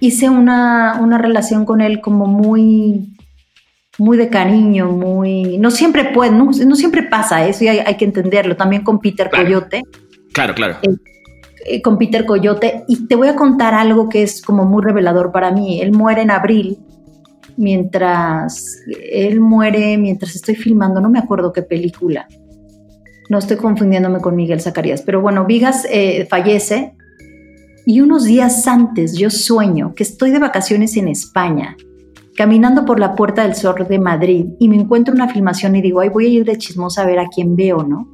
hice 0.00 0.30
una, 0.30 0.98
una 0.98 1.18
relación 1.18 1.66
con 1.66 1.82
él 1.82 2.00
como 2.00 2.24
muy 2.26 3.13
muy 3.98 4.16
de 4.16 4.28
cariño, 4.28 4.90
muy... 4.90 5.58
No 5.58 5.70
siempre 5.70 6.04
puede, 6.12 6.32
no, 6.32 6.52
siempre 6.52 7.02
pasa 7.02 7.46
eso 7.46 7.64
y 7.64 7.68
hay, 7.68 7.96
que 7.96 8.04
entenderlo. 8.04 8.56
También 8.56 8.82
con 8.82 8.98
Peter 8.98 9.30
Coyote. 9.30 9.82
Claro, 10.32 10.54
claro. 10.54 10.76
Eh, 10.82 10.96
eh, 11.66 11.82
con 11.82 11.98
Peter 11.98 12.26
Coyote. 12.26 12.84
Y 12.88 13.06
te 13.06 13.16
voy 13.16 13.28
a 13.28 13.36
contar 13.36 13.74
algo 13.74 14.08
que 14.08 14.22
es 14.22 14.42
como 14.42 14.64
muy 14.64 14.82
revelador 14.82 15.32
para 15.32 15.50
mí. 15.50 15.80
Él 15.80 15.92
muere 15.92 16.22
en 16.22 16.30
abril, 16.30 16.78
mientras... 17.56 18.78
Él 19.10 19.40
muere 19.40 19.96
mientras 19.98 20.34
estoy 20.34 20.56
filmando, 20.56 21.00
no 21.00 21.08
me 21.08 21.18
acuerdo 21.18 21.52
qué 21.52 21.62
película. 21.62 22.26
No 23.30 23.38
estoy 23.38 23.56
confundiéndome 23.56 24.20
con 24.20 24.36
Miguel 24.36 24.60
Zacarías, 24.60 25.02
pero 25.02 25.20
bueno, 25.20 25.46
Vigas 25.46 25.86
eh, 25.90 26.26
fallece 26.28 26.94
y 27.86 28.00
unos 28.00 28.24
días 28.24 28.66
antes 28.66 29.16
yo 29.16 29.30
sueño 29.30 29.94
que 29.94 30.02
estoy 30.02 30.30
de 30.30 30.38
vacaciones 30.38 30.96
en 30.96 31.08
España 31.08 31.76
caminando 32.36 32.84
por 32.84 33.00
la 33.00 33.14
Puerta 33.14 33.42
del 33.42 33.54
Sol 33.54 33.86
de 33.88 33.98
Madrid 33.98 34.46
y 34.58 34.68
me 34.68 34.76
encuentro 34.76 35.14
una 35.14 35.28
filmación 35.28 35.76
y 35.76 35.82
digo, 35.82 36.00
ay, 36.00 36.08
voy 36.08 36.26
a 36.26 36.28
ir 36.28 36.44
de 36.44 36.58
chismosa 36.58 37.02
a 37.02 37.06
ver 37.06 37.18
a 37.18 37.28
quién 37.28 37.56
veo, 37.56 37.82
¿no? 37.82 38.08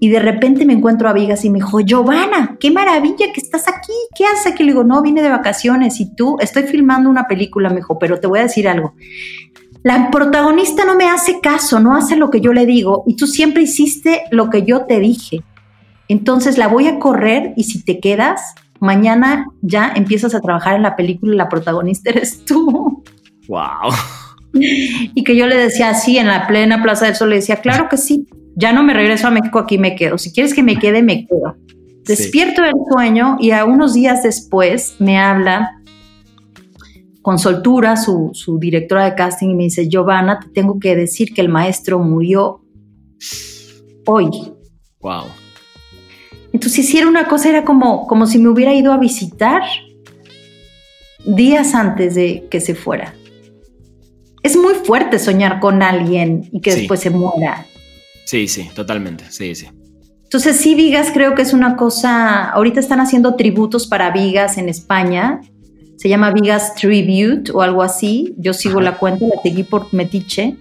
Y 0.00 0.10
de 0.10 0.18
repente 0.18 0.66
me 0.66 0.74
encuentro 0.74 1.08
a 1.08 1.14
Vigas 1.14 1.44
y 1.44 1.50
me 1.50 1.60
dijo, 1.60 1.80
Giovanna, 1.80 2.56
qué 2.60 2.70
maravilla 2.70 3.32
que 3.32 3.40
estás 3.40 3.68
aquí, 3.68 3.92
¿qué 4.14 4.26
haces 4.26 4.52
aquí? 4.52 4.62
Le 4.62 4.72
digo, 4.72 4.84
no, 4.84 5.00
vine 5.00 5.22
de 5.22 5.30
vacaciones 5.30 5.98
y 6.00 6.14
tú, 6.14 6.36
estoy 6.40 6.64
filmando 6.64 7.08
una 7.08 7.26
película, 7.26 7.70
me 7.70 7.76
dijo, 7.76 7.98
pero 7.98 8.20
te 8.20 8.26
voy 8.26 8.40
a 8.40 8.42
decir 8.42 8.68
algo. 8.68 8.94
La 9.82 10.10
protagonista 10.10 10.84
no 10.84 10.96
me 10.96 11.08
hace 11.08 11.40
caso, 11.40 11.80
no 11.80 11.94
hace 11.94 12.16
lo 12.16 12.30
que 12.30 12.40
yo 12.40 12.52
le 12.52 12.66
digo 12.66 13.04
y 13.06 13.16
tú 13.16 13.26
siempre 13.26 13.62
hiciste 13.62 14.24
lo 14.30 14.50
que 14.50 14.64
yo 14.64 14.84
te 14.86 15.00
dije. 15.00 15.42
Entonces 16.08 16.58
la 16.58 16.68
voy 16.68 16.86
a 16.86 16.98
correr 16.98 17.54
y 17.56 17.64
si 17.64 17.82
te 17.82 18.00
quedas, 18.00 18.54
mañana 18.84 19.46
ya 19.62 19.92
empiezas 19.96 20.34
a 20.34 20.40
trabajar 20.40 20.76
en 20.76 20.82
la 20.82 20.94
película 20.94 21.34
y 21.34 21.36
la 21.36 21.48
protagonista 21.48 22.10
eres 22.10 22.44
tú. 22.44 23.02
Wow. 23.48 23.92
Y 24.52 25.24
que 25.24 25.36
yo 25.36 25.46
le 25.46 25.56
decía 25.56 25.90
así 25.90 26.16
en 26.16 26.28
la 26.28 26.46
plena 26.46 26.82
Plaza 26.82 27.06
del 27.06 27.16
Sol, 27.16 27.30
le 27.30 27.36
decía, 27.36 27.56
claro 27.56 27.88
que 27.88 27.96
sí, 27.96 28.26
ya 28.54 28.72
no 28.72 28.84
me 28.84 28.94
regreso 28.94 29.26
a 29.26 29.30
México, 29.30 29.58
aquí 29.58 29.78
me 29.78 29.96
quedo. 29.96 30.16
Si 30.16 30.32
quieres 30.32 30.54
que 30.54 30.62
me 30.62 30.78
quede, 30.78 31.02
me 31.02 31.26
quedo. 31.26 31.56
Despierto 32.06 32.62
del 32.62 32.74
sueño 32.92 33.36
y 33.40 33.50
a 33.50 33.64
unos 33.64 33.94
días 33.94 34.22
después 34.22 34.96
me 34.98 35.18
habla 35.18 35.82
con 37.22 37.38
soltura 37.38 37.96
su, 37.96 38.30
su 38.34 38.58
directora 38.58 39.06
de 39.06 39.14
casting 39.14 39.48
y 39.48 39.54
me 39.54 39.62
dice, 39.64 39.88
Giovanna, 39.88 40.38
te 40.38 40.48
tengo 40.50 40.78
que 40.78 40.94
decir 40.94 41.32
que 41.32 41.40
el 41.40 41.48
maestro 41.48 41.98
murió 41.98 42.62
hoy. 44.06 44.28
Wow. 45.00 45.24
Entonces, 46.54 46.88
si 46.88 46.98
era 46.98 47.08
una 47.08 47.26
cosa, 47.26 47.48
era 47.48 47.64
como, 47.64 48.06
como 48.06 48.28
si 48.28 48.38
me 48.38 48.48
hubiera 48.48 48.72
ido 48.72 48.92
a 48.92 48.96
visitar 48.96 49.62
días 51.26 51.74
antes 51.74 52.14
de 52.14 52.46
que 52.48 52.60
se 52.60 52.76
fuera. 52.76 53.12
Es 54.40 54.56
muy 54.56 54.74
fuerte 54.74 55.18
soñar 55.18 55.58
con 55.58 55.82
alguien 55.82 56.48
y 56.52 56.60
que 56.60 56.76
después 56.76 57.00
se 57.00 57.10
muera. 57.10 57.66
Sí, 58.24 58.46
sí, 58.46 58.70
totalmente, 58.72 59.24
sí, 59.30 59.56
sí. 59.56 59.66
Entonces, 60.22 60.56
sí, 60.56 60.76
Vigas 60.76 61.10
creo 61.12 61.34
que 61.34 61.42
es 61.42 61.52
una 61.52 61.74
cosa, 61.74 62.50
ahorita 62.50 62.78
están 62.78 63.00
haciendo 63.00 63.34
tributos 63.34 63.88
para 63.88 64.12
Vigas 64.12 64.56
en 64.56 64.68
España, 64.68 65.40
se 65.96 66.08
llama 66.08 66.30
Vigas 66.30 66.76
Tribute 66.76 67.50
o 67.52 67.62
algo 67.62 67.82
así, 67.82 68.32
yo 68.38 68.54
sigo 68.54 68.80
la 68.80 68.96
cuenta, 68.96 69.26
la 69.26 69.42
seguí 69.42 69.64
por 69.64 69.92
Metiche. 69.92 70.56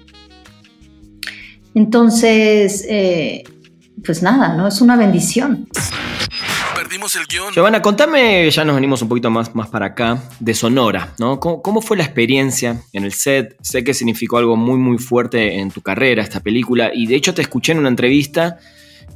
Entonces, 1.76 2.84
eh, 2.89 3.44
pues 4.04 4.24
nada, 4.24 4.56
¿no? 4.56 4.68
Es 4.68 4.82
una 4.82 4.96
bendición. 4.96 5.68
Perdimos 6.76 7.16
el 7.16 7.26
guion. 7.26 7.54
Giovanna, 7.54 7.82
contame, 7.82 8.50
ya 8.50 8.66
nos 8.66 8.76
venimos 8.76 9.02
un 9.02 9.10
poquito 9.10 9.30
más, 9.30 9.54
más 9.56 9.70
para 9.70 9.88
acá, 9.88 10.24
de 10.39 10.54
Sonora, 10.54 11.14
¿no? 11.20 11.39
¿Cómo, 11.39 11.82
fue 11.82 11.98
la 11.98 12.04
experiencia 12.04 12.82
en 12.91 13.04
el 13.04 13.14
set? 13.14 13.56
Sé 13.62 13.84
que 13.84 13.94
significó 13.94 14.38
algo 14.38 14.56
muy, 14.56 14.78
muy 14.78 14.98
fuerte 14.98 15.60
en 15.60 15.72
tu 15.72 15.82
carrera, 15.82 16.24
esta 16.24 16.39
película, 16.39 16.91
y 16.94 17.08
de 17.08 17.16
hecho 17.16 17.34
te 17.34 17.41
escuché 17.41 17.74
en 17.74 17.80
una 17.80 17.89
entrevista 17.89 18.58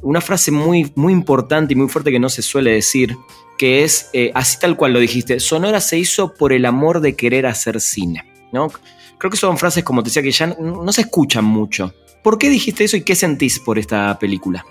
una 0.02 0.20
frase 0.20 0.50
muy, 0.50 0.92
muy 0.94 1.12
importante 1.12 1.72
y 1.72 1.76
muy 1.76 1.88
fuerte 1.88 2.10
que 2.10 2.20
no 2.20 2.28
se 2.28 2.42
suele 2.42 2.72
decir, 2.72 3.16
que 3.56 3.84
es, 3.84 4.10
eh, 4.12 4.30
así 4.34 4.58
tal 4.58 4.76
cual 4.76 4.92
lo 4.92 5.00
dijiste, 5.00 5.40
Sonora 5.40 5.80
se 5.80 5.98
hizo 5.98 6.34
por 6.34 6.52
el 6.52 6.64
amor 6.64 7.00
de 7.00 7.16
querer 7.16 7.46
hacer 7.46 7.80
cine, 7.80 8.24
¿no? 8.52 8.70
Creo 9.18 9.30
que 9.30 9.36
son 9.36 9.58
frases, 9.58 9.82
como 9.82 10.02
te 10.02 10.10
decía, 10.10 10.22
que 10.22 10.30
ya 10.30 10.46
no, 10.46 10.92
se 10.92 11.00
escuchan 11.02 11.44
mucho. 11.44 11.92
¿Por 12.22 12.38
qué 12.38 12.48
dijiste 12.48 12.84
eso 12.84 12.96
y 12.96 13.02
qué 13.02 13.14
sentís 13.14 13.58
por 13.58 13.78
esta 13.78 14.18
película? 14.18 14.64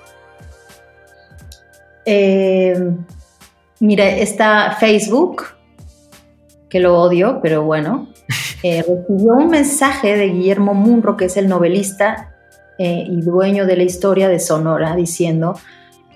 Eh, 2.05 2.73
mira, 3.79 4.07
está 4.09 4.77
Facebook, 4.79 5.43
que 6.69 6.79
lo 6.79 7.01
odio, 7.01 7.39
pero 7.41 7.63
bueno, 7.63 8.07
eh, 8.63 8.83
recibió 8.87 9.33
un 9.33 9.49
mensaje 9.49 10.15
de 10.15 10.29
Guillermo 10.29 10.73
Munro, 10.73 11.17
que 11.17 11.25
es 11.25 11.37
el 11.37 11.47
novelista 11.47 12.33
eh, 12.77 13.05
y 13.07 13.21
dueño 13.21 13.65
de 13.65 13.77
la 13.77 13.83
historia 13.83 14.29
de 14.29 14.39
Sonora, 14.39 14.95
diciendo, 14.95 15.59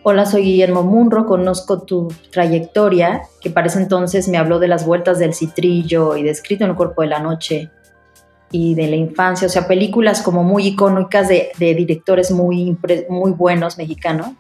hola, 0.04 0.26
soy 0.26 0.44
Guillermo 0.44 0.84
Munro, 0.84 1.26
conozco 1.26 1.82
tu 1.82 2.08
trayectoria, 2.32 3.24
que 3.42 3.50
para 3.50 3.68
ese 3.68 3.80
entonces 3.80 4.28
me 4.28 4.38
habló 4.38 4.60
de 4.60 4.68
las 4.68 4.86
vueltas 4.86 5.20
del 5.20 5.34
citrillo 5.34 6.16
y 6.18 6.24
de 6.24 6.30
Escrito 6.30 6.64
en 6.64 6.72
el 6.72 6.76
cuerpo 6.76 7.02
de 7.02 7.08
la 7.08 7.20
noche 7.20 7.70
y 8.52 8.76
de 8.76 8.88
la 8.88 8.98
infancia, 8.98 9.48
o 9.48 9.50
sea, 9.50 9.68
películas 9.68 10.22
como 10.22 10.44
muy 10.44 10.68
icónicas 10.68 11.30
de, 11.30 11.52
directores 11.58 12.32
muy, 12.32 12.78
muy 13.10 13.32
buenos 13.32 13.78
mexicanos. 13.78 14.32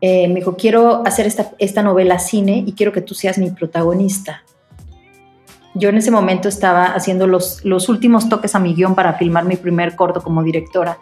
Eh, 0.00 0.28
me 0.28 0.36
dijo, 0.36 0.56
quiero 0.56 1.02
hacer 1.04 1.26
esta, 1.26 1.50
esta 1.58 1.82
novela 1.82 2.18
cine 2.18 2.62
y 2.66 2.72
quiero 2.72 2.92
que 2.92 3.00
tú 3.00 3.14
seas 3.14 3.38
mi 3.38 3.50
protagonista. 3.50 4.42
Yo 5.74 5.88
en 5.88 5.96
ese 5.96 6.10
momento 6.10 6.48
estaba 6.48 6.86
haciendo 6.86 7.26
los, 7.26 7.64
los 7.64 7.88
últimos 7.88 8.28
toques 8.28 8.54
a 8.54 8.58
mi 8.58 8.74
guion 8.74 8.94
para 8.94 9.14
filmar 9.14 9.44
mi 9.44 9.56
primer 9.56 9.96
corto 9.96 10.22
como 10.22 10.42
directora. 10.42 10.98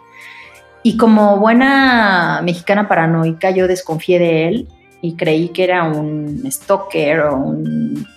Y 0.83 0.97
como 0.97 1.37
buena 1.37 2.41
mexicana 2.43 2.87
paranoica, 2.87 3.51
yo 3.51 3.67
desconfié 3.67 4.17
de 4.17 4.47
él 4.47 4.67
y 5.01 5.15
creí 5.15 5.49
que 5.49 5.63
era 5.65 5.83
un 5.83 6.43
stalker 6.49 7.19
o 7.21 7.35
un, 7.35 8.07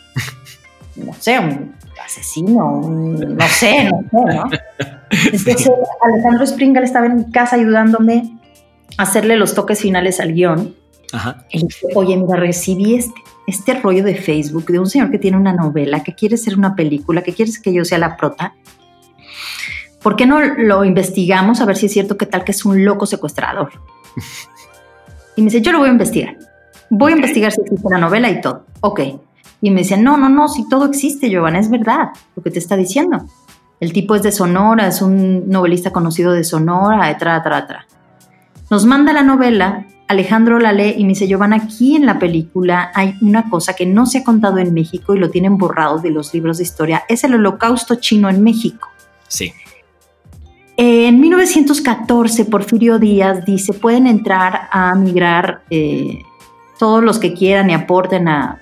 no 0.97 1.13
sé, 1.15 1.39
un 1.39 1.75
asesino, 2.05 2.81
no 2.83 3.19
sé, 3.19 3.27
no 3.27 3.49
sé, 3.49 3.91
¿no? 4.13 4.25
Entonces 5.11 5.71
Alejandro 6.03 6.47
Springal 6.47 6.85
estaba 6.85 7.07
en 7.07 7.17
mi 7.17 7.31
casa 7.31 7.57
ayudándome 7.57 8.39
a 8.97 9.03
hacerle 9.03 9.37
los 9.37 9.55
toques 9.55 9.81
finales 9.81 10.21
al 10.21 10.33
guion. 10.33 10.75
Ajá. 11.13 11.45
Y 11.51 11.67
dije, 11.67 11.87
oye, 11.95 12.17
mira, 12.17 12.37
recibí 12.37 12.95
este, 12.97 13.21
este 13.47 13.75
rollo 13.75 14.05
de 14.05 14.15
Facebook 14.15 14.67
de 14.67 14.79
un 14.79 14.87
señor 14.87 15.11
que 15.11 15.19
tiene 15.19 15.37
una 15.37 15.53
novela, 15.53 16.03
que 16.03 16.15
quiere 16.15 16.37
ser 16.37 16.57
una 16.57 16.75
película, 16.75 17.23
que 17.23 17.33
quiere 17.33 17.53
que 17.63 17.73
yo 17.73 17.85
sea 17.85 17.99
la 17.99 18.17
prota. 18.17 18.55
¿Por 20.03 20.17
qué 20.17 20.27
no 20.27 20.41
lo 20.41 20.85
investigamos 20.85 21.61
a 21.61 21.65
ver 21.65 21.77
si 21.77 21.87
es 21.87 21.93
cierto 21.93 22.19
que 22.19 22.27
tal 22.27 22.45
que 22.45 22.53
es 22.53 22.65
un 22.65 22.85
loco 22.85 23.07
secuestrador? 23.07 23.73
Y 25.37 25.43
me 25.43 25.47
dice, 25.47 25.63
yo 25.63 25.73
lo 25.73 25.81
voy 25.81 25.89
a 25.89 25.93
investigar. 25.93 26.37
Voy 26.91 27.13
a 27.13 27.17
investigar 27.17 27.51
si 27.51 27.61
existe 27.63 27.89
la 27.91 27.99
novela 27.99 28.31
y 28.31 28.41
todo. 28.41 28.67
Ok. 28.83 29.01
Y 29.65 29.71
me 29.71 29.81
dice, 29.81 29.97
no, 29.97 30.19
no, 30.19 30.29
no, 30.29 30.47
si 30.49 30.69
todo 30.69 30.85
existe, 30.85 31.31
Giovanna, 31.31 31.59
es 31.59 31.71
verdad 31.71 32.11
lo 32.37 32.43
que 32.43 32.51
te 32.51 32.59
está 32.59 32.77
diciendo. 32.77 33.25
El 33.81 33.95
tipo 33.95 34.15
es 34.15 34.23
de 34.23 34.31
Sonora, 34.31 34.87
es 34.87 35.01
un 35.01 35.49
novelista 35.49 35.91
conocido 35.91 36.33
de 36.33 36.45
Sonora, 36.45 37.11
etc, 37.11 37.23
etc, 37.47 37.79
Nos 38.69 38.85
manda 38.85 39.15
la 39.15 39.23
novela 39.23 39.87
Alejandro 40.07 40.59
la 40.59 40.75
lee 40.75 40.97
y 40.99 41.05
me 41.05 41.11
dice, 41.11 41.27
Giovanna, 41.27 41.57
aquí 41.57 41.97
en 41.97 42.05
la 42.05 42.19
película 42.19 42.93
hay 42.95 43.15
una 43.23 43.49
cosa 43.49 43.73
que 43.73 43.87
no 43.87 44.05
se 44.05 44.19
ha 44.19 44.25
contado 44.25 44.59
en 44.59 44.75
México 44.75 45.15
y 45.15 45.19
lo 45.19 45.31
tienen 45.31 45.57
borrado 45.57 45.99
de 45.99 46.11
los 46.11 46.35
libros 46.35 46.59
de 46.59 46.65
historia, 46.65 47.05
es 47.09 47.25
el 47.25 47.35
holocausto 47.35 47.95
chino 47.95 48.29
en 48.29 48.43
México. 48.43 48.89
Sí. 49.29 49.55
En 50.77 51.21
1914, 51.21 52.45
Porfirio 52.45 52.99
Díaz 52.99 53.47
dice, 53.47 53.73
pueden 53.73 54.07
entrar 54.07 54.69
a 54.71 54.95
migrar 54.95 55.63
eh, 55.71 56.19
todos 56.79 57.03
los 57.03 57.19
que 57.19 57.33
quieran 57.33 57.71
y 57.71 57.75
aporten 57.75 58.29
a, 58.29 58.61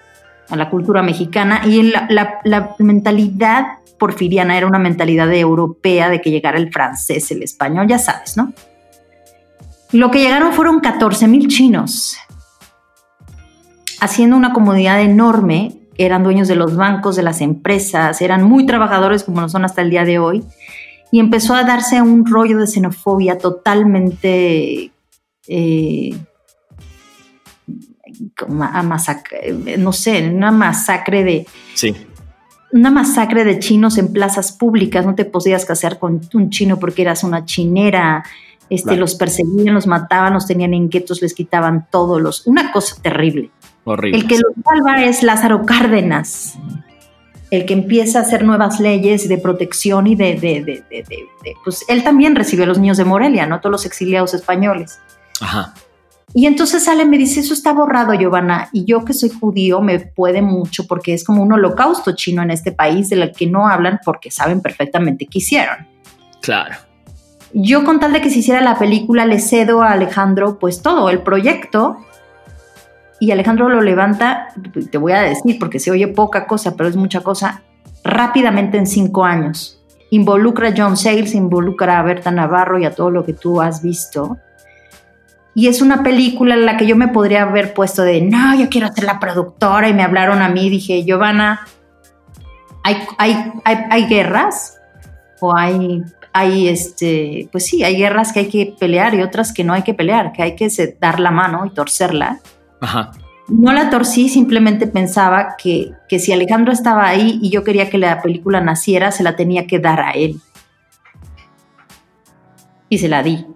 la 0.51 0.70
cultura 0.70 1.03
mexicana. 1.03 1.62
Y 1.66 1.82
la, 1.82 2.09
la, 2.45 2.74
mentalidad 2.78 3.78
porfiriana 3.99 4.57
era 4.57 4.66
una 4.66 4.78
mentalidad 4.78 5.32
europea 5.32 6.09
de 6.09 6.20
que 6.20 6.30
llegara 6.30 6.59
el 6.59 6.72
francés, 6.72 7.30
el 7.30 7.43
español, 7.43 7.86
ya 7.86 7.99
sabes, 7.99 8.36
¿no? 8.36 8.53
Lo 9.93 10.11
que 10.11 10.20
llegaron 10.20 10.53
fueron 10.53 10.80
14 10.80 11.28
mil 11.28 11.49
chinos, 11.49 12.16
haciendo 14.01 14.36
una 14.36 14.53
comunidad 14.53 15.01
enorme. 15.03 15.78
Eran 15.99 16.24
dueños 16.24 16.49
de 16.49 16.57
los 16.57 16.76
bancos, 16.76 17.16
de 17.16 17.22
las 17.22 17.43
empresas, 17.43 18.22
eran 18.22 18.43
muy 18.43 18.64
trabajadores 18.64 19.24
como 19.24 19.43
lo 19.43 19.49
son 19.49 19.64
hasta 19.64 19.82
el 19.82 19.90
día 19.90 20.05
de 20.05 20.18
hoy. 20.18 20.45
Y 21.11 21.20
empezó 21.20 21.55
a 21.55 21.64
darse 21.64 22.01
un 22.01 22.24
rollo 22.24 22.59
de 22.59 22.66
xenofobia 22.66 23.36
totalmente 23.36 24.90
eh, 25.47 26.16
a 28.60 28.82
masacre, 28.82 29.52
no 29.78 29.92
sé, 29.92 30.28
una 30.28 30.50
masacre 30.50 31.24
de... 31.24 31.46
Sí. 31.74 31.94
Una 32.72 32.90
masacre 32.90 33.44
de 33.44 33.58
chinos 33.58 33.98
en 33.98 34.12
plazas 34.12 34.52
públicas, 34.52 35.04
no 35.04 35.14
te 35.14 35.26
podías 35.26 35.66
casar 35.66 35.98
con 35.98 36.22
un 36.32 36.48
chino 36.48 36.78
porque 36.78 37.02
eras 37.02 37.22
una 37.22 37.44
chinera, 37.44 38.24
este, 38.70 38.96
los 38.96 39.14
perseguían, 39.14 39.74
los 39.74 39.86
mataban, 39.86 40.32
los 40.32 40.46
tenían 40.46 40.72
en 40.72 40.88
guetos, 40.88 41.20
les 41.20 41.34
quitaban 41.34 41.86
todos 41.90 42.22
los... 42.22 42.46
Una 42.46 42.72
cosa 42.72 42.96
terrible. 43.02 43.50
Horrible. 43.84 44.18
El 44.18 44.26
que 44.26 44.36
lo 44.36 44.48
salva 44.64 45.04
es 45.04 45.22
Lázaro 45.22 45.66
Cárdenas, 45.66 46.58
el 47.50 47.66
que 47.66 47.74
empieza 47.74 48.20
a 48.20 48.22
hacer 48.22 48.44
nuevas 48.44 48.80
leyes 48.80 49.28
de 49.28 49.36
protección 49.36 50.06
y 50.06 50.14
de, 50.14 50.36
de, 50.36 50.62
de, 50.64 50.84
de, 50.90 51.26
Pues 51.64 51.84
él 51.88 52.02
también 52.02 52.34
recibió 52.34 52.64
a 52.64 52.68
los 52.68 52.78
niños 52.78 52.96
de 52.96 53.04
Morelia, 53.04 53.46
¿no? 53.46 53.60
Todos 53.60 53.72
los 53.72 53.84
exiliados 53.84 54.32
españoles. 54.32 54.98
Ajá. 55.40 55.74
Y 56.34 56.46
entonces 56.46 56.84
sale 56.84 57.02
y 57.02 57.06
me 57.06 57.18
dice, 57.18 57.40
eso 57.40 57.52
está 57.52 57.72
borrado, 57.72 58.14
Giovanna. 58.14 58.68
Y 58.72 58.84
yo 58.84 59.04
que 59.04 59.12
soy 59.12 59.28
judío 59.28 59.82
me 59.82 60.00
puede 60.00 60.40
mucho 60.40 60.86
porque 60.86 61.12
es 61.12 61.24
como 61.24 61.42
un 61.42 61.52
holocausto 61.52 62.12
chino 62.14 62.42
en 62.42 62.50
este 62.50 62.72
país 62.72 63.10
del 63.10 63.32
que 63.32 63.46
no 63.46 63.68
hablan 63.68 64.00
porque 64.04 64.30
saben 64.30 64.60
perfectamente 64.60 65.26
qué 65.26 65.38
hicieron. 65.38 65.86
Claro. 66.40 66.74
Yo 67.52 67.84
con 67.84 68.00
tal 68.00 68.14
de 68.14 68.22
que 68.22 68.30
se 68.30 68.38
hiciera 68.38 68.62
la 68.62 68.78
película 68.78 69.26
le 69.26 69.38
cedo 69.38 69.82
a 69.82 69.92
Alejandro 69.92 70.58
pues 70.58 70.80
todo, 70.80 71.10
el 71.10 71.20
proyecto. 71.20 71.98
Y 73.20 73.30
Alejandro 73.30 73.68
lo 73.68 73.82
levanta, 73.82 74.48
te 74.90 74.98
voy 74.98 75.12
a 75.12 75.20
decir 75.20 75.58
porque 75.58 75.78
se 75.78 75.90
oye 75.90 76.08
poca 76.08 76.46
cosa, 76.46 76.76
pero 76.76 76.88
es 76.88 76.96
mucha 76.96 77.20
cosa, 77.20 77.62
rápidamente 78.02 78.78
en 78.78 78.86
cinco 78.86 79.24
años. 79.24 79.80
Involucra 80.10 80.70
a 80.70 80.74
John 80.76 80.96
Sayles, 80.96 81.34
involucra 81.34 81.98
a 81.98 82.02
Berta 82.02 82.30
Navarro 82.30 82.78
y 82.78 82.84
a 82.84 82.94
todo 82.94 83.10
lo 83.10 83.24
que 83.24 83.32
tú 83.32 83.60
has 83.60 83.82
visto. 83.82 84.38
Y 85.55 85.68
es 85.68 85.82
una 85.82 86.03
película 86.03 86.55
en 86.55 86.64
la 86.64 86.76
que 86.76 86.86
yo 86.86 86.96
me 86.96 87.09
podría 87.09 87.42
haber 87.42 87.74
puesto 87.74 88.03
de, 88.03 88.22
no, 88.22 88.55
yo 88.59 88.68
quiero 88.68 88.88
ser 88.92 89.05
la 89.05 89.20
productora 89.20 89.88
y 89.88 89.94
me 89.94 90.03
hablaron 90.03 90.40
a 90.40 90.48
mí, 90.48 90.70
dije, 90.70 91.05
Giovanna, 91.05 91.66
¿hay, 92.82 92.96
hay, 93.18 93.53
hay, 93.64 93.78
hay 93.90 94.07
guerras? 94.07 94.78
¿O 95.40 95.55
hay 95.55 96.03
hay, 96.32 96.68
este, 96.68 97.48
pues 97.53 97.66
sí, 97.66 97.84
hay 97.84 97.96
guerras 97.96 98.32
que 98.32 98.40
hay 98.40 98.48
que 98.48 98.74
pelear 98.78 99.14
y 99.14 99.22
otras 99.22 99.53
que 99.53 99.64
no 99.64 99.74
hay 99.74 99.82
que 99.82 99.94
pelear, 99.94 100.32
que 100.32 100.42
hay 100.42 100.57
que 100.57 100.68
dar 101.00 101.20
la 101.20 101.30
mano 101.30 101.66
y 101.66 101.70
torcerla. 101.70 102.40
Ajá. 102.80 103.12
No 103.48 103.72
la 103.72 103.90
torcí, 103.90 104.28
simplemente 104.28 104.86
pensaba 104.86 105.57
que, 105.62 105.92
que 106.09 106.18
si 106.18 106.32
Alejandro 106.32 106.72
estaba 106.72 107.07
ahí 107.07 107.38
y 107.42 107.50
yo 107.50 107.64
quería 107.64 107.90
que 107.90 107.98
la 107.98 108.22
película 108.22 108.61
naciera, 108.61 109.12
se 109.12 109.22
la 109.22 109.36
tenía 109.36 109.66
que 109.66 109.78
dar 109.78 110.00
a 110.00 110.12
él. 110.12 110.40
Y 112.88 112.98
se 112.98 113.09
la 113.09 113.22
di, 113.22 113.46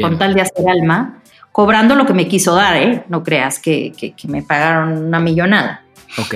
con 0.00 0.18
tal 0.18 0.34
de 0.34 0.42
hacer 0.42 0.68
alma, 0.68 1.22
cobrando 1.52 1.94
lo 1.94 2.06
que 2.06 2.14
me 2.14 2.28
quiso 2.28 2.54
dar, 2.54 2.76
¿eh? 2.76 3.04
No 3.08 3.22
creas 3.22 3.58
que, 3.58 3.92
que, 3.96 4.12
que 4.12 4.28
me 4.28 4.42
pagaron 4.42 5.04
una 5.06 5.20
millonada. 5.20 5.82
Ok. 6.18 6.34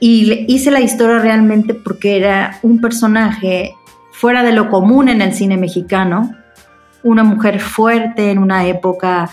Y 0.00 0.44
hice 0.52 0.70
la 0.70 0.80
historia 0.80 1.18
realmente 1.20 1.74
porque 1.74 2.16
era 2.16 2.58
un 2.62 2.80
personaje 2.80 3.74
fuera 4.12 4.42
de 4.42 4.52
lo 4.52 4.68
común 4.68 5.08
en 5.08 5.22
el 5.22 5.32
cine 5.32 5.56
mexicano, 5.56 6.34
una 7.02 7.24
mujer 7.24 7.60
fuerte 7.60 8.30
en 8.30 8.38
una 8.38 8.66
época 8.66 9.30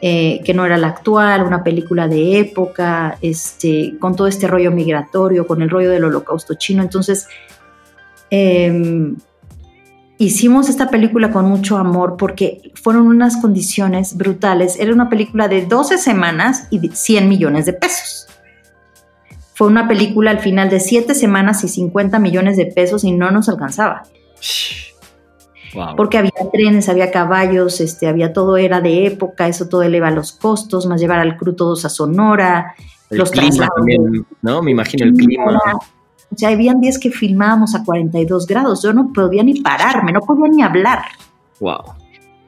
eh, 0.00 0.42
que 0.44 0.52
no 0.52 0.66
era 0.66 0.76
la 0.76 0.88
actual, 0.88 1.42
una 1.42 1.64
película 1.64 2.06
de 2.06 2.38
época, 2.38 3.16
este, 3.22 3.94
con 3.98 4.14
todo 4.14 4.26
este 4.26 4.46
rollo 4.46 4.70
migratorio, 4.70 5.46
con 5.46 5.62
el 5.62 5.70
rollo 5.70 5.88
del 5.88 6.04
holocausto 6.04 6.54
chino. 6.54 6.82
Entonces, 6.82 7.26
em, 8.28 9.16
hicimos 10.18 10.68
esta 10.68 10.88
película 10.88 11.30
con 11.30 11.46
mucho 11.46 11.76
amor 11.76 12.16
porque 12.16 12.72
fueron 12.74 13.06
unas 13.06 13.36
condiciones 13.36 14.16
brutales. 14.16 14.78
Era 14.78 14.92
una 14.92 15.08
película 15.08 15.48
de 15.48 15.66
12 15.66 15.98
semanas 15.98 16.68
y 16.70 16.88
100 16.88 17.28
millones 17.28 17.66
de 17.66 17.72
pesos. 17.72 18.26
Fue 19.54 19.68
una 19.68 19.88
película 19.88 20.30
al 20.30 20.40
final 20.40 20.68
de 20.68 20.80
7 20.80 21.14
semanas 21.14 21.64
y 21.64 21.68
50 21.68 22.18
millones 22.18 22.56
de 22.56 22.66
pesos 22.66 23.04
y 23.04 23.12
no 23.12 23.30
nos 23.30 23.48
alcanzaba. 23.48 24.02
Porque 25.96 26.18
había 26.18 26.32
trenes, 26.52 26.88
había 26.88 27.10
caballos, 27.10 27.80
este, 27.80 28.06
había 28.06 28.32
todo, 28.32 28.56
era 28.56 28.80
de 28.80 29.06
época, 29.06 29.46
eso 29.48 29.68
todo 29.68 29.82
eleva 29.82 30.10
los 30.10 30.32
costos, 30.32 30.86
más 30.86 31.00
llevar 31.00 31.18
al 31.18 31.36
crew 31.36 31.54
todos 31.54 31.84
a 31.84 31.90
Sonora. 31.90 32.74
El 33.10 33.18
los 33.18 33.30
clima 33.30 33.68
también, 33.76 34.26
¿no? 34.40 34.62
Me 34.62 34.70
imagino 34.70 35.04
el 35.04 35.12
clima. 35.12 35.60
O 36.30 36.36
sea, 36.36 36.50
habían 36.50 36.80
días 36.80 36.98
que 36.98 37.10
filmábamos 37.10 37.74
a 37.74 37.84
42 37.84 38.46
grados, 38.46 38.82
yo 38.82 38.92
no 38.92 39.12
podía 39.12 39.42
ni 39.42 39.60
pararme, 39.60 40.12
no 40.12 40.20
podía 40.20 40.48
ni 40.48 40.62
hablar. 40.62 41.02
Wow. 41.60 41.94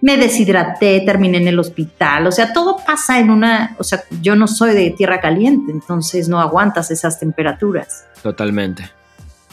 me 0.00 0.16
deshidraté, 0.16 1.00
terminé 1.00 1.38
en 1.38 1.48
el 1.48 1.58
hospital, 1.58 2.26
o 2.26 2.32
sea, 2.32 2.52
todo 2.52 2.76
pasa 2.86 3.18
en 3.18 3.30
una, 3.30 3.74
o 3.78 3.84
sea, 3.84 4.02
yo 4.20 4.36
no 4.36 4.46
soy 4.46 4.74
de 4.74 4.90
tierra 4.90 5.20
caliente, 5.20 5.72
entonces 5.72 6.28
no 6.28 6.40
aguantas 6.40 6.90
esas 6.90 7.18
temperaturas. 7.18 8.04
Totalmente. 8.22 8.84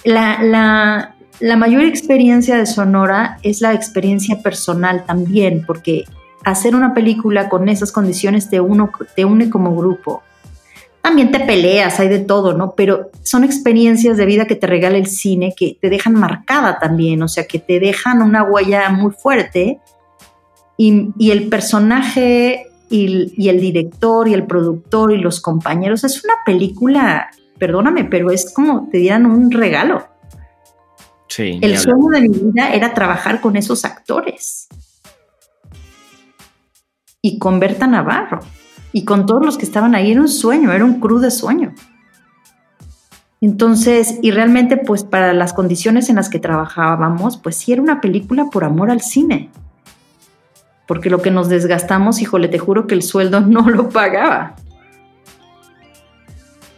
La, 0.04 0.44
la, 0.44 1.16
la 1.40 1.56
mayor 1.56 1.84
experiencia 1.84 2.58
de 2.58 2.66
Sonora 2.66 3.40
es 3.42 3.62
la 3.62 3.74
experiencia 3.74 4.42
personal 4.42 5.04
también, 5.06 5.64
porque 5.66 6.06
hacer 6.44 6.76
una 6.76 6.94
película 6.94 7.50
con 7.50 7.68
esas 7.68 7.92
condiciones 7.92 8.50
te, 8.50 8.60
uno, 8.60 8.92
te 9.16 9.26
une 9.26 9.50
como 9.50 9.76
grupo. 9.76 10.22
También 11.06 11.30
te 11.30 11.40
peleas, 11.40 12.00
hay 12.00 12.08
de 12.08 12.18
todo, 12.18 12.54
¿no? 12.54 12.74
Pero 12.74 13.12
son 13.22 13.44
experiencias 13.44 14.18
de 14.18 14.26
vida 14.26 14.48
que 14.48 14.56
te 14.56 14.66
regala 14.66 14.98
el 14.98 15.06
cine, 15.06 15.54
que 15.56 15.78
te 15.80 15.92
dejan 15.92 16.16
marcada 16.16 16.80
también, 16.80 17.22
o 17.22 17.28
sea, 17.28 17.46
que 17.46 17.60
te 17.60 17.80
dejan 17.80 18.24
una 18.24 18.42
huella 18.42 18.90
muy 18.90 19.12
fuerte. 19.12 19.80
Y, 20.78 21.14
el 21.30 21.48
personaje 21.48 22.66
y, 22.90 23.32
y, 23.38 23.50
el 23.50 23.62
director 23.62 24.28
y 24.28 24.34
el 24.34 24.48
productor 24.48 25.14
y 25.14 25.20
los 25.20 25.42
compañeros, 25.42 26.04
es 26.04 26.24
una 26.24 26.34
película, 26.44 27.30
perdóname, 27.60 28.06
pero 28.06 28.32
es 28.32 28.52
como 28.52 28.90
te 28.92 28.98
dieran 28.98 29.28
un 29.28 29.52
regalo. 29.52 30.08
Sí, 31.28 31.60
el 31.62 31.78
sueño 31.78 32.08
de 32.14 32.22
mi 32.22 32.30
vida 32.30 32.74
era 32.74 32.96
trabajar 32.96 33.42
con 33.42 33.56
esos 33.58 33.86
actores 33.86 34.68
y 37.22 37.38
con 37.38 37.60
Berta 37.60 37.86
Navarro 37.86 38.40
y 38.96 39.04
con 39.04 39.26
todos 39.26 39.46
los 39.46 39.58
que 39.58 39.66
estaban 39.66 39.94
ahí. 39.94 40.14
Era 40.14 40.22
un 40.22 40.30
sueño, 40.30 40.72
era 40.72 40.86
un 40.86 41.02
cru 41.02 41.20
de 41.20 41.30
sueño. 41.30 41.74
Entonces, 43.42 44.20
y 44.22 44.32
realmente 44.32 44.78
pues 44.78 45.04
para 45.04 45.34
las 45.34 45.52
condiciones 45.52 46.10
en 46.10 46.16
las 46.16 46.30
que 46.30 46.40
trabajábamos, 46.40 47.36
pues 47.36 47.58
sí 47.58 47.74
era 47.74 47.82
una 47.82 48.00
película 48.00 48.46
por 48.50 48.64
amor 48.64 48.90
al 48.90 49.02
cine. 49.02 49.50
Porque 50.88 51.10
lo 51.10 51.22
que 51.22 51.30
nos 51.30 51.50
desgastamos, 51.50 52.22
híjole, 52.22 52.48
te 52.48 52.58
juro 52.58 52.88
que 52.88 52.96
el 52.96 53.04
sueldo 53.04 53.42
no 53.46 53.70
lo 53.70 53.90
pagaba. 53.90 54.56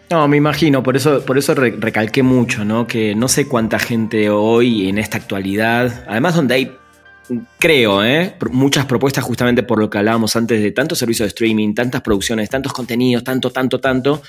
No, 0.09 0.27
me 0.27 0.37
imagino, 0.37 0.81
por 0.81 0.97
eso, 0.97 1.23
por 1.23 1.37
eso 1.37 1.53
recalqué 1.53 2.23
mucho, 2.23 2.65
¿no? 2.65 2.87
Que 2.87 3.13
no 3.13 3.27
sé 3.27 3.47
cuánta 3.47 3.77
gente 3.77 4.31
hoy 4.31 4.89
en 4.89 4.97
esta 4.97 5.17
actualidad, 5.17 6.03
además 6.07 6.33
donde 6.33 6.55
hay 6.55 6.71
creo, 7.59 8.03
¿eh? 8.03 8.35
muchas 8.51 8.85
propuestas 8.85 9.23
justamente 9.23 9.63
por 9.63 9.79
lo 9.79 9.89
que 9.89 9.97
hablábamos 9.97 10.35
antes 10.35 10.61
de 10.61 10.71
tantos 10.71 10.99
servicios 10.99 11.25
de 11.25 11.29
streaming, 11.29 11.73
tantas 11.73 12.01
producciones, 12.01 12.49
tantos 12.49 12.73
contenidos, 12.73 13.23
tanto, 13.23 13.49
tanto, 13.49 13.79
tanto, 13.79 14.21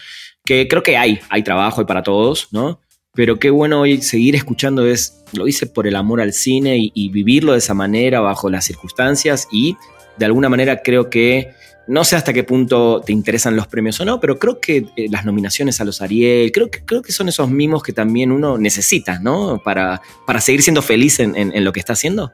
que 0.45 0.67
creo 0.69 0.83
que 0.83 0.97
hay, 0.97 1.21
hay 1.29 1.43
trabajo 1.43 1.83
y 1.83 1.85
para 1.85 2.03
todos, 2.03 2.49
¿no? 2.53 2.81
Pero 3.15 3.39
qué 3.39 3.51
bueno 3.51 3.81
hoy 3.81 4.01
seguir 4.03 4.37
escuchando 4.37 4.87
es, 4.87 5.25
lo 5.33 5.49
hice 5.49 5.67
por 5.67 5.87
el 5.87 5.97
amor 5.97 6.21
al 6.21 6.33
cine 6.33 6.77
y, 6.79 7.09
vivirlo 7.09 7.53
de 7.53 7.59
esa 7.59 7.75
manera 7.75 8.21
bajo 8.21 8.49
las 8.49 8.65
circunstancias 8.65 9.49
y 9.51 9.77
de 10.17 10.27
alguna 10.27 10.49
manera 10.49 10.83
creo 10.83 11.11
que, 11.11 11.53
no 11.89 12.05
sé 12.05 12.17
hasta 12.17 12.33
qué 12.33 12.45
punto 12.45 13.01
te 13.05 13.13
interesan 13.13 13.57
los 13.57 13.67
premios 13.67 13.99
o 14.01 14.05
no, 14.05 14.21
pero 14.21 14.39
creo 14.39 14.61
que 14.61 14.87
eh, 14.97 15.09
las 15.11 15.25
nominaciones 15.25 15.81
a 15.81 15.85
los 15.85 16.01
Ariel, 16.03 16.53
creo 16.53 16.71
que, 16.71 16.85
creo 16.85 17.03
que 17.03 17.13
son 17.13 17.29
esos 17.29 17.51
mimos 17.51 17.83
que 17.83 17.93
también 17.93 18.31
uno 18.31 18.59
necesita, 18.59 19.19
¿no? 19.21 19.61
Para, 19.65 20.01
para 20.27 20.41
seguir 20.41 20.63
siendo 20.63 20.83
feliz 20.83 21.19
en 21.19 21.65
lo 21.65 21.73
que 21.73 21.81
está 21.81 21.95
haciendo. 21.95 22.33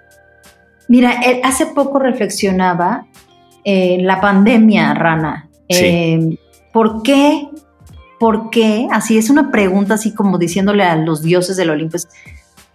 Mira, 0.89 1.21
hace 1.43 1.67
poco 1.67 1.99
reflexionaba 1.99 3.07
en 3.65 4.07
la 4.07 4.21
pandemia, 4.21 4.95
Rana. 4.95 5.49
Eh, 5.69 6.39
¿Por 6.73 7.03
qué? 7.03 7.49
¿Por 8.19 8.51
qué? 8.51 8.89
Así 8.91 9.19
es 9.19 9.31
una 9.31 9.51
pregunta, 9.51 9.95
así 9.95 10.15
como 10.15 10.39
diciéndole 10.39 10.85
a 10.85 10.97
los 10.97 11.23
dioses 11.23 11.57
del 11.57 11.71
Olimpo. 11.71 11.99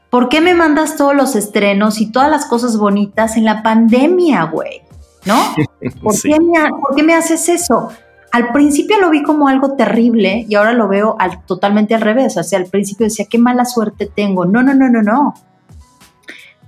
¿Por 0.10 0.30
qué 0.30 0.42
me 0.42 0.56
mandas 0.56 0.98
todos 0.98 1.16
los 1.16 1.36
estrenos 1.36 2.02
y 2.02 2.12
todas 2.12 2.30
las 2.30 2.46
cosas 2.46 2.78
bonitas 2.78 3.38
en 3.38 3.46
la 3.46 3.62
pandemia, 3.62 4.44
güey? 4.46 4.82
¿No? 5.26 5.36
¿Por, 6.02 6.20
qué 6.20 6.38
me, 6.40 6.70
¿Por, 6.70 6.96
qué 6.96 7.04
me, 7.04 7.14
haces 7.14 7.48
eso? 7.50 7.90
Al 8.32 8.52
principio 8.52 9.00
lo 9.00 9.10
vi 9.10 9.22
como 9.22 9.48
algo 9.48 9.74
terrible 9.74 10.46
y 10.48 10.56
ahora 10.56 10.74
lo 10.74 10.88
veo 10.88 11.16
al, 11.20 11.46
totalmente 11.46 11.94
al 11.94 12.02
revés. 12.02 12.38
O 12.38 12.44
sea, 12.44 12.60
al 12.60 12.66
principio 12.66 13.06
decía, 13.06 13.26
qué 13.30 13.38
mala 13.38 13.66
suerte 13.66 14.10
tengo. 14.14 14.46
No, 14.46 14.64
no, 14.64 14.74
no, 14.74 14.90
no, 14.90 15.02
no. 15.04 15.34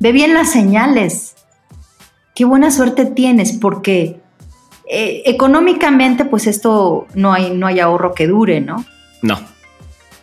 Ve 0.02 0.12
bien 0.14 0.34
las 0.34 0.52
señales. 0.52 1.36
Qué 2.34 2.44
buena 2.44 2.72
suerte 2.72 3.06
tienes 3.06 3.52
porque 3.52 4.20
eh, 4.90 5.22
económicamente 5.28 6.26
pues 6.26 6.48
esto 6.48 7.06
no 7.14 7.32
hay, 7.34 7.52
no 7.52 7.68
hay 7.68 7.80
ahorro 7.80 8.16
que 8.16 8.26
dure, 8.26 8.62
¿no? 8.62 8.84
No. 9.22 9.40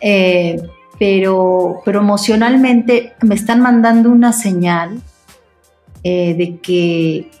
Eh, 0.01 0.61
pero, 0.99 1.77
pero 1.85 2.01
emocionalmente 2.01 3.13
me 3.21 3.35
están 3.35 3.61
mandando 3.61 4.09
una 4.09 4.33
señal 4.33 5.01
eh, 6.03 6.33
de 6.33 6.57
que, 6.57 7.31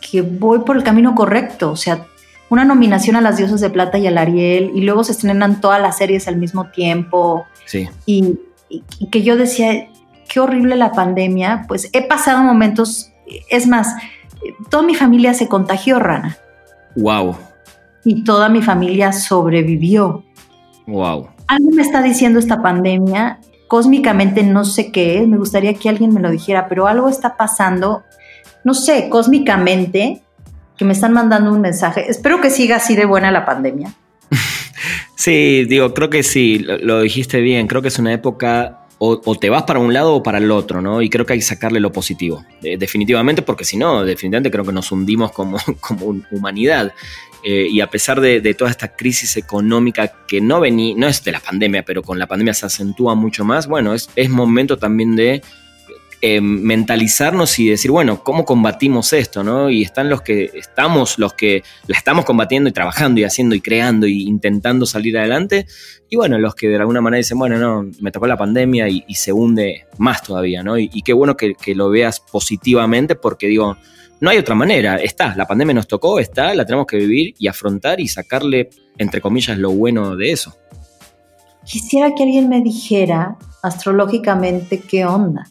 que 0.00 0.22
voy 0.22 0.58
por 0.66 0.76
el 0.76 0.82
camino 0.82 1.14
correcto. 1.14 1.70
O 1.70 1.76
sea, 1.76 2.08
una 2.50 2.64
nominación 2.64 3.14
a 3.14 3.20
las 3.20 3.36
Diosas 3.36 3.60
de 3.60 3.70
Plata 3.70 3.98
y 3.98 4.08
al 4.08 4.18
Ariel, 4.18 4.72
y 4.74 4.80
luego 4.80 5.04
se 5.04 5.12
estrenan 5.12 5.60
todas 5.60 5.80
las 5.80 5.96
series 5.96 6.26
al 6.26 6.38
mismo 6.38 6.72
tiempo. 6.72 7.46
Sí. 7.66 7.88
y 8.04 8.36
que 9.12 9.22
yo 9.22 9.36
decía, 9.36 9.88
qué 10.28 10.40
horrible 10.40 10.76
la 10.76 10.92
pandemia, 10.92 11.64
pues 11.68 11.90
he 11.92 12.02
pasado 12.06 12.42
momentos, 12.42 13.12
es 13.48 13.66
más, 13.66 13.94
toda 14.70 14.82
mi 14.82 14.94
familia 14.94 15.34
se 15.34 15.48
contagió, 15.48 15.98
Rana. 15.98 16.36
Wow. 16.96 17.36
Y 18.04 18.24
toda 18.24 18.48
mi 18.48 18.62
familia 18.62 19.12
sobrevivió. 19.12 20.24
Wow. 20.86 21.28
Algo 21.46 21.70
me 21.72 21.82
está 21.82 22.02
diciendo 22.02 22.38
esta 22.38 22.62
pandemia, 22.62 23.40
cósmicamente 23.68 24.42
no 24.42 24.64
sé 24.64 24.92
qué 24.92 25.18
es, 25.20 25.28
me 25.28 25.36
gustaría 25.36 25.74
que 25.74 25.88
alguien 25.88 26.12
me 26.12 26.20
lo 26.20 26.30
dijera, 26.30 26.68
pero 26.68 26.86
algo 26.86 27.08
está 27.08 27.36
pasando, 27.36 28.04
no 28.64 28.74
sé, 28.74 29.08
cósmicamente, 29.08 30.22
que 30.76 30.84
me 30.84 30.92
están 30.92 31.12
mandando 31.12 31.52
un 31.52 31.60
mensaje. 31.60 32.08
Espero 32.08 32.40
que 32.40 32.50
siga 32.50 32.76
así 32.76 32.96
de 32.96 33.04
buena 33.04 33.30
la 33.30 33.44
pandemia. 33.44 33.94
sí, 35.16 35.64
digo, 35.64 35.94
creo 35.94 36.10
que 36.10 36.22
sí, 36.22 36.58
lo 36.58 37.00
dijiste 37.00 37.40
bien, 37.40 37.66
creo 37.66 37.82
que 37.82 37.88
es 37.88 37.98
una 37.98 38.12
época 38.12 38.83
o, 39.06 39.36
te 39.36 39.50
vas 39.50 39.64
para 39.64 39.78
un 39.78 39.92
lado 39.92 40.14
o 40.14 40.22
para 40.22 40.38
el 40.38 40.50
otro, 40.50 40.80
¿no? 40.80 41.02
Y 41.02 41.10
creo 41.10 41.26
que 41.26 41.34
hay 41.34 41.38
que 41.38 41.44
sacarle 41.44 41.80
lo 41.80 41.92
positivo, 41.92 42.44
eh, 42.62 42.76
definitivamente, 42.76 43.42
porque 43.42 43.64
si 43.64 43.76
no, 43.76 44.04
definitivamente 44.04 44.50
creo 44.50 44.64
que 44.64 44.72
nos 44.72 44.90
hundimos 44.92 45.32
como, 45.32 45.58
como 45.80 46.20
humanidad. 46.30 46.92
Eh, 47.42 47.68
y 47.70 47.82
a 47.82 47.90
pesar 47.90 48.20
de, 48.20 48.54
toda 48.54 48.70
esta 48.70 48.96
crisis 48.96 49.36
económica 49.36 50.10
que 50.26 50.40
no 50.40 50.60
venía, 50.60 50.94
no 50.96 51.06
es 51.06 51.22
de 51.22 51.32
la 51.32 51.40
pandemia, 51.40 51.84
pero 51.84 52.02
con 52.02 52.18
la 52.18 52.26
pandemia 52.26 52.54
se 52.54 52.64
acentúa 52.64 53.14
mucho 53.14 53.44
más, 53.44 53.66
bueno, 53.66 53.92
es, 53.92 54.08
es 54.16 54.30
momento 54.30 54.78
también 54.78 55.14
de 55.14 55.42
eh, 56.26 56.40
mentalizarnos 56.40 57.58
y 57.58 57.68
decir, 57.68 57.90
bueno, 57.90 58.24
¿cómo 58.24 58.46
combatimos 58.46 59.12
esto? 59.12 59.44
¿no? 59.44 59.68
Y 59.68 59.82
están 59.82 60.08
los 60.08 60.22
que 60.22 60.52
estamos, 60.54 61.18
los 61.18 61.34
que 61.34 61.62
la 61.86 61.98
estamos 61.98 62.24
combatiendo 62.24 62.70
y 62.70 62.72
trabajando 62.72 63.20
y 63.20 63.24
haciendo 63.24 63.54
y 63.54 63.60
creando 63.60 64.06
y 64.06 64.22
intentando 64.22 64.86
salir 64.86 65.18
adelante. 65.18 65.66
Y 66.08 66.16
bueno, 66.16 66.38
los 66.38 66.54
que 66.54 66.68
de 66.68 66.76
alguna 66.76 67.02
manera 67.02 67.18
dicen, 67.18 67.38
bueno, 67.38 67.58
no, 67.58 67.90
me 68.00 68.10
tocó 68.10 68.26
la 68.26 68.38
pandemia 68.38 68.88
y, 68.88 69.04
se 69.14 69.34
hunde 69.34 69.86
más 69.98 70.22
todavía, 70.22 70.62
¿no? 70.62 70.78
Y, 70.78 71.02
qué 71.02 71.12
bueno 71.12 71.36
que, 71.36 71.54
lo 71.74 71.90
veas 71.90 72.20
positivamente 72.20 73.16
porque 73.16 73.46
digo, 73.46 73.76
no 74.20 74.30
hay 74.30 74.38
otra 74.38 74.54
manera, 74.54 74.96
está, 74.96 75.36
la 75.36 75.46
pandemia 75.46 75.74
nos 75.74 75.88
tocó, 75.88 76.18
está, 76.20 76.54
la 76.54 76.64
tenemos 76.64 76.86
que 76.86 76.96
vivir 76.96 77.34
y 77.38 77.48
afrontar 77.48 78.00
y 78.00 78.08
sacarle, 78.08 78.70
entre 78.96 79.20
comillas, 79.20 79.58
lo 79.58 79.72
bueno 79.72 80.16
de 80.16 80.32
eso. 80.32 80.56
Quisiera 81.66 82.14
que 82.14 82.22
alguien 82.22 82.48
me 82.48 82.62
dijera 82.62 83.36
astrológicamente 83.62 84.80
qué 84.80 85.04
onda. 85.04 85.50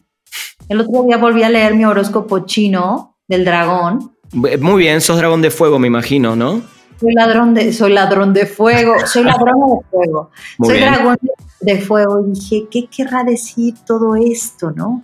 El 0.68 0.80
otro 0.80 1.02
día 1.04 1.18
volví 1.18 1.42
a 1.42 1.50
leer 1.50 1.74
mi 1.74 1.84
horóscopo 1.84 2.40
chino 2.40 3.16
del 3.28 3.44
dragón. 3.44 4.12
Muy 4.32 4.82
bien, 4.82 5.00
sos 5.00 5.18
dragón 5.18 5.42
de 5.42 5.50
fuego, 5.50 5.78
me 5.78 5.86
imagino, 5.86 6.34
¿no? 6.34 6.62
Soy 6.98 7.12
ladrón 7.12 7.54
de, 7.54 7.72
soy 7.72 7.92
ladrón 7.92 8.32
de 8.32 8.46
fuego, 8.46 8.94
soy 9.06 9.24
ladrón 9.24 9.60
de 9.60 9.84
fuego. 9.90 10.30
soy 10.62 10.80
dragón 10.80 11.18
de 11.60 11.80
fuego. 11.80 12.24
Y 12.26 12.32
dije, 12.32 12.66
¿qué 12.70 12.86
querrá 12.86 13.24
decir 13.24 13.74
todo 13.86 14.16
esto, 14.16 14.70
no? 14.70 15.02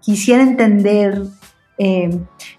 Quisiera 0.00 0.42
entender. 0.42 1.22
Eh, 1.78 2.10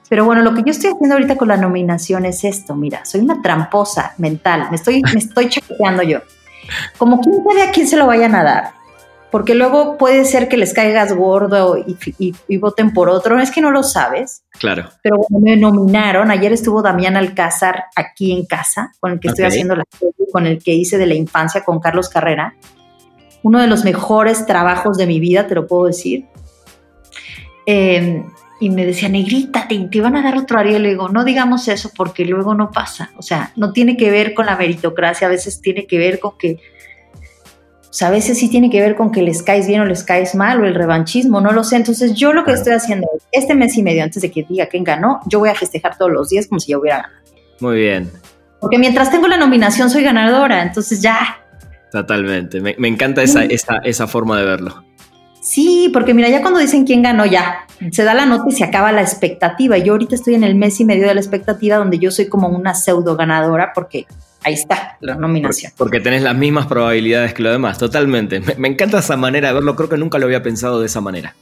pero 0.07 0.23
bueno, 0.23 0.41
lo 0.41 0.53
que 0.53 0.63
yo 0.63 0.71
estoy 0.71 0.91
haciendo 0.91 1.15
ahorita 1.15 1.35
con 1.35 1.49
la 1.49 1.57
nominación 1.57 2.25
es 2.25 2.43
esto. 2.45 2.73
Mira, 2.73 3.03
soy 3.03 3.21
una 3.21 3.41
tramposa 3.41 4.13
mental. 4.17 4.67
Me 4.69 4.77
estoy, 4.77 5.01
me 5.13 5.19
estoy 5.19 5.49
chaqueteando 5.49 6.03
yo. 6.03 6.19
Como 6.97 7.19
quién 7.19 7.43
sabe 7.43 7.63
a 7.63 7.71
quién 7.71 7.87
se 7.87 7.97
lo 7.97 8.07
vayan 8.07 8.35
a 8.35 8.43
dar 8.43 8.78
porque 9.31 9.53
luego 9.53 9.97
puede 9.97 10.25
ser 10.25 10.47
que 10.47 10.57
les 10.57 10.73
caigas 10.73 11.13
gordo 11.13 11.77
y, 11.77 12.57
voten 12.57 12.93
por 12.93 13.09
otro, 13.09 13.39
es 13.39 13.51
que 13.51 13.61
no 13.61 13.71
lo 13.71 13.83
sabes. 13.83 14.43
Claro. 14.59 14.89
Pero 15.03 15.17
bueno, 15.17 15.45
me 15.45 15.55
nominaron, 15.55 16.31
ayer 16.31 16.51
estuvo 16.51 16.81
Damián 16.81 17.15
Alcázar 17.15 17.85
aquí 17.95 18.31
en 18.31 18.45
casa, 18.45 18.91
con 18.99 19.11
el 19.11 19.19
que 19.19 19.27
estoy 19.27 19.45
haciendo 19.45 19.75
la 19.75 19.83
con 20.31 20.45
el 20.45 20.61
que 20.61 20.73
hice 20.73 20.97
de 20.97 21.07
la 21.07 21.15
infancia 21.15 21.63
con 21.63 21.79
Carlos 21.79 22.09
Carrera, 22.09 22.55
uno 23.41 23.59
de 23.59 23.67
los 23.67 23.83
mejores 23.83 24.45
trabajos 24.45 24.97
de 24.97 25.07
mi 25.07 25.19
vida, 25.19 25.47
te 25.47 25.55
lo 25.55 25.65
puedo 25.65 25.85
decir. 25.85 26.25
Em, 27.65 28.25
y 28.59 28.69
me 28.69 28.85
decía, 28.85 29.09
negrita, 29.09 29.67
te, 29.67 29.79
te, 29.79 29.97
iban 29.97 30.15
a 30.15 30.21
dar 30.21 30.37
otro 30.37 30.59
Ariel. 30.59 30.83
Le 30.83 30.89
digo, 30.89 31.09
no 31.09 31.23
digamos 31.23 31.67
eso 31.67 31.91
porque 31.95 32.25
luego 32.25 32.53
no 32.53 32.71
pasa. 32.71 33.11
O 33.17 33.21
sea, 33.21 33.53
no 33.55 33.71
tiene 33.71 33.95
que 33.95 34.11
ver 34.11 34.33
con 34.33 34.45
la 34.45 34.57
meritocracia, 34.57 35.27
a 35.27 35.31
veces 35.31 35.61
tiene 35.61 35.87
que 35.87 35.97
ver 35.97 36.19
con 36.19 36.37
que 36.37 36.59
O 37.89 37.93
sea, 37.93 38.09
a 38.09 38.11
veces 38.11 38.37
sí 38.37 38.49
tiene 38.49 38.69
que 38.69 38.79
ver 38.79 38.95
con 38.95 39.11
que 39.11 39.23
les 39.23 39.41
caes 39.41 39.67
bien 39.67 39.81
o 39.81 39.85
les 39.85 40.03
caes 40.03 40.35
mal 40.35 40.61
o 40.61 40.65
el 40.65 40.75
revanchismo, 40.75 41.41
no 41.41 41.51
lo 41.51 41.63
sé. 41.63 41.75
Entonces 41.75 42.13
yo 42.13 42.33
lo 42.33 42.45
que 42.45 42.51
estoy 42.51 42.73
haciendo 42.73 43.07
es, 43.15 43.23
este 43.31 43.55
mes 43.55 43.75
y 43.77 43.83
medio 43.83 44.03
antes 44.03 44.21
de 44.21 44.29
que 44.29 44.45
diga 44.47 44.67
quién 44.67 44.83
ganó, 44.83 45.21
yo 45.25 45.39
voy 45.39 45.49
a 45.49 45.55
festejar 45.55 45.97
todos 45.97 46.11
los 46.11 46.29
días 46.29 46.45
como 46.47 46.59
si 46.59 46.71
yo 46.71 46.79
hubiera 46.79 46.97
ganado. 46.97 47.15
Muy 47.59 47.77
bien. 47.77 48.11
Porque 48.61 48.77
mientras 48.77 49.09
tengo 49.09 49.27
la 49.27 49.37
nominación 49.37 49.89
soy 49.89 50.03
ganadora, 50.03 50.61
entonces 50.61 51.01
ya. 51.01 51.39
Totalmente. 51.91 52.61
Me, 52.61 52.87
encanta 52.87 53.23
esa, 53.23 53.43
esa, 53.45 53.77
esa 53.77 54.05
forma 54.05 54.37
de 54.37 54.45
verlo. 54.45 54.83
Sí, 55.41 55.89
porque 55.91 56.13
mira, 56.13 56.29
ya 56.29 56.41
cuando 56.41 56.59
dicen 56.59 56.85
quién 56.85 57.01
ganó, 57.01 57.25
ya 57.25 57.65
se 57.91 58.03
da 58.03 58.13
la 58.13 58.27
nota 58.27 58.43
y 58.49 58.51
se 58.51 58.63
acaba 58.63 58.91
la 58.91 59.01
expectativa. 59.01 59.77
Yo 59.79 59.93
ahorita 59.93 60.13
estoy 60.13 60.35
en 60.35 60.43
el 60.43 60.53
mes 60.53 60.79
y 60.79 60.85
medio 60.85 61.07
de 61.07 61.15
la 61.15 61.21
expectativa 61.21 61.77
donde 61.77 61.97
yo 61.97 62.11
soy 62.11 62.27
como 62.27 62.49
una 62.49 62.75
pseudo 62.75 63.15
ganadora 63.15 63.71
porque 63.73 64.05
ahí 64.43 64.53
está 64.53 64.97
la 65.01 65.15
nominación. 65.15 65.71
Porque, 65.77 65.99
tenés 65.99 66.21
las 66.21 66.35
mismas 66.35 66.67
probabilidades 66.67 67.33
que 67.33 67.43
lo 67.43 67.51
demás, 67.51 67.77
totalmente. 67.77 68.41
Me, 68.57 68.67
encanta 68.67 68.99
esa 68.99 69.17
manera 69.17 69.49
de 69.49 69.55
verlo, 69.55 69.75
creo 69.75 69.89
que 69.89 69.97
nunca 69.97 70.17
lo 70.17 70.25
había 70.25 70.43
pensado 70.43 70.79
de 70.79 70.85
esa 70.85 71.01
manera. 71.01 71.35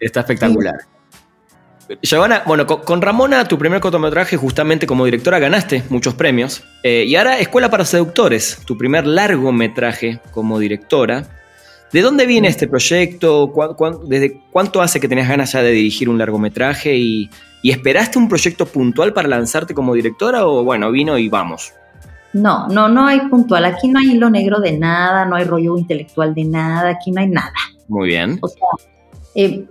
Está 0.00 0.20
espectacular. 0.20 0.76
Giovanna, 2.02 2.42
bueno, 2.46 2.66
con, 2.66 3.00
Ramona, 3.00 3.46
tu 3.46 3.58
primer 3.58 3.80
cortometraje, 3.80 4.36
justamente 4.36 4.86
como 4.86 5.04
directora, 5.04 5.38
ganaste 5.38 5.84
muchos 5.88 6.14
premios. 6.14 6.64
Eh, 6.82 7.04
y 7.06 7.14
ahora 7.16 7.38
Escuela 7.38 7.70
para 7.70 7.84
Seductores, 7.84 8.60
tu 8.64 8.76
primer 8.76 9.06
largometraje 9.06 10.20
como 10.32 10.58
directora. 10.58 11.24
¿De 11.92 12.02
dónde 12.02 12.26
viene 12.26 12.48
este 12.48 12.66
proyecto? 12.66 13.52
desde 14.06 14.40
cuánto 14.50 14.82
hace 14.82 15.00
que 15.00 15.08
tenías 15.08 15.28
ganas 15.28 15.52
ya 15.52 15.62
de 15.62 15.70
dirigir 15.70 16.08
un 16.08 16.18
largometraje? 16.18 16.96
Y, 16.96 17.30
esperaste 17.62 18.18
un 18.18 18.28
proyecto 18.28 18.66
puntual 18.66 19.12
para 19.12 19.28
lanzarte 19.28 19.74
como 19.74 19.94
directora? 19.94 20.46
¿O 20.46 20.62
bueno, 20.64 20.90
vino 20.90 21.18
y 21.18 21.28
vamos? 21.28 21.72
No, 22.32 22.68
no, 22.68 22.88
no 22.88 23.06
hay 23.06 23.20
puntual. 23.28 23.64
Aquí 23.64 23.88
no 23.88 23.98
hay 23.98 24.12
hilo 24.12 24.30
negro 24.30 24.60
de 24.60 24.78
nada, 24.78 25.24
no 25.24 25.36
hay 25.36 25.44
rollo 25.44 25.78
intelectual 25.78 26.34
de 26.34 26.44
nada, 26.44 26.90
aquí 26.90 27.10
no 27.10 27.20
hay 27.20 27.28
nada. 27.28 27.52
Muy 27.88 28.08
bien. 28.08 28.38
O 28.42 28.48
sea, 28.48 28.68
eh, 29.34 29.66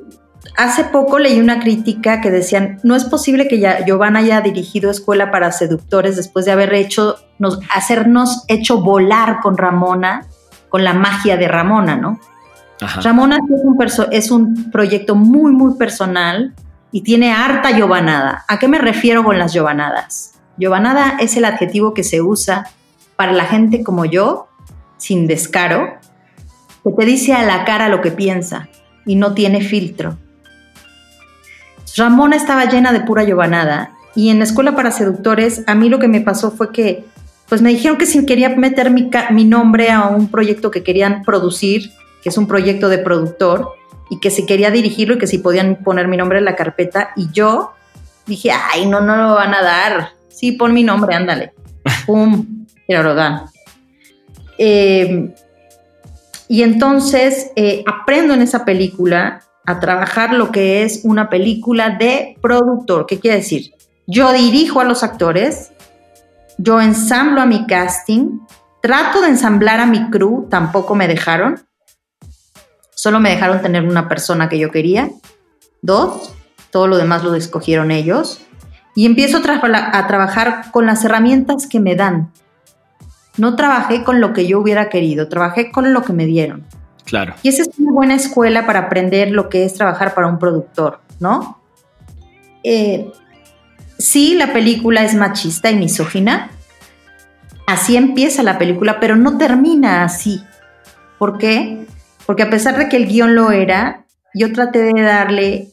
hace 0.58 0.86
poco 0.86 1.20
leí 1.20 1.40
una 1.40 1.60
crítica 1.60 2.22
que 2.22 2.32
decían, 2.32 2.80
no 2.84 2.96
es 2.96 3.06
posible 3.06 3.48
que 3.48 3.60
ya 3.60 3.86
Giovanna 3.86 4.20
haya 4.20 4.42
dirigido 4.42 4.90
Escuela 4.90 5.32
para 5.32 5.52
Seductores 5.52 6.16
después 6.16 6.46
de 6.46 6.52
haber 6.52 6.74
hecho, 6.74 7.18
nos, 7.40 7.60
hacernos 7.74 8.46
hecho 8.48 8.82
volar 8.82 9.40
con 9.42 9.58
Ramona 9.58 10.28
con 10.70 10.84
la 10.84 10.94
magia 10.94 11.38
de 11.38 11.48
Ramona, 11.48 11.96
¿no? 11.96 12.20
Ramona 13.04 13.38
es 13.38 13.62
un, 13.64 14.08
es 14.12 14.32
un 14.32 14.72
proyecto 14.72 15.16
muy, 15.16 15.52
muy 15.54 15.76
personal 15.76 16.54
y 16.92 17.02
tiene 17.02 17.32
harta 17.32 17.72
llovanada. 17.72 18.46
¿A 18.48 18.60
qué 18.60 18.68
me 18.68 18.80
refiero 18.80 19.24
con 19.24 19.40
las 19.40 19.54
llovanadas? 19.54 20.34
Llovanada 20.58 21.18
es 21.20 21.36
el 21.38 21.46
adjetivo 21.46 21.94
que 21.94 22.04
se 22.04 22.22
usa 22.22 22.68
para 23.16 23.32
la 23.32 23.46
gente 23.46 23.84
como 23.84 24.06
yo, 24.06 24.48
sin 24.98 25.28
descaro, 25.28 25.98
que 26.84 26.92
te 26.92 27.06
dice 27.06 27.34
a 27.34 27.44
la 27.44 27.66
cara 27.66 27.90
lo 27.90 28.02
que 28.02 28.12
piensa 28.12 28.70
y 29.06 29.16
no 29.16 29.34
tiene 29.34 29.62
filtro. 29.62 30.18
Ramona 31.98 32.36
estaba 32.36 32.66
llena 32.66 32.92
de 32.92 33.02
pura 33.02 33.24
llovanada 33.24 33.92
y 34.16 34.30
en 34.30 34.40
la 34.40 34.46
escuela 34.46 34.76
para 34.76 34.92
seductores 34.92 35.64
a 35.68 35.76
mí 35.76 35.90
lo 35.90 36.00
que 36.00 36.08
me 36.08 36.22
pasó 36.22 36.52
fue 36.52 36.72
que 36.72 37.06
pues 37.48 37.62
me 37.62 37.70
dijeron 37.70 37.98
que 37.98 38.06
si 38.06 38.26
quería 38.26 38.50
meter 38.50 38.90
mi, 38.90 39.10
mi, 39.32 39.46
nombre 39.46 39.92
a 39.92 40.08
un 40.08 40.30
proyecto 40.30 40.72
que 40.72 40.84
querían 40.84 41.24
producir, 41.24 41.92
que 42.24 42.30
es 42.30 42.38
un 42.38 42.48
proyecto 42.48 42.90
de 42.90 42.98
productor, 42.98 43.74
y 44.10 44.20
que 44.20 44.32
si 44.32 44.46
quería 44.46 44.72
dirigirlo 44.72 45.16
y 45.16 45.18
que 45.18 45.28
si 45.28 45.38
podían 45.38 45.78
poner 45.84 46.08
mi 46.08 46.18
nombre 46.18 46.40
en 46.40 46.46
la 46.46 46.56
carpeta. 46.56 47.12
Y 47.16 47.32
yo 47.32 47.74
dije, 48.26 48.52
ay, 48.52 48.86
no, 48.86 49.02
no 49.02 49.16
lo 49.16 49.36
van 49.36 49.54
a 49.54 49.62
dar. 49.62 50.10
Sí, 50.30 50.52
pon 50.52 50.74
mi 50.74 50.84
nombre, 50.84 51.16
ándale. 51.16 51.54
Pum, 52.06 52.66
pero 52.88 53.04
lo 53.04 53.16
dan. 53.16 53.46
Y 56.48 56.64
entonces 56.64 57.52
eh, 57.56 57.84
aprendo 57.88 58.34
en 58.34 58.42
esa 58.42 58.66
película 58.66 59.42
a 59.66 59.80
trabajar 59.80 60.34
lo 60.34 60.52
que 60.52 60.84
es 60.84 61.02
una 61.04 61.30
película 61.30 61.90
de 61.90 62.38
productor. 62.42 63.06
¿Qué 63.08 63.20
quiere 63.20 63.38
decir? 63.38 63.74
Yo 64.06 64.32
dirijo 64.32 64.80
a 64.80 64.84
los 64.84 65.02
actores, 65.02 65.72
yo 66.58 66.82
ensamblo 66.82 67.42
a 67.42 67.46
mi 67.46 67.66
casting, 67.68 68.40
trato 68.82 69.22
de 69.22 69.30
ensamblar 69.30 69.80
a 69.80 69.86
mi 69.86 70.10
crew, 70.10 70.48
tampoco 70.50 70.96
me 70.96 71.08
dejaron. 71.08 71.60
Solo 72.96 73.20
me 73.20 73.30
dejaron 73.30 73.62
tener 73.62 73.84
una 73.84 74.08
persona 74.08 74.50
que 74.50 74.58
yo 74.58 74.72
quería. 74.72 75.10
Dos, 75.82 76.34
todo 76.72 76.88
lo 76.88 76.98
demás 76.98 77.24
lo 77.24 77.34
escogieron 77.36 77.92
ellos. 77.92 78.42
Y 78.96 79.06
empiezo 79.06 79.38
a, 79.38 79.98
a 79.98 80.08
trabajar 80.08 80.72
con 80.72 80.86
las 80.86 81.04
herramientas 81.04 81.68
que 81.68 81.80
me 81.80 81.96
dan. 81.96 82.32
No 83.38 83.56
trabajé 83.56 84.04
con 84.04 84.22
lo 84.22 84.32
que 84.32 84.48
yo 84.48 84.60
hubiera 84.60 84.90
querido, 84.90 85.28
trabajé 85.28 85.72
con 85.72 85.94
lo 85.94 86.04
que 86.04 86.14
me 86.14 86.26
dieron. 86.26 86.66
Claro. 87.04 87.36
Y 87.44 87.50
esa 87.50 87.64
es 87.64 87.70
una 87.78 87.92
buena 87.92 88.16
escuela 88.16 88.66
para 88.66 88.80
aprender 88.80 89.32
lo 89.32 89.50
que 89.50 89.66
es 89.66 89.74
trabajar 89.74 90.14
para 90.16 90.28
un 90.28 90.40
productor, 90.40 91.02
¿no? 91.20 91.62
Eh, 92.64 93.12
sí, 94.06 94.36
la 94.36 94.54
película 94.54 95.04
es 95.04 95.16
machista 95.16 95.72
y 95.72 95.76
misógina. 95.76 96.52
Así 97.66 97.98
empieza 97.98 98.44
la 98.44 98.60
película, 98.60 99.00
pero 99.00 99.16
no 99.16 99.38
termina 99.38 100.04
así. 100.04 100.44
¿Por 101.18 101.38
qué? 101.38 101.86
Porque 102.26 102.44
a 102.44 102.50
pesar 102.50 102.78
de 102.78 102.88
que 102.88 102.98
el 102.98 103.08
guion 103.08 103.36
lo 103.36 103.52
era, 103.52 104.06
yo 104.34 104.54
traté 104.54 104.84
de 104.84 105.02
darle, 105.02 105.70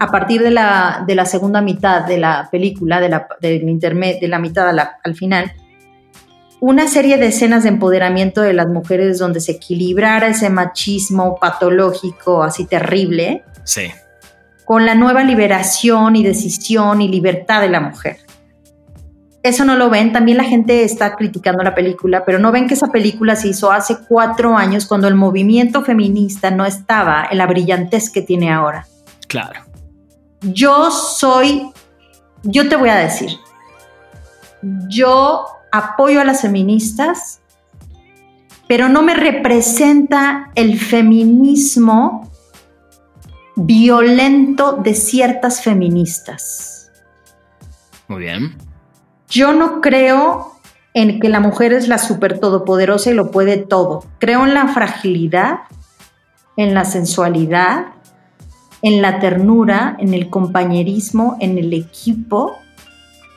a 0.00 0.10
partir 0.10 0.42
de 0.42 0.50
la, 0.50 1.04
de 1.06 1.14
la, 1.14 1.24
segunda 1.26 1.60
mitad 1.60 2.04
de 2.04 2.18
la 2.18 2.48
película, 2.50 3.00
de 3.00 3.08
la, 3.08 3.28
de 3.40 4.28
la 4.28 4.38
mitad 4.40 4.76
al 5.04 5.14
final, 5.14 5.52
una 6.60 6.88
serie 6.88 7.16
de 7.18 7.28
escenas 7.28 7.62
de 7.62 7.68
empoderamiento 7.68 8.42
de 8.42 8.52
las 8.52 8.68
mujeres 8.68 9.18
donde 9.18 9.40
se 9.40 9.52
equilibrara 9.52 10.28
ese 10.28 10.50
machismo 10.50 11.38
patológico 11.40 12.42
así 12.42 12.66
terrible. 12.66 13.44
Sí 13.64 13.90
con 14.70 14.86
la 14.86 14.94
nueva 14.94 15.24
liberación 15.24 16.14
y 16.14 16.22
decisión 16.22 17.02
y 17.02 17.08
libertad 17.08 17.60
de 17.60 17.68
la 17.68 17.80
mujer. 17.80 18.18
Eso 19.42 19.64
no 19.64 19.74
lo 19.74 19.90
ven, 19.90 20.12
también 20.12 20.36
la 20.36 20.44
gente 20.44 20.84
está 20.84 21.16
criticando 21.16 21.64
la 21.64 21.74
película, 21.74 22.24
pero 22.24 22.38
no 22.38 22.52
ven 22.52 22.68
que 22.68 22.74
esa 22.74 22.86
película 22.86 23.34
se 23.34 23.48
hizo 23.48 23.72
hace 23.72 23.96
cuatro 24.08 24.56
años 24.56 24.86
cuando 24.86 25.08
el 25.08 25.16
movimiento 25.16 25.82
feminista 25.82 26.52
no 26.52 26.64
estaba 26.64 27.26
en 27.28 27.38
la 27.38 27.48
brillantez 27.48 28.10
que 28.10 28.22
tiene 28.22 28.52
ahora. 28.52 28.86
Claro. 29.26 29.60
Yo 30.40 30.92
soy, 30.92 31.72
yo 32.44 32.68
te 32.68 32.76
voy 32.76 32.90
a 32.90 32.94
decir, 32.94 33.30
yo 34.88 35.46
apoyo 35.72 36.20
a 36.20 36.24
las 36.24 36.42
feministas, 36.42 37.40
pero 38.68 38.88
no 38.88 39.02
me 39.02 39.14
representa 39.14 40.52
el 40.54 40.78
feminismo 40.78 42.29
violento 43.56 44.72
de 44.72 44.94
ciertas 44.94 45.62
feministas. 45.62 46.90
Muy 48.08 48.22
bien. 48.22 48.56
Yo 49.28 49.52
no 49.52 49.80
creo 49.80 50.56
en 50.94 51.20
que 51.20 51.28
la 51.28 51.40
mujer 51.40 51.72
es 51.72 51.88
la 51.88 51.98
super 51.98 52.40
todopoderosa 52.40 53.10
y 53.10 53.14
lo 53.14 53.30
puede 53.30 53.58
todo. 53.58 54.04
Creo 54.18 54.44
en 54.44 54.54
la 54.54 54.68
fragilidad, 54.68 55.60
en 56.56 56.74
la 56.74 56.84
sensualidad, 56.84 57.86
en 58.82 59.02
la 59.02 59.20
ternura, 59.20 59.96
en 60.00 60.14
el 60.14 60.30
compañerismo, 60.30 61.36
en 61.40 61.58
el 61.58 61.72
equipo 61.72 62.56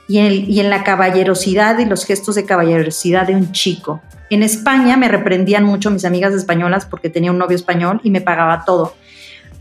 y 0.08 0.20
en, 0.20 0.50
y 0.50 0.60
en, 0.60 0.70
la 0.70 0.84
caballerosidad 0.84 1.78
y 1.80 1.86
los 1.86 2.06
gestos 2.06 2.36
de 2.36 2.46
caballerosidad 2.46 3.28
de 3.28 3.36
un 3.36 3.52
chico. 3.52 4.02
En 4.30 4.42
España 4.42 4.98
me 4.98 5.08
reprendían 5.08 5.64
mucho 5.64 5.92
mis 5.92 6.06
amigas 6.06 6.34
españolas 6.34 6.86
porque 6.86 7.10
tenía 7.10 7.32
un 7.32 7.38
novio 7.38 7.56
español 7.56 8.02
y 8.04 8.10
me 8.10 8.22
pagaba 8.22 8.66
todo. 8.66 8.96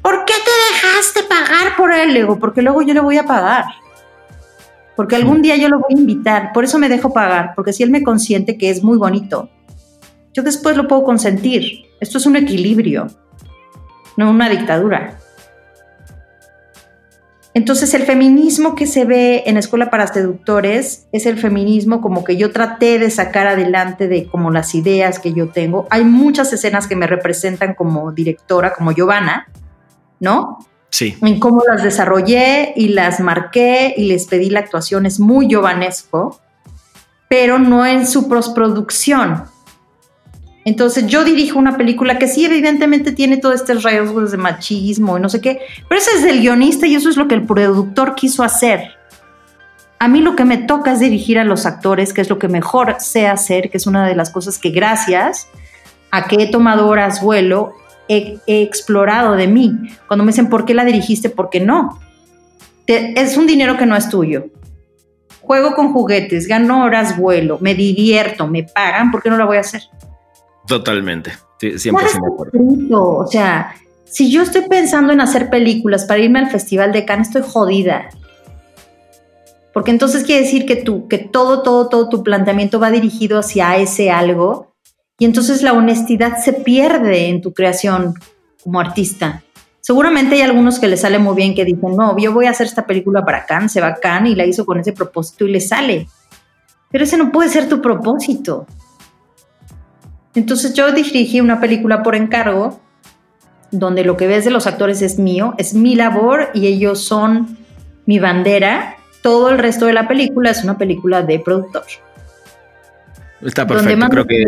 ¿Por 0.03 0.25
qué 0.25 0.35
te 0.35 0.75
dejaste 0.75 1.23
pagar 1.23 1.77
por 1.77 1.93
él? 1.93 2.13
Le 2.13 2.27
porque 2.37 2.63
luego 2.63 2.83
yo 2.83 2.93
le 2.93 3.01
voy 3.01 3.19
a 3.19 3.25
pagar. 3.25 3.65
Porque 4.97 5.17
algún 5.17 5.41
día 5.41 5.57
yo 5.57 5.69
lo 5.69 5.79
voy 5.79 5.95
a 5.97 5.99
invitar. 5.99 6.53
Por 6.53 6.65
eso 6.65 6.79
me 6.79 6.89
dejo 6.89 7.13
pagar. 7.13 7.53
Porque 7.55 7.73
si 7.73 7.83
él 7.83 7.91
me 7.91 8.03
consiente 8.03 8.59
que 8.59 8.69
es 8.69 8.83
muy 8.83 8.99
bonito, 8.99 9.49
yo 10.35 10.43
después 10.43 10.77
lo 10.77 10.87
puedo 10.87 11.05
consentir. 11.05 11.87
Esto 12.01 12.19
es 12.19 12.27
un 12.27 12.37
equilibrio, 12.37 13.07
no 14.17 14.31
una 14.31 14.49
dictadura. 14.49 15.19
Entonces 17.55 17.93
el 17.93 18.05
feminismo 18.05 18.75
que 18.75 18.87
se 18.87 19.05
ve 19.05 19.43
en 19.47 19.59
Escuela 19.59 19.91
para 19.91 20.07
Seductores 20.07 21.07
es 21.13 21.27
el 21.27 21.39
feminismo 21.39 22.01
como 22.01 22.25
que 22.25 22.39
yo 22.39 22.51
traté 22.51 22.99
de 22.99 23.11
sacar 23.11 23.47
adelante 23.47 24.09
de 24.09 24.27
como 24.27 24.51
las 24.51 24.75
ideas 24.75 25.19
que 25.19 25.35
yo 25.35 25.49
tengo. 25.51 25.87
Hay 25.91 26.05
muchas 26.05 26.51
escenas 26.55 26.87
que 26.87 26.97
me 26.97 27.07
representan 27.07 27.75
como 27.75 28.11
directora, 28.13 28.73
como 28.73 28.93
Giovanna, 28.93 29.49
¿no? 30.23 30.65
Sí. 30.89 31.17
En 31.21 31.41
cómo 31.41 31.63
las 31.69 31.83
desarrollé 31.83 32.73
y 32.77 32.89
las 32.89 33.19
marqué 33.19 33.93
y 33.97 34.07
les 34.07 34.27
pedí 34.27 34.51
la 34.51 34.61
actuación 34.61 35.05
es 35.05 35.19
muy 35.19 35.49
giovanesco, 35.49 36.41
pero 37.29 37.59
no 37.59 37.85
en 37.85 38.07
su 38.07 38.29
postproducción. 38.29 39.45
Entonces 40.65 41.09
yo 41.09 41.25
dirijo 41.25 41.59
una 41.59 41.77
película 41.77 42.19
que 42.19 42.29
sí 42.29 42.45
evidentemente 42.45 43.11
tiene 43.11 43.39
todos 43.39 43.57
estos 43.57 43.83
rasgos 43.83 44.31
de 44.31 44.39
machismo 44.39 45.19
y 45.19 45.21
no 45.21 45.29
sé 45.29 45.41
qué, 45.41 45.61
pero 45.89 46.01
eso 46.01 46.11
es 46.15 46.23
del 46.23 46.41
guionista 46.41 46.87
y 46.87 46.95
eso 46.95 47.09
es 47.09 47.17
lo 47.17 47.27
que 47.27 47.35
el 47.35 47.47
productor 47.47 48.15
quiso 48.15 48.45
hacer. 48.45 48.93
A 49.99 50.07
mí 50.07 50.21
lo 50.21 50.37
que 50.37 50.45
me 50.45 50.59
toca 50.59 50.93
es 50.93 51.01
dirigir 51.01 51.39
a 51.41 51.45
los 51.45 51.67
actores, 51.67 52.13
que 52.13 52.21
es 52.21 52.31
lo 52.31 52.39
que 52.39 52.47
mejor 52.47 52.97
sé 53.01 53.27
hacer, 53.27 53.71
que 53.71 53.79
es 53.79 53.89
una 53.89 54.07
de 54.07 54.15
las 54.15 54.31
cosas 54.31 54.59
que 54.59 54.71
gracias 54.71 55.49
a 56.13 56.29
qué 56.29 56.37
he 56.45 56.51
tomado 56.51 56.87
horas 56.87 57.21
vuelo 57.23 57.75
he, 58.09 58.41
explorado 58.47 59.35
de 59.35 59.47
mí. 59.47 59.73
Cuando 60.07 60.25
me 60.25 60.33
dicen, 60.33 60.49
¿por 60.49 60.65
qué 60.65 60.75
la 60.75 60.85
dirigiste? 60.85 61.31
¿Por 61.31 61.51
qué 61.51 61.61
no? 61.61 61.99
es 62.87 63.37
un 63.39 63.47
dinero 63.47 63.79
que 63.79 63.87
no 63.87 63.97
es 63.97 64.09
tuyo. 64.11 64.47
Juego 65.41 65.75
con 65.75 65.93
juguetes, 65.93 66.47
gano 66.47 66.85
horas 66.85 67.17
vuelo, 67.17 67.59
me 67.61 67.75
divierto, 67.75 68.47
me 68.47 68.65
pagan, 68.65 69.11
¿por 69.11 69.23
qué 69.23 69.31
no 69.31 69.39
la 69.39 69.47
voy 69.47 69.57
a 69.57 69.61
hacer? 69.61 69.83
Totalmente, 70.67 71.33
100% 71.61 71.81
de 71.81 72.33
acuerdo. 72.33 73.19
O 73.19 73.27
sea, 73.27 73.75
si 74.05 74.31
yo 74.31 74.43
estoy 74.43 74.63
pensando 74.69 75.13
en 75.13 75.21
hacer 75.21 75.49
películas 75.49 76.05
para 76.05 76.21
irme 76.21 76.39
al 76.39 76.51
Festival 76.51 76.93
de 76.93 77.05
Cannes, 77.05 77.29
estoy 77.29 77.43
jodida. 77.47 78.11
Porque 79.73 79.91
entonces 79.91 80.25
quiere 80.25 80.43
decir 80.43 80.67
que 80.67 80.77
tú, 80.77 81.09
que 81.09 81.19
todo, 81.19 81.63
todo, 81.63 81.89
todo 81.89 82.09
tu 82.09 82.23
planteamiento 82.23 82.79
va 82.79 82.91
dirigido 82.91 83.39
hacia 83.39 83.77
ese 83.79 84.11
algo 84.11 84.72
y 85.23 85.25
entonces 85.25 85.63
la 85.63 85.73
honestidad 85.73 86.39
se 86.43 86.53
pierde 86.53 87.29
en 87.29 87.43
tu 87.43 87.55
creación 87.55 88.15
como 88.61 88.81
artista. 88.81 89.45
Seguramente 89.81 90.35
hay 90.35 90.41
algunos 90.41 90.81
que 90.81 90.89
le 90.89 90.97
sale 90.97 91.21
muy 91.21 91.37
bien 91.37 91.55
que 91.55 91.65
dicen, 91.65 91.95
no, 91.97 92.19
yo 92.19 92.33
voy 92.33 92.47
a 92.47 92.51
hacer 92.51 92.67
esta 92.67 92.89
película 92.89 93.25
para 93.25 93.47
Cannes, 93.47 93.71
se 93.71 93.81
va 93.81 93.97
a 94.03 94.27
y 94.27 94.35
la 94.35 94.47
hizo 94.47 94.67
con 94.67 94.81
ese 94.81 94.93
propósito 94.93 95.47
y 95.47 95.53
le 95.53 95.61
sale. 95.61 96.09
Pero 96.91 97.05
ese 97.05 97.17
no 97.17 97.31
puede 97.31 97.51
ser 97.51 97.69
tu 97.69 97.81
propósito. 97.81 98.67
Entonces 100.35 100.75
yo 100.75 100.91
dirigí 100.91 101.41
una 101.41 101.61
película 101.61 102.03
por 102.03 102.17
encargo 102.17 102.81
donde 103.71 104.03
lo 104.03 104.17
que 104.17 104.27
ves 104.27 104.45
de 104.45 104.51
los 104.51 104.67
actores 104.67 105.03
es 105.03 105.21
mío, 105.21 105.55
es 105.57 105.73
mi 105.73 105.95
labor 105.95 106.49
y 106.53 106.67
ellos 106.67 106.99
son 106.99 107.59
mi 108.07 108.19
bandera 108.19 108.97
todo 109.23 109.51
el 109.51 109.59
resto 109.59 109.87
de 109.87 109.93
la 109.93 110.09
película 110.09 110.51
es 110.51 110.65
una 110.65 110.77
película 110.77 111.23
de 111.23 111.39
productor. 111.39 111.85
Está 113.45 113.67
perfecto, 113.67 114.09
creo 114.09 114.27
que... 114.27 114.45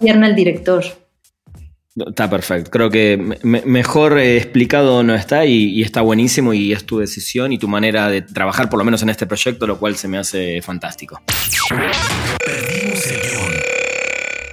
el 0.00 0.34
director. 0.34 0.84
Está 1.96 2.28
perfecto. 2.28 2.70
Creo 2.70 2.90
que 2.90 3.16
mejor 3.42 4.18
eh, 4.18 4.36
explicado 4.36 5.02
no 5.02 5.14
está 5.14 5.46
y, 5.46 5.80
está 5.82 6.02
buenísimo 6.02 6.52
y 6.52 6.72
es 6.72 6.84
tu 6.84 6.98
decisión 6.98 7.52
y 7.52 7.58
tu 7.58 7.68
manera 7.68 8.10
de 8.10 8.20
trabajar, 8.20 8.68
por 8.68 8.78
lo 8.78 8.84
menos 8.84 9.02
en 9.02 9.08
este 9.08 9.26
proyecto, 9.26 9.66
lo 9.66 9.78
cual 9.78 9.96
se 9.96 10.06
me 10.06 10.18
hace 10.18 10.60
fantástico. 10.60 11.22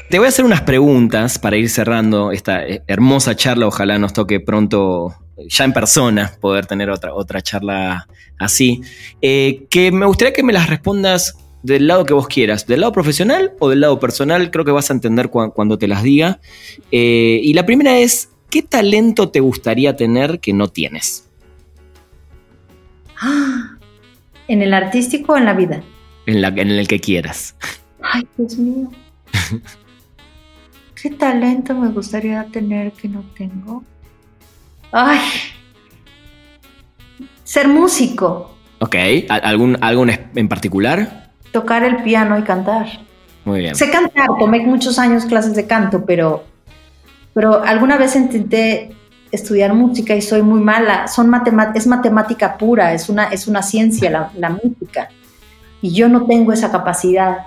Te 0.09 0.19
voy 0.19 0.27
a 0.27 0.29
hacer 0.29 0.45
unas 0.45 0.61
preguntas 0.61 1.37
para 1.37 1.57
ir 1.57 1.69
cerrando 1.69 2.31
esta 2.31 2.65
eh, 2.65 2.81
hermosa 2.87 3.35
charla. 3.35 3.67
Ojalá 3.67 3.97
nos 3.99 4.13
toque 4.13 4.39
pronto 4.39 5.13
ya 5.49 5.65
en 5.65 5.73
persona, 5.73 6.31
poder 6.39 6.65
tener 6.65 6.89
otra, 6.89 7.13
otra 7.13 7.41
charla 7.41 8.07
así, 8.39 8.81
eh, 9.21 9.65
que 9.69 9.91
me 9.91 10.05
gustaría 10.05 10.33
que 10.33 10.43
me 10.43 10.53
las 10.53 10.69
respondas 10.69 11.35
del 11.63 11.87
lado 11.87 12.05
que 12.05 12.13
vos 12.13 12.27
quieras, 12.27 12.67
del 12.67 12.81
lado 12.81 12.91
profesional 12.91 13.53
o 13.59 13.69
del 13.69 13.79
lado 13.79 13.99
personal, 13.99 14.51
creo 14.51 14.65
que 14.65 14.71
vas 14.71 14.91
a 14.91 14.93
entender 14.93 15.29
cuando 15.29 15.77
te 15.77 15.87
las 15.87 16.03
diga. 16.03 16.39
Eh, 16.91 17.39
y 17.41 17.53
la 17.53 17.65
primera 17.65 17.97
es, 17.97 18.29
¿qué 18.49 18.61
talento 18.61 19.29
te 19.29 19.39
gustaría 19.39 19.95
tener 19.95 20.39
que 20.39 20.53
no 20.53 20.67
tienes? 20.67 21.29
¿En 24.47 24.61
el 24.61 24.73
artístico 24.73 25.33
o 25.33 25.37
en 25.37 25.45
la 25.45 25.53
vida? 25.53 25.81
En, 26.25 26.41
la, 26.41 26.49
en 26.49 26.69
el 26.69 26.87
que 26.87 26.99
quieras. 26.99 27.55
Ay, 28.01 28.27
Dios 28.37 28.57
mío. 28.57 28.91
¿Qué 31.01 31.09
talento 31.11 31.73
me 31.73 31.89
gustaría 31.89 32.45
tener 32.51 32.91
que 32.91 33.07
no 33.07 33.23
tengo? 33.37 33.83
Ay. 34.91 35.19
Ser 37.45 37.67
músico. 37.69 38.57
Ok. 38.79 38.95
¿Algún, 39.29 39.77
¿Algo 39.81 40.05
en 40.35 40.49
particular? 40.49 41.22
Tocar 41.53 41.85
el 41.85 42.03
piano 42.03 42.37
y 42.37 42.41
cantar. 42.41 42.87
Muy 43.45 43.59
bien. 43.59 43.75
Sé 43.75 43.89
cantar, 43.89 44.27
tomé 44.37 44.59
muchos 44.59 44.99
años 44.99 45.25
clases 45.25 45.55
de 45.55 45.65
canto, 45.65 46.03
pero, 46.05 46.43
pero 47.33 47.63
alguna 47.63 47.95
vez 47.95 48.17
intenté 48.17 48.93
estudiar 49.31 49.73
música 49.73 50.15
y 50.15 50.21
soy 50.21 50.41
muy 50.41 50.59
mala. 50.59 51.07
Son 51.07 51.31
es 51.75 51.87
matemática 51.87 52.57
pura, 52.57 52.93
es 52.93 53.07
una, 53.07 53.25
es 53.25 53.47
una 53.47 53.63
ciencia 53.63 54.09
la, 54.09 54.31
la 54.35 54.49
música. 54.49 55.09
Y 55.81 55.93
yo 55.93 56.09
no 56.09 56.25
tengo 56.25 56.51
esa 56.51 56.71
capacidad. 56.71 57.45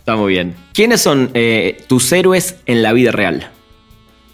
Está 0.00 0.16
muy 0.16 0.32
bien. 0.32 0.54
¿Quiénes 0.72 1.00
son 1.00 1.30
eh, 1.34 1.82
tus 1.86 2.12
héroes 2.12 2.56
en 2.66 2.82
la 2.82 2.92
vida 2.92 3.10
real? 3.10 3.50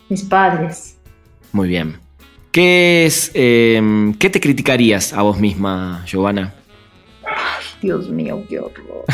Mis 0.09 0.23
padres. 0.23 0.97
Muy 1.53 1.69
bien. 1.69 1.99
¿Qué 2.53 3.07
es, 3.07 3.33
em, 3.35 4.15
¿Qué 4.15 4.31
te 4.31 4.41
criticarías 4.41 5.13
a 5.13 5.23
vos 5.23 5.39
misma, 5.39 6.05
Giovanna? 6.07 6.55
Dios 7.85 8.09
mío, 8.09 8.43
qué 8.49 8.59
horror. 8.59 9.05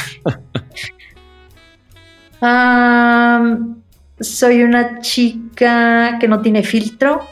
soy 4.20 4.62
una 4.62 5.00
chica 5.00 6.18
que 6.20 6.28
no 6.28 6.40
tiene 6.40 6.62
filtro 6.62 7.22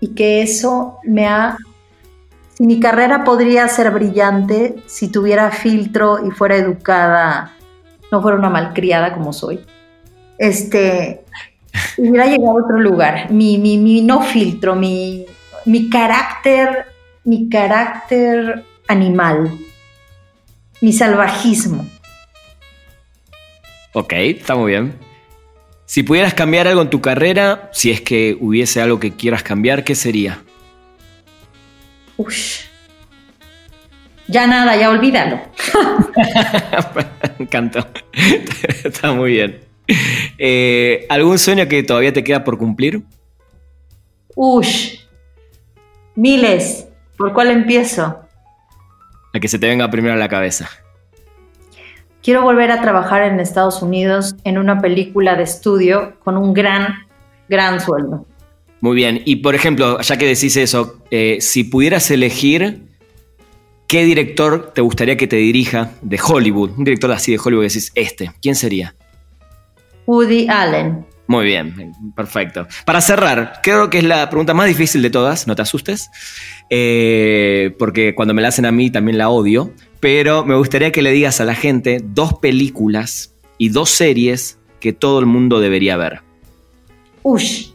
y 0.00 0.08
que 0.08 0.42
eso 0.42 0.98
me 1.04 1.28
ha... 1.28 1.56
Si 2.54 2.66
mi 2.66 2.80
carrera 2.80 3.22
podría 3.22 3.68
ser 3.68 3.92
brillante 3.92 4.82
si 4.86 5.08
tuviera 5.08 5.52
filtro 5.52 6.26
y 6.26 6.32
fuera 6.32 6.56
educada, 6.56 7.54
no 8.10 8.20
fuera 8.20 8.36
una 8.36 8.50
malcriada 8.50 9.14
como 9.14 9.32
soy. 9.32 9.60
Este, 10.38 11.24
hubiera 11.98 12.26
llegado 12.26 12.58
a 12.58 12.64
otro 12.64 12.80
lugar. 12.80 13.30
Mi, 13.30 13.58
mi, 13.58 13.78
mi 13.78 14.02
no 14.02 14.22
filtro, 14.22 14.74
mi, 14.74 15.24
mi 15.66 15.88
carácter, 15.88 16.86
mi 17.24 17.48
carácter 17.48 18.64
animal, 18.92 19.58
mi 20.80 20.92
salvajismo. 20.92 21.86
Ok, 23.94 24.12
está 24.12 24.54
muy 24.54 24.72
bien. 24.72 24.94
Si 25.84 26.02
pudieras 26.02 26.34
cambiar 26.34 26.68
algo 26.68 26.80
en 26.80 26.90
tu 26.90 27.00
carrera, 27.00 27.68
si 27.72 27.90
es 27.90 28.00
que 28.00 28.36
hubiese 28.40 28.80
algo 28.80 28.98
que 28.98 29.12
quieras 29.12 29.42
cambiar, 29.42 29.84
¿qué 29.84 29.94
sería? 29.94 30.42
Ush. 32.16 32.60
Ya 34.28 34.46
nada, 34.46 34.76
ya 34.76 34.88
olvídalo. 34.88 35.40
Me 36.94 37.44
encantó. 37.44 37.86
Está 38.84 39.12
muy 39.12 39.32
bien. 39.32 39.60
Eh, 40.38 41.06
¿Algún 41.10 41.38
sueño 41.38 41.68
que 41.68 41.82
todavía 41.82 42.12
te 42.12 42.24
queda 42.24 42.44
por 42.44 42.56
cumplir? 42.56 43.02
Ush, 44.34 45.00
miles. 46.14 46.88
¿Por 47.18 47.34
cuál 47.34 47.50
empiezo? 47.50 48.18
A 49.32 49.40
que 49.40 49.48
se 49.48 49.58
te 49.58 49.68
venga 49.68 49.90
primero 49.90 50.14
a 50.14 50.18
la 50.18 50.28
cabeza. 50.28 50.68
Quiero 52.22 52.42
volver 52.42 52.70
a 52.70 52.80
trabajar 52.80 53.22
en 53.22 53.40
Estados 53.40 53.82
Unidos 53.82 54.36
en 54.44 54.58
una 54.58 54.80
película 54.80 55.34
de 55.34 55.42
estudio 55.42 56.14
con 56.22 56.36
un 56.36 56.54
gran, 56.54 56.94
gran 57.48 57.80
sueldo. 57.80 58.26
Muy 58.80 58.96
bien. 58.96 59.22
Y 59.24 59.36
por 59.36 59.54
ejemplo, 59.54 60.00
ya 60.00 60.16
que 60.16 60.26
decís 60.26 60.56
eso, 60.56 60.98
eh, 61.10 61.38
si 61.40 61.64
pudieras 61.64 62.10
elegir 62.10 62.82
qué 63.88 64.04
director 64.04 64.72
te 64.74 64.80
gustaría 64.80 65.16
que 65.16 65.26
te 65.26 65.36
dirija 65.36 65.90
de 66.00 66.20
Hollywood, 66.24 66.70
un 66.78 66.84
director 66.84 67.10
así 67.12 67.32
de 67.32 67.38
Hollywood 67.38 67.62
que 67.62 67.68
decís, 67.68 67.92
este, 67.94 68.32
¿quién 68.40 68.54
sería? 68.54 68.94
Woody 70.06 70.48
Allen. 70.48 71.04
Muy 71.26 71.44
bien, 71.44 71.92
perfecto. 72.14 72.66
Para 72.84 73.00
cerrar, 73.00 73.60
creo 73.62 73.88
que 73.90 73.98
es 73.98 74.04
la 74.04 74.28
pregunta 74.28 74.54
más 74.54 74.66
difícil 74.66 75.02
de 75.02 75.10
todas, 75.10 75.46
no 75.46 75.54
te 75.54 75.62
asustes, 75.62 76.10
eh, 76.68 77.74
porque 77.78 78.14
cuando 78.14 78.34
me 78.34 78.42
la 78.42 78.48
hacen 78.48 78.66
a 78.66 78.72
mí 78.72 78.90
también 78.90 79.18
la 79.18 79.28
odio, 79.28 79.72
pero 80.00 80.44
me 80.44 80.56
gustaría 80.56 80.90
que 80.90 81.00
le 81.00 81.12
digas 81.12 81.40
a 81.40 81.44
la 81.44 81.54
gente 81.54 82.00
dos 82.02 82.34
películas 82.34 83.34
y 83.56 83.68
dos 83.68 83.90
series 83.90 84.58
que 84.80 84.92
todo 84.92 85.20
el 85.20 85.26
mundo 85.26 85.60
debería 85.60 85.96
ver. 85.96 86.22
Ush, 87.22 87.68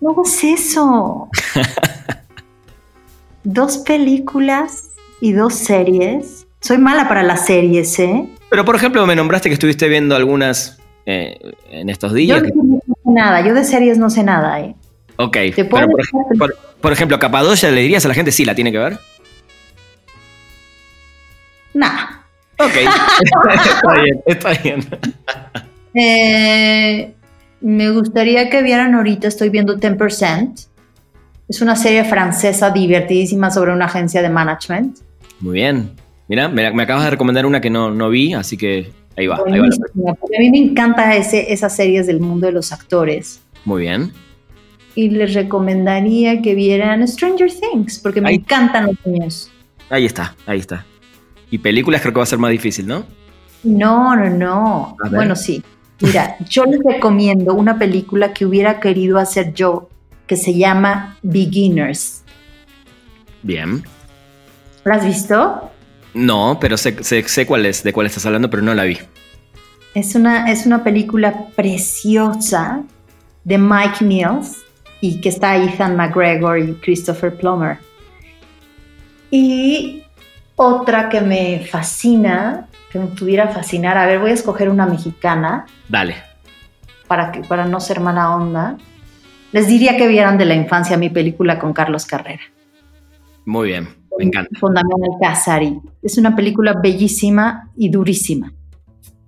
no 0.00 0.16
es 0.24 0.44
eso. 0.44 1.28
dos 3.44 3.78
películas 3.78 4.90
y 5.20 5.32
dos 5.32 5.54
series. 5.54 6.46
Soy 6.60 6.78
mala 6.78 7.06
para 7.08 7.22
las 7.22 7.46
series, 7.46 7.98
¿eh? 7.98 8.26
Pero 8.48 8.64
por 8.64 8.76
ejemplo, 8.76 9.06
me 9.06 9.14
nombraste 9.14 9.50
que 9.50 9.54
estuviste 9.54 9.88
viendo 9.88 10.16
algunas 10.16 10.78
eh, 11.06 11.38
en 11.70 11.88
estos 11.88 12.12
días. 12.12 12.42
Yo 12.42 12.62
no 12.62 12.78
sé 12.78 13.10
nada, 13.10 13.40
yo 13.40 13.54
de 13.54 13.64
series 13.64 13.96
no 13.96 14.10
sé 14.10 14.24
nada. 14.24 14.60
Eh. 14.60 14.74
Ok, 15.16 15.36
por, 16.80 16.92
ejemplo, 16.92 17.18
Capadocia, 17.18 17.70
¿le 17.70 17.80
dirías 17.80 18.04
a 18.04 18.08
la 18.08 18.14
gente 18.14 18.32
si 18.32 18.44
la 18.44 18.54
tiene 18.54 18.72
que 18.72 18.78
ver? 18.78 18.98
Nah. 21.74 22.22
Ok, 22.58 22.72
está 23.64 24.02
bien, 24.02 24.22
está 24.26 24.50
bien. 24.50 24.86
Eh, 25.94 27.14
me 27.60 27.90
gustaría 27.90 28.50
que 28.50 28.62
vieran 28.62 28.94
ahorita, 28.94 29.28
estoy 29.28 29.48
viendo 29.50 29.78
10%. 29.78 30.68
Es 31.48 31.60
una 31.60 31.76
serie 31.76 32.04
francesa 32.04 32.70
divertidísima 32.70 33.50
sobre 33.50 33.72
una 33.72 33.84
agencia 33.84 34.20
de 34.20 34.28
management. 34.28 34.98
Muy 35.40 35.54
bien. 35.54 35.92
Mira, 36.28 36.48
me, 36.48 36.82
acabas 36.82 37.04
de 37.04 37.10
recomendar 37.10 37.46
una 37.46 37.60
que 37.60 37.70
no, 37.70 37.90
no 37.90 38.10
vi, 38.10 38.34
así 38.34 38.56
que 38.56 38.90
Ahí 39.16 39.26
va. 39.26 39.38
Ahí 39.46 39.60
va 39.60 39.66
a 39.66 40.40
mí 40.40 40.50
me 40.50 40.58
encanta 40.58 41.14
ese, 41.16 41.52
esas 41.52 41.74
series 41.74 42.06
del 42.06 42.20
mundo 42.20 42.46
de 42.46 42.52
los 42.52 42.72
actores. 42.72 43.40
Muy 43.64 43.82
bien. 43.82 44.12
Y 44.94 45.10
les 45.10 45.34
recomendaría 45.34 46.40
que 46.42 46.54
vieran 46.54 47.06
Stranger 47.06 47.50
Things, 47.50 47.98
porque 47.98 48.20
me 48.20 48.32
encantan 48.32 48.86
los 48.86 48.96
niños. 49.04 49.50
Ahí 49.90 50.06
está, 50.06 50.34
ahí 50.46 50.58
está. 50.58 50.84
Y 51.50 51.58
películas 51.58 52.00
creo 52.00 52.12
que 52.12 52.18
va 52.18 52.24
a 52.24 52.26
ser 52.26 52.38
más 52.38 52.50
difícil, 52.50 52.86
¿no? 52.86 53.04
No, 53.62 54.16
no, 54.16 54.30
no. 54.30 54.96
Bueno, 55.10 55.36
sí. 55.36 55.62
Mira, 56.00 56.36
yo 56.48 56.64
les 56.64 56.80
recomiendo 56.82 57.54
una 57.54 57.78
película 57.78 58.32
que 58.32 58.44
hubiera 58.44 58.80
querido 58.80 59.18
hacer 59.18 59.54
yo, 59.54 59.88
que 60.26 60.36
se 60.36 60.54
llama 60.54 61.18
Beginners. 61.22 62.22
Bien. 63.42 63.82
¿La 64.84 64.96
has 64.96 65.06
visto? 65.06 65.70
No, 66.16 66.56
pero 66.58 66.78
sé, 66.78 66.96
sé, 67.02 67.46
cuál 67.46 67.66
es, 67.66 67.82
de 67.82 67.92
cuál 67.92 68.06
estás 68.06 68.24
hablando, 68.24 68.48
pero 68.48 68.62
no 68.62 68.74
la 68.74 68.84
vi. 68.84 68.96
Es 69.94 70.14
una, 70.14 70.50
es 70.50 70.64
una 70.64 70.82
película 70.82 71.48
preciosa 71.54 72.84
de 73.44 73.58
Mike 73.58 74.02
Mills 74.02 74.64
y 75.02 75.20
que 75.20 75.28
está 75.28 75.58
Ethan 75.58 75.94
McGregor 75.94 76.58
y 76.58 76.72
Christopher 76.76 77.36
Plummer. 77.36 77.76
Y 79.30 80.04
otra 80.56 81.10
que 81.10 81.20
me 81.20 81.66
fascina, 81.70 82.66
que 82.90 82.98
me 82.98 83.08
pudiera 83.08 83.48
fascinar, 83.48 83.98
a 83.98 84.06
ver, 84.06 84.18
voy 84.18 84.30
a 84.30 84.34
escoger 84.34 84.70
una 84.70 84.86
mexicana. 84.86 85.66
Dale. 85.86 86.16
Para, 87.06 87.30
que, 87.30 87.40
para 87.40 87.66
no 87.66 87.78
ser 87.78 88.00
mala 88.00 88.34
onda. 88.34 88.78
Les 89.52 89.68
diría 89.68 89.98
que 89.98 90.08
vieran 90.08 90.38
de 90.38 90.46
la 90.46 90.54
infancia 90.54 90.96
mi 90.96 91.10
película 91.10 91.58
con 91.58 91.74
Carlos 91.74 92.06
Carrera. 92.06 92.42
Muy 93.44 93.68
bien, 93.68 93.88
me 94.18 94.24
encanta. 94.24 94.58
Fundamental 94.58 95.10
Casari. 95.20 95.80
Es 96.02 96.18
una 96.18 96.34
película 96.34 96.74
bellísima 96.82 97.70
y 97.76 97.88
durísima. 97.88 98.52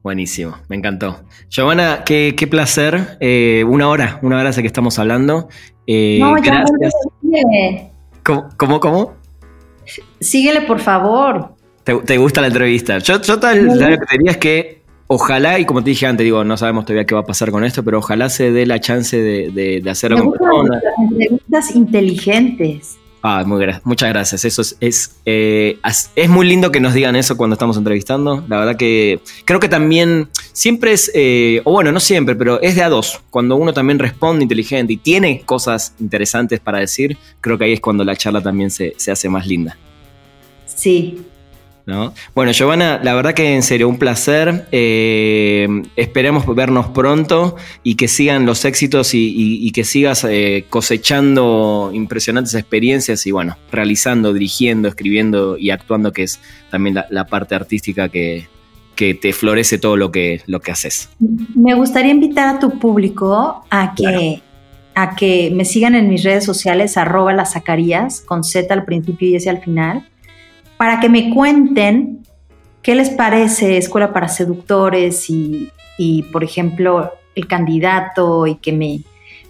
Buenísimo, 0.02 0.56
me 0.68 0.76
encantó. 0.76 1.20
Giovanna, 1.50 2.02
qué, 2.04 2.48
placer. 2.50 3.18
Eh, 3.20 3.64
una 3.68 3.88
hora, 3.88 4.18
una 4.22 4.38
hora 4.38 4.50
hace 4.50 4.62
que 4.62 4.66
estamos 4.66 4.98
hablando. 4.98 5.48
Eh, 5.86 6.18
no, 6.20 6.34
gracias. 6.34 6.92
¿Cómo, 8.24 8.48
¿Cómo, 8.56 8.80
cómo? 8.80 9.14
Síguele, 10.20 10.62
por 10.62 10.80
favor. 10.80 11.54
¿Te, 11.84 12.18
gusta 12.18 12.40
la 12.40 12.48
entrevista? 12.48 12.98
Yo, 12.98 13.20
yo 13.22 13.38
tal, 13.38 13.64
lo 13.64 13.72
que 13.72 13.96
te 13.96 14.18
diría 14.18 14.32
es 14.32 14.36
que 14.36 14.82
ojalá, 15.06 15.58
y 15.58 15.64
como 15.64 15.82
te 15.82 15.90
dije 15.90 16.06
antes, 16.06 16.24
digo, 16.24 16.44
no 16.44 16.56
sabemos 16.56 16.84
todavía 16.84 17.06
qué 17.06 17.14
va 17.14 17.22
a 17.22 17.26
pasar 17.26 17.50
con 17.50 17.64
esto, 17.64 17.82
pero 17.82 17.98
ojalá 17.98 18.28
se 18.28 18.52
dé 18.52 18.66
la 18.66 18.78
chance 18.78 19.16
de, 19.16 19.50
de, 19.50 19.80
de 19.80 19.90
hacerlo 19.90 20.18
con 20.18 20.32
personas. 20.32 20.82
Entrevistas 20.98 21.74
inteligentes. 21.74 22.98
Ah, 23.22 23.42
muy 23.44 23.66
muchas 23.84 24.08
gracias. 24.10 24.44
Eso 24.44 24.62
es, 24.80 25.16
eh, 25.24 25.78
es, 26.14 26.28
muy 26.28 26.46
lindo 26.46 26.70
que 26.70 26.80
nos 26.80 26.94
digan 26.94 27.16
eso 27.16 27.36
cuando 27.36 27.54
estamos 27.54 27.76
entrevistando. 27.76 28.44
La 28.48 28.58
verdad 28.58 28.76
que 28.76 29.20
creo 29.44 29.58
que 29.58 29.68
también 29.68 30.28
siempre 30.52 30.92
es, 30.92 31.10
eh, 31.14 31.60
o 31.64 31.72
bueno, 31.72 31.90
no 31.90 31.98
siempre, 31.98 32.36
pero 32.36 32.60
es 32.62 32.76
de 32.76 32.82
a 32.82 32.88
dos. 32.88 33.20
Cuando 33.30 33.56
uno 33.56 33.72
también 33.72 33.98
responde 33.98 34.44
inteligente 34.44 34.92
y 34.92 34.96
tiene 34.98 35.42
cosas 35.44 35.94
interesantes 35.98 36.60
para 36.60 36.78
decir, 36.78 37.18
creo 37.40 37.58
que 37.58 37.64
ahí 37.64 37.72
es 37.72 37.80
cuando 37.80 38.04
la 38.04 38.14
charla 38.14 38.40
también 38.40 38.70
se, 38.70 38.94
se 38.96 39.10
hace 39.10 39.28
más 39.28 39.46
linda. 39.46 39.76
Sí, 40.66 41.24
bueno, 42.34 42.52
Giovanna, 42.52 43.00
la 43.02 43.14
verdad 43.14 43.32
que 43.32 43.54
en 43.54 43.62
serio, 43.62 43.88
un 43.88 43.98
placer. 43.98 44.66
Eh, 44.72 45.66
esperemos 45.96 46.44
vernos 46.54 46.88
pronto 46.88 47.56
y 47.82 47.94
que 47.94 48.08
sigan 48.08 48.44
los 48.44 48.64
éxitos 48.64 49.10
y, 49.14 49.70
que 49.72 49.84
sigas 49.84 50.24
eh, 50.24 50.66
cosechando 50.68 51.90
impresionantes 51.92 52.54
experiencias 52.54 53.26
y 53.26 53.30
bueno, 53.30 53.56
realizando, 53.72 54.32
dirigiendo, 54.32 54.88
escribiendo 54.88 55.56
y 55.56 55.70
actuando, 55.70 56.12
que 56.12 56.24
es 56.24 56.40
también 56.70 56.98
la, 57.08 57.26
parte 57.26 57.54
artística 57.54 58.08
que, 58.08 58.46
te 58.96 59.32
florece 59.32 59.78
todo 59.78 59.96
lo 59.96 60.10
que, 60.10 60.42
lo 60.46 60.60
que 60.60 60.72
haces. 60.72 61.08
Me 61.54 61.74
gustaría 61.74 62.10
invitar 62.10 62.56
a 62.56 62.58
tu 62.58 62.78
público 62.78 63.64
a 63.70 63.94
que, 63.94 64.42
a 64.94 65.14
que 65.14 65.50
me 65.54 65.64
sigan 65.64 65.94
en 65.94 66.08
mis 66.08 66.24
redes 66.24 66.44
sociales, 66.44 66.96
arroba 66.96 67.32
las 67.32 67.52
Zacarías, 67.52 68.20
con 68.20 68.42
Z 68.42 68.74
al 68.74 68.84
principio 68.84 69.28
y 69.28 69.36
S 69.36 69.48
al 69.48 69.62
final 69.62 70.04
para 70.78 71.00
que 71.00 71.10
me 71.10 71.34
cuenten 71.34 72.20
qué 72.80 72.94
les 72.94 73.10
parece 73.10 73.76
Escuela 73.76 74.14
para 74.14 74.28
Seductores 74.28 75.26
y, 75.28 76.22
por 76.32 76.42
ejemplo, 76.42 77.12
el 77.34 77.46
candidato 77.46 78.46
y 78.46 78.54
que 78.54 78.72
me, 78.72 79.00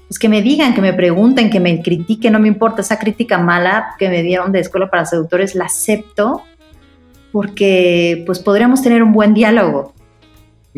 pues 0.08 0.18
que 0.18 0.28
me 0.28 0.42
digan, 0.42 0.74
que 0.74 0.80
me 0.80 0.92
pregunten, 0.92 1.50
que 1.50 1.60
me 1.60 1.80
critiquen, 1.82 2.32
no 2.32 2.40
me 2.40 2.48
importa, 2.48 2.80
esa 2.80 2.98
crítica 2.98 3.38
mala 3.38 3.94
que 3.98 4.08
me 4.08 4.22
dieron 4.22 4.50
de 4.50 4.60
Escuela 4.60 4.90
para 4.90 5.06
Seductores 5.06 5.54
la 5.54 5.66
acepto 5.66 6.42
porque 7.30 8.22
pues 8.26 8.38
podríamos 8.38 8.82
tener 8.82 9.02
un 9.02 9.12
buen 9.12 9.34
diálogo. 9.34 9.92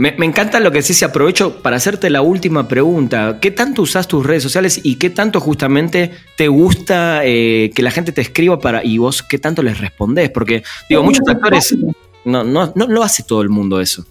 Me, 0.01 0.15
encanta 0.25 0.61
lo 0.61 0.73
que 0.73 0.81
sí 0.81 0.95
se 0.95 1.05
aprovecho 1.05 1.61
para 1.61 1.77
hacerte 1.77 2.09
la 2.09 2.23
última 2.23 2.67
pregunta. 2.67 3.39
¿Qué 3.39 3.51
tanto 3.51 3.83
usas 3.83 4.09
tus 4.09 4.25
redes 4.25 4.43
sociales 4.43 4.81
y 4.83 4.95
qué 4.95 5.11
tanto 5.11 5.41
justamente 5.41 6.13
te 6.39 6.49
gusta 6.49 7.21
eh, 7.23 7.71
que 7.75 7.83
la 7.83 7.91
gente 7.91 8.11
te 8.11 8.23
escriba 8.23 8.59
para 8.59 8.83
y 8.83 8.97
vos 8.97 9.23
qué 9.23 9.39
tanto 9.39 9.63
les 9.63 9.79
respondés? 9.79 10.31
Porque 10.31 10.63
digo, 10.89 11.03
muchos 11.03 11.29
actores 11.29 11.77
no, 12.25 12.45
no, 12.45 12.73
no 12.75 12.87
lo 12.87 13.03
hace 13.03 13.25
todo 13.25 13.43
el 13.43 13.51
mundo 13.51 13.79
eso. 13.79 14.07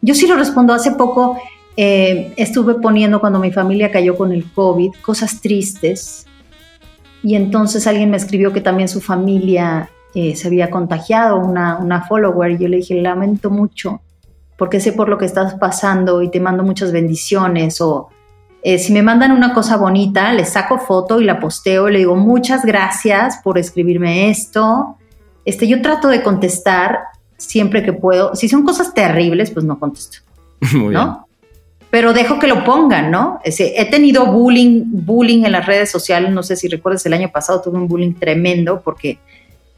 Yo 0.00 0.12
sí 0.16 0.26
lo 0.26 0.34
respondo. 0.34 0.74
Hace 0.74 0.90
poco 0.90 1.40
eh, 1.76 2.32
estuve 2.36 2.74
poniendo 2.74 3.20
cuando 3.20 3.38
mi 3.38 3.52
familia 3.52 3.92
cayó 3.92 4.16
con 4.16 4.32
el 4.32 4.44
COVID 4.52 4.90
cosas 5.02 5.40
tristes 5.40 6.26
y 7.22 7.36
entonces 7.36 7.86
alguien 7.86 8.10
me 8.10 8.16
escribió 8.16 8.52
que 8.52 8.60
también 8.60 8.88
su 8.88 9.00
familia 9.00 9.88
eh, 10.16 10.34
se 10.34 10.48
había 10.48 10.68
contagiado, 10.68 11.36
una, 11.36 11.78
una 11.78 12.02
follower, 12.08 12.50
y 12.50 12.58
yo 12.58 12.66
le 12.66 12.78
dije, 12.78 13.00
lamento 13.00 13.50
mucho 13.50 14.00
porque 14.62 14.78
sé 14.78 14.92
por 14.92 15.08
lo 15.08 15.18
que 15.18 15.24
estás 15.24 15.54
pasando 15.54 16.22
y 16.22 16.30
te 16.30 16.38
mando 16.38 16.62
muchas 16.62 16.92
bendiciones 16.92 17.80
o 17.80 18.10
eh, 18.62 18.78
si 18.78 18.92
me 18.92 19.02
mandan 19.02 19.32
una 19.32 19.54
cosa 19.54 19.76
bonita, 19.76 20.32
le 20.32 20.44
saco 20.44 20.78
foto 20.78 21.20
y 21.20 21.24
la 21.24 21.40
posteo 21.40 21.88
y 21.88 21.92
le 21.94 21.98
digo 21.98 22.14
muchas 22.14 22.64
gracias 22.64 23.40
por 23.42 23.58
escribirme 23.58 24.30
esto. 24.30 24.98
Este, 25.44 25.66
yo 25.66 25.82
trato 25.82 26.06
de 26.06 26.22
contestar 26.22 27.00
siempre 27.36 27.82
que 27.82 27.92
puedo. 27.92 28.36
Si 28.36 28.48
son 28.48 28.62
cosas 28.62 28.94
terribles, 28.94 29.50
pues 29.50 29.64
no 29.64 29.80
contesto. 29.80 30.18
Muy 30.74 30.94
¿no? 30.94 31.26
Pero 31.90 32.12
dejo 32.12 32.38
que 32.38 32.46
lo 32.46 32.62
pongan, 32.62 33.10
¿no? 33.10 33.40
he 33.44 33.90
tenido 33.90 34.26
bullying, 34.26 34.84
bullying 34.84 35.42
en 35.42 35.50
las 35.50 35.66
redes 35.66 35.90
sociales. 35.90 36.30
No 36.30 36.44
sé 36.44 36.54
si 36.54 36.68
recuerdas, 36.68 37.04
el 37.04 37.14
año 37.14 37.32
pasado 37.32 37.60
tuve 37.62 37.78
un 37.78 37.88
bullying 37.88 38.14
tremendo 38.14 38.80
porque 38.80 39.18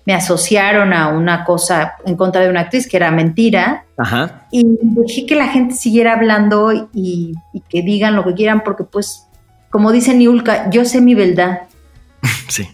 me 0.06 0.14
asociaron 0.14 0.92
a 0.92 1.08
una 1.08 1.44
cosa 1.44 1.94
en 2.04 2.16
contra 2.16 2.42
de 2.42 2.50
una 2.50 2.60
actriz 2.60 2.88
que 2.88 2.96
era 2.96 3.10
mentira. 3.10 3.84
Ajá. 3.96 4.46
Y 4.50 4.64
dejé 4.66 5.26
que 5.26 5.34
la 5.34 5.48
gente 5.48 5.74
siguiera 5.74 6.14
hablando 6.14 6.88
y, 6.92 7.34
que 7.68 7.82
digan 7.82 8.14
lo 8.14 8.24
que 8.24 8.34
quieran, 8.34 8.62
porque 8.64 8.84
pues, 8.84 9.26
como 9.70 9.92
dice 9.92 10.14
Niulka, 10.14 10.70
yo 10.70 10.84
sé 10.84 11.00
mi 11.00 11.14
verdad. 11.14 11.62
sí. 12.48 12.68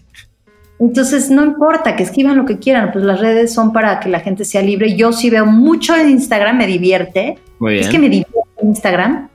Entonces, 0.79 1.29
no 1.29 1.45
importa 1.45 1.95
que 1.95 2.03
escriban 2.03 2.35
lo 2.35 2.45
que 2.45 2.57
quieran, 2.57 2.91
pues 2.91 3.05
las 3.05 3.19
redes 3.19 3.53
son 3.53 3.71
para 3.71 3.99
que 3.99 4.09
la 4.09 4.19
gente 4.19 4.43
sea 4.45 4.63
libre. 4.63 4.95
Yo 4.95 5.13
sí 5.13 5.29
veo 5.29 5.45
mucho 5.45 5.95
en 5.95 6.09
Instagram, 6.09 6.57
me 6.57 6.65
divierte. 6.65 7.37
Muy 7.59 7.73
bien. 7.73 7.85
Es 7.85 7.89
que 7.89 7.99
me 7.99 8.09
divierte 8.09 8.39
en 8.57 8.69
Instagram. 8.69 9.29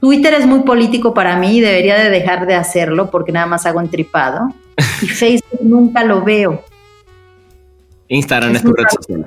Twitter 0.00 0.34
es 0.34 0.46
muy 0.46 0.60
político 0.60 1.14
para 1.14 1.36
mí 1.36 1.58
y 1.58 1.60
debería 1.60 1.96
de 1.96 2.10
dejar 2.10 2.46
de 2.46 2.54
hacerlo 2.54 3.10
porque 3.10 3.32
nada 3.32 3.46
más 3.46 3.66
hago 3.66 3.80
entripado. 3.80 4.54
Y 5.02 5.06
Facebook 5.06 5.60
nunca 5.62 6.04
lo 6.04 6.22
veo. 6.22 6.62
Instagram 8.12 8.54
es, 8.54 8.62
tu 8.62 8.72
red 8.72 8.84
social. 8.90 9.26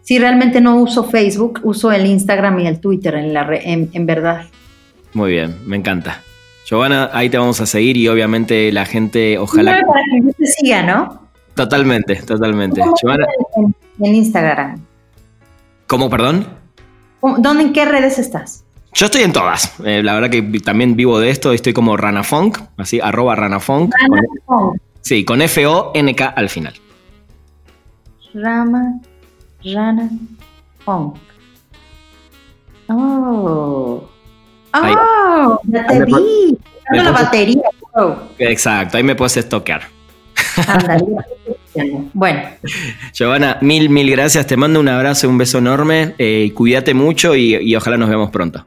Sí, 0.00 0.18
realmente 0.18 0.60
no 0.60 0.76
uso 0.76 1.04
Facebook, 1.04 1.60
uso 1.62 1.92
el 1.92 2.06
Instagram 2.06 2.58
y 2.60 2.66
el 2.66 2.80
Twitter 2.80 3.14
en, 3.14 3.34
la 3.34 3.46
en, 3.52 4.06
verdad. 4.06 4.46
Muy 5.12 5.32
bien, 5.32 5.56
me 5.66 5.76
encanta. 5.76 6.22
Giovanna, 6.66 7.10
ahí 7.12 7.28
te 7.28 7.36
vamos 7.36 7.60
a 7.60 7.66
seguir 7.66 7.96
y 7.96 8.08
obviamente 8.08 8.72
la 8.72 8.86
gente, 8.86 9.38
ojalá. 9.38 9.82
para 9.86 10.00
que 10.10 10.32
te 10.32 10.46
siga, 10.46 10.82
¿no? 10.82 11.28
Totalmente, 11.54 12.16
totalmente. 12.16 12.80
Giovanna. 13.02 13.26
En, 13.98 14.14
Instagram. 14.14 14.80
¿Cómo, 15.86 16.08
perdón? 16.08 16.46
¿Dónde, 17.20 17.64
en 17.64 17.72
qué 17.74 17.84
redes 17.84 18.18
estás? 18.18 18.64
Yo 18.94 19.06
estoy 19.06 19.22
en 19.22 19.32
todas. 19.32 19.74
Eh, 19.84 20.02
la 20.02 20.14
verdad 20.14 20.30
que 20.30 20.42
también 20.60 20.96
vivo 20.96 21.20
de 21.20 21.30
esto. 21.30 21.52
Estoy 21.52 21.74
como 21.74 21.98
Ranafunk, 21.98 22.58
así, 22.78 22.98
arroba 23.00 23.36
Ranafunk. 23.36 23.92
sí, 25.02 25.24
con 25.24 25.42
F-O-N-K 25.42 26.26
al 26.26 26.48
final. 26.48 26.74
Rama, 28.34 29.00
Rana, 29.64 30.10
Funk. 30.84 31.16
Oh. 32.88 34.08
Oh, 34.72 35.60
ya 35.64 35.86
te 35.86 36.04
vi. 36.04 36.58
la 36.92 37.10
batería. 37.10 37.62
Exacto, 38.38 38.96
ahí 38.96 39.02
me 39.02 39.14
puedes 39.14 39.48
tocar. 39.48 39.82
bueno. 42.12 42.42
Giovanna, 43.12 43.58
mil, 43.60 43.90
mil 43.90 44.10
gracias. 44.10 44.46
Te 44.46 44.56
mando 44.56 44.80
un 44.80 44.88
abrazo 44.88 45.26
y 45.26 45.30
un 45.30 45.38
beso 45.38 45.58
enorme. 45.58 46.14
Eh, 46.18 46.52
cuídate 46.54 46.94
mucho 46.94 47.34
y, 47.34 47.74
ojalá 47.74 47.96
nos 47.96 48.08
vemos 48.08 48.30
pronto. 48.30 48.64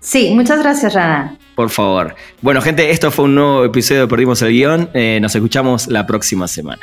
Sí, 0.00 0.32
muchas 0.34 0.58
gracias, 0.60 0.94
Rana. 0.94 1.38
Por 1.54 1.70
favor. 1.70 2.14
Bueno, 2.42 2.60
gente, 2.60 2.90
esto 2.90 3.10
fue 3.10 3.26
un 3.26 3.34
nuevo 3.34 3.64
episodio 3.64 4.02
de 4.02 4.08
Perdimos 4.08 4.42
el 4.42 4.50
Guión. 4.50 4.90
Eh, 4.92 5.18
nos 5.22 5.34
escuchamos 5.34 5.86
la 5.86 6.06
próxima 6.06 6.48
semana. 6.48 6.82